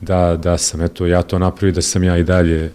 da, 0.00 0.38
da 0.42 0.58
sam, 0.58 0.80
eto, 0.80 1.06
ja 1.06 1.22
to 1.22 1.38
napravio, 1.38 1.74
da 1.74 1.82
sam 1.82 2.04
ja 2.04 2.18
i 2.18 2.24
dalje 2.24 2.70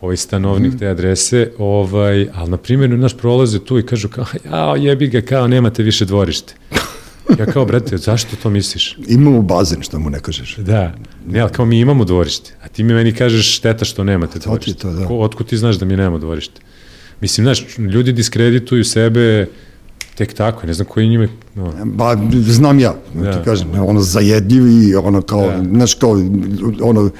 ovaj 0.00 0.16
stanovnik 0.16 0.72
mm. 0.72 0.78
te 0.78 0.88
adrese, 0.88 1.50
ovaj, 1.58 2.28
ali 2.34 2.50
na 2.50 2.56
primjer 2.56 2.90
naš 2.90 3.16
prolaze 3.16 3.58
tu 3.58 3.78
i 3.78 3.86
kažu 3.86 4.08
kao, 4.08 4.24
ja 4.50 4.76
jebi 4.76 5.06
ga, 5.06 5.20
kao 5.20 5.48
nemate 5.48 5.82
više 5.82 6.04
dvorište. 6.04 6.54
Ja 7.38 7.46
kao, 7.46 7.64
brate, 7.64 7.96
zašto 7.96 8.36
to 8.42 8.50
misliš? 8.50 8.96
Imamo 9.08 9.42
bazen, 9.42 9.82
što 9.82 9.98
mu 9.98 10.10
ne 10.10 10.20
kažeš. 10.20 10.56
Da, 10.56 10.94
ne, 11.26 11.40
ali 11.40 11.52
kao 11.52 11.64
mi 11.64 11.80
imamo 11.80 12.04
dvorište, 12.04 12.54
a 12.64 12.68
ti 12.68 12.82
mi 12.82 12.94
meni 12.94 13.12
kažeš 13.12 13.56
šteta 13.56 13.84
što 13.84 14.04
nemate 14.04 14.38
dvorište. 14.38 14.82
To, 14.82 14.92
da. 14.92 15.06
Ko, 15.06 15.18
otkud 15.18 15.46
ti 15.46 15.56
znaš 15.56 15.76
da 15.76 15.84
mi 15.84 15.96
nemamo 15.96 16.18
dvorište? 16.18 16.60
Mislim, 17.20 17.44
znaš, 17.44 17.78
ljudi 17.78 18.12
diskredituju 18.12 18.84
sebe 18.84 19.46
tek 20.14 20.34
tako, 20.34 20.66
ne 20.66 20.74
znam 20.74 20.88
koji 20.88 21.08
njime... 21.08 21.28
No. 21.54 21.72
Ba, 21.84 22.16
znam 22.32 22.80
ja, 22.80 22.94
da. 23.14 23.32
ti 23.32 23.44
kažem, 23.44 23.68
ono 23.74 24.00
zajedljivi, 24.00 24.94
ono 24.94 25.22
kao, 25.22 25.46
da. 25.46 25.64
znaš, 25.64 25.94
kao, 25.94 26.10
ono, 26.80 27.10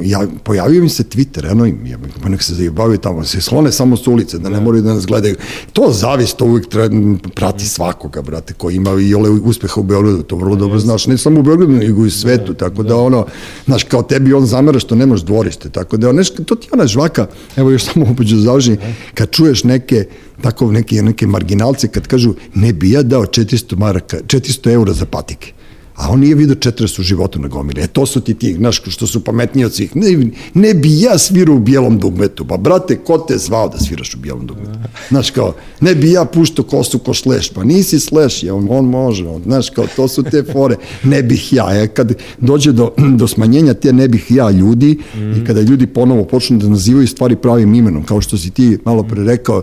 ja, 0.00 0.26
pojavio 0.44 0.82
mi 0.82 0.88
se 0.88 1.02
Twitter, 1.02 1.50
eno 1.50 1.66
im, 1.66 1.86
ja, 1.86 1.98
pa 2.22 2.28
nek 2.28 2.42
se 2.42 2.54
zajebavaju 2.54 2.98
tamo, 2.98 3.24
se 3.24 3.40
slone 3.40 3.72
samo 3.72 3.96
s 3.96 4.06
ulice, 4.06 4.38
da 4.38 4.48
ne 4.48 4.56
da. 4.56 4.60
moraju 4.60 4.82
da 4.82 4.94
nas 4.94 5.06
gledaju. 5.06 5.36
To 5.72 5.92
zavis, 5.92 6.34
to 6.34 6.44
uvijek 6.44 6.68
treba, 6.68 6.96
prati 7.34 7.66
svakoga, 7.66 8.22
brate, 8.22 8.54
koji 8.54 8.76
ima 8.76 8.90
i 8.90 9.14
ole 9.14 9.30
uspeha 9.30 9.80
u 9.80 9.82
Beogradu, 9.82 10.22
to 10.22 10.36
vrlo 10.36 10.56
dobro 10.56 10.78
znaš, 10.78 11.06
ne 11.06 11.18
samo 11.18 11.40
u 11.40 11.42
Beogradu, 11.42 11.72
nego 11.72 12.04
i 12.04 12.06
u 12.06 12.10
svetu, 12.10 12.52
da, 12.52 12.58
tako 12.58 12.82
da, 12.82 12.88
da 12.88 12.96
ono, 12.96 13.26
znaš, 13.64 13.84
kao 13.84 14.02
tebi 14.02 14.34
on 14.34 14.46
zamera 14.46 14.78
što 14.78 14.94
nemaš 14.94 15.20
dvorište, 15.20 15.70
tako 15.70 15.96
da, 15.96 16.12
neš, 16.12 16.30
to 16.30 16.54
ti 16.54 16.68
ona 16.72 16.86
žvaka, 16.86 17.26
evo 17.56 17.70
još 17.70 17.84
samo 17.84 18.06
upođu 18.12 18.36
završi, 18.36 18.76
kad 19.14 19.30
čuješ 19.30 19.64
neke, 19.64 20.04
tako 20.42 20.72
neke, 20.72 21.02
neke 21.02 21.26
marginalce, 21.26 21.88
kad 21.88 22.06
kažu, 22.06 22.34
ne 22.54 22.72
bi 22.72 22.90
ja 22.90 23.02
dao 23.02 23.22
400 23.22 23.78
maraka, 23.78 24.16
400 24.16 24.72
eura 24.72 24.92
za 24.92 25.06
patike 25.06 25.52
a 25.96 26.10
on 26.10 26.20
nije 26.20 26.34
vidio 26.34 26.54
40 26.54 27.00
u 27.00 27.02
životu 27.02 27.40
na 27.40 27.48
gomili. 27.48 27.80
E, 27.80 27.86
to 27.86 28.06
su 28.06 28.20
ti 28.20 28.34
ti, 28.34 28.54
znaš, 28.54 28.82
što 28.86 29.06
su 29.06 29.24
pametniji 29.24 29.64
od 29.64 29.74
svih. 29.74 29.96
Ne, 29.96 30.30
ne 30.54 30.74
bi 30.74 31.00
ja 31.00 31.18
svirao 31.18 31.56
u 31.56 31.58
bijelom 31.58 31.98
dugmetu. 31.98 32.44
Pa, 32.44 32.56
brate, 32.56 32.96
ko 32.96 33.18
te 33.18 33.38
zvao 33.38 33.68
da 33.68 33.78
sviraš 33.78 34.14
u 34.14 34.18
bijelom 34.18 34.46
dugmetu? 34.46 34.78
Znaš, 35.08 35.30
kao, 35.30 35.54
ne 35.80 35.94
bi 35.94 36.12
ja 36.12 36.24
puštao 36.24 36.64
kosu 36.64 36.98
ko 36.98 37.14
šleš. 37.14 37.50
Pa 37.50 37.64
nisi 37.64 38.00
šleš, 38.00 38.42
je, 38.42 38.52
on, 38.52 38.66
on 38.70 38.84
može. 38.84 39.26
On, 39.28 39.42
znaš, 39.42 39.70
kao, 39.70 39.86
to 39.96 40.08
su 40.08 40.22
te 40.22 40.44
fore. 40.52 40.76
Ne 41.04 41.22
bih 41.22 41.52
ja. 41.52 41.82
E, 41.82 41.88
kad 41.88 42.12
dođe 42.38 42.72
do, 42.72 42.92
do 43.20 43.28
smanjenja 43.28 43.74
te 43.74 43.92
ne 43.92 44.08
bih 44.08 44.26
ja 44.30 44.50
ljudi 44.50 44.98
mm. 45.14 45.32
i 45.32 45.44
kada 45.44 45.60
ljudi 45.60 45.86
ponovo 45.86 46.24
počnu 46.24 46.58
da 46.58 46.68
nazivaju 46.68 47.06
stvari 47.06 47.36
pravim 47.36 47.74
imenom, 47.74 48.04
kao 48.04 48.20
što 48.20 48.38
si 48.38 48.50
ti 48.50 48.78
malo 48.84 49.02
pre 49.02 49.24
rekao, 49.24 49.62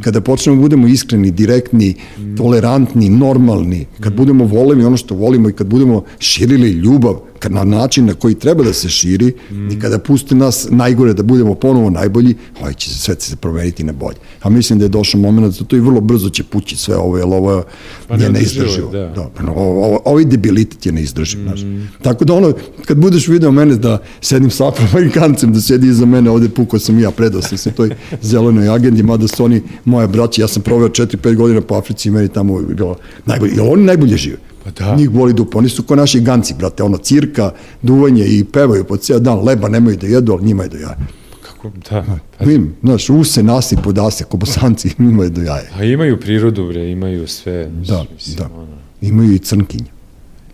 kada 0.00 0.20
počnemo 0.20 0.56
da 0.56 0.62
budemo 0.62 0.88
iskreni, 0.88 1.30
direktni, 1.30 1.94
tolerantni, 2.36 3.08
normalni, 3.08 3.86
kad 4.00 4.14
budemo 4.16 4.44
voleli 4.44 4.84
ono 4.84 4.96
što 4.96 5.14
volimo 5.14 5.48
i 5.48 5.52
kad 5.52 5.66
budemo 5.74 6.04
širili 6.18 6.70
ljubav 6.70 7.20
na 7.48 7.64
način 7.64 8.06
na 8.06 8.14
koji 8.14 8.34
treba 8.34 8.64
da 8.64 8.72
se 8.72 8.88
širi 8.88 9.34
mm. 9.50 9.70
i 9.70 9.80
kada 9.80 9.98
puste 9.98 10.34
nas 10.34 10.66
najgore 10.70 11.12
da 11.14 11.22
budemo 11.22 11.54
ponovo 11.54 11.90
najbolji, 11.90 12.34
ovaj 12.60 12.74
će 12.74 12.90
se 12.90 12.98
sve 12.98 13.14
se 13.18 13.36
promeniti 13.36 13.84
na 13.84 13.92
bolje. 13.92 14.16
A 14.42 14.50
mislim 14.50 14.78
da 14.78 14.84
je 14.84 14.88
došao 14.88 15.20
moment 15.20 15.58
da 15.58 15.64
to 15.64 15.76
i 15.76 15.80
vrlo 15.80 16.00
brzo 16.00 16.30
će 16.30 16.42
pući 16.44 16.76
sve 16.76 16.96
ovo, 16.96 17.16
jer 17.16 17.26
ovo 17.26 17.64
pa 18.08 18.14
je 18.14 18.30
neizdrživo. 18.30 18.90
Da. 18.90 19.06
Da, 19.06 19.30
pa 19.36 19.50
ovo, 19.50 19.86
ovo, 19.86 20.00
ovaj 20.04 20.24
debilitet 20.24 20.86
je 20.86 20.92
neizdrživ. 20.92 21.40
Mm. 21.40 21.42
Znaš. 21.42 21.60
Tako 22.02 22.24
da 22.24 22.34
ono, 22.34 22.52
kad 22.84 22.96
budeš 22.96 23.28
video 23.28 23.52
mene 23.52 23.76
da 23.76 24.02
sedim 24.20 24.50
sa 24.50 24.68
afroamerikancem, 24.68 25.52
da 25.52 25.60
sedi 25.60 25.88
iza 25.88 26.06
mene, 26.06 26.30
ovde 26.30 26.48
pukao 26.48 26.80
sam 26.80 26.98
i 26.98 27.02
ja, 27.02 27.10
predao 27.10 27.42
sam 27.42 27.58
se 27.58 27.70
toj 27.70 27.90
zelenoj 28.22 28.68
agendi, 28.68 29.02
mada 29.02 29.28
su 29.28 29.44
oni 29.44 29.62
moja 29.84 30.06
braća, 30.06 30.42
ja 30.42 30.48
sam 30.48 30.62
proveo 30.62 30.88
4-5 30.88 31.34
godina 31.34 31.60
po 31.60 31.74
Africi 31.74 32.08
i 32.08 32.12
meni 32.12 32.28
tamo 32.28 32.62
bilo 32.62 32.96
najbolje. 33.26 33.54
I 33.54 33.60
oni 33.60 33.84
najbolje 33.84 34.16
žive. 34.16 34.53
Pa 34.64 34.70
da. 34.70 34.94
Njih 34.96 35.10
boli 35.10 35.32
dupo. 35.32 35.58
Oni 35.58 35.68
su 35.68 35.82
ko 35.82 35.96
naši 35.96 36.20
ganci, 36.20 36.54
brate, 36.58 36.82
ono, 36.82 36.96
cirka, 36.96 37.50
duvanje 37.82 38.24
i 38.24 38.44
pevaju 38.44 38.84
po 38.84 38.96
cijel 38.96 39.20
dan, 39.20 39.44
leba 39.44 39.68
nemaju 39.68 39.96
da 39.96 40.06
jedu, 40.06 40.32
ali 40.32 40.44
njima 40.44 40.62
je 40.62 40.68
do 40.68 40.76
jaja. 40.76 40.96
Kako, 41.42 41.70
da. 41.90 42.04
Pa, 42.38 42.50
Im, 42.50 42.74
znaš, 42.82 43.10
use, 43.10 43.42
nasi, 43.42 43.76
podase, 43.84 44.24
ko 44.24 44.36
bosanci, 44.36 44.90
njima 44.98 45.24
je 45.24 45.30
do 45.30 45.42
jaja. 45.42 45.70
A 45.78 45.84
imaju 45.84 46.20
prirodu, 46.20 46.68
bre, 46.68 46.90
imaju 46.90 47.26
sve. 47.26 47.70
Da, 47.88 48.04
mislim, 48.14 48.36
da. 48.36 48.48
Ono. 48.54 48.76
Imaju 49.00 49.32
i 49.32 49.38
crnkinje. 49.38 49.90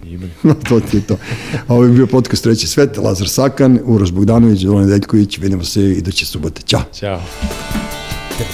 Imaju. 0.04 0.30
to 0.68 0.80
ti 0.80 0.96
je 0.96 1.00
to. 1.00 1.16
A 1.66 1.74
ovo 1.74 1.84
je 1.84 1.90
bio 1.90 2.06
podcast 2.06 2.42
Treći 2.42 2.66
svet, 2.66 2.96
Lazar 2.96 3.28
Sakan, 3.28 3.78
Uroš 3.84 4.12
Bogdanović, 4.12 4.60
Dolan 4.60 4.88
Deljković, 4.88 5.38
vidimo 5.38 5.64
se 5.64 5.90
iduće 5.90 6.26
subote. 6.26 6.62
Ćao. 6.62 6.82
Ćao. 6.92 7.20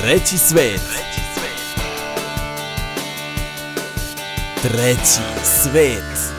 Treći 0.02 0.38
svet. 0.38 1.15
Treći 4.66 5.22
svet. 5.44 6.36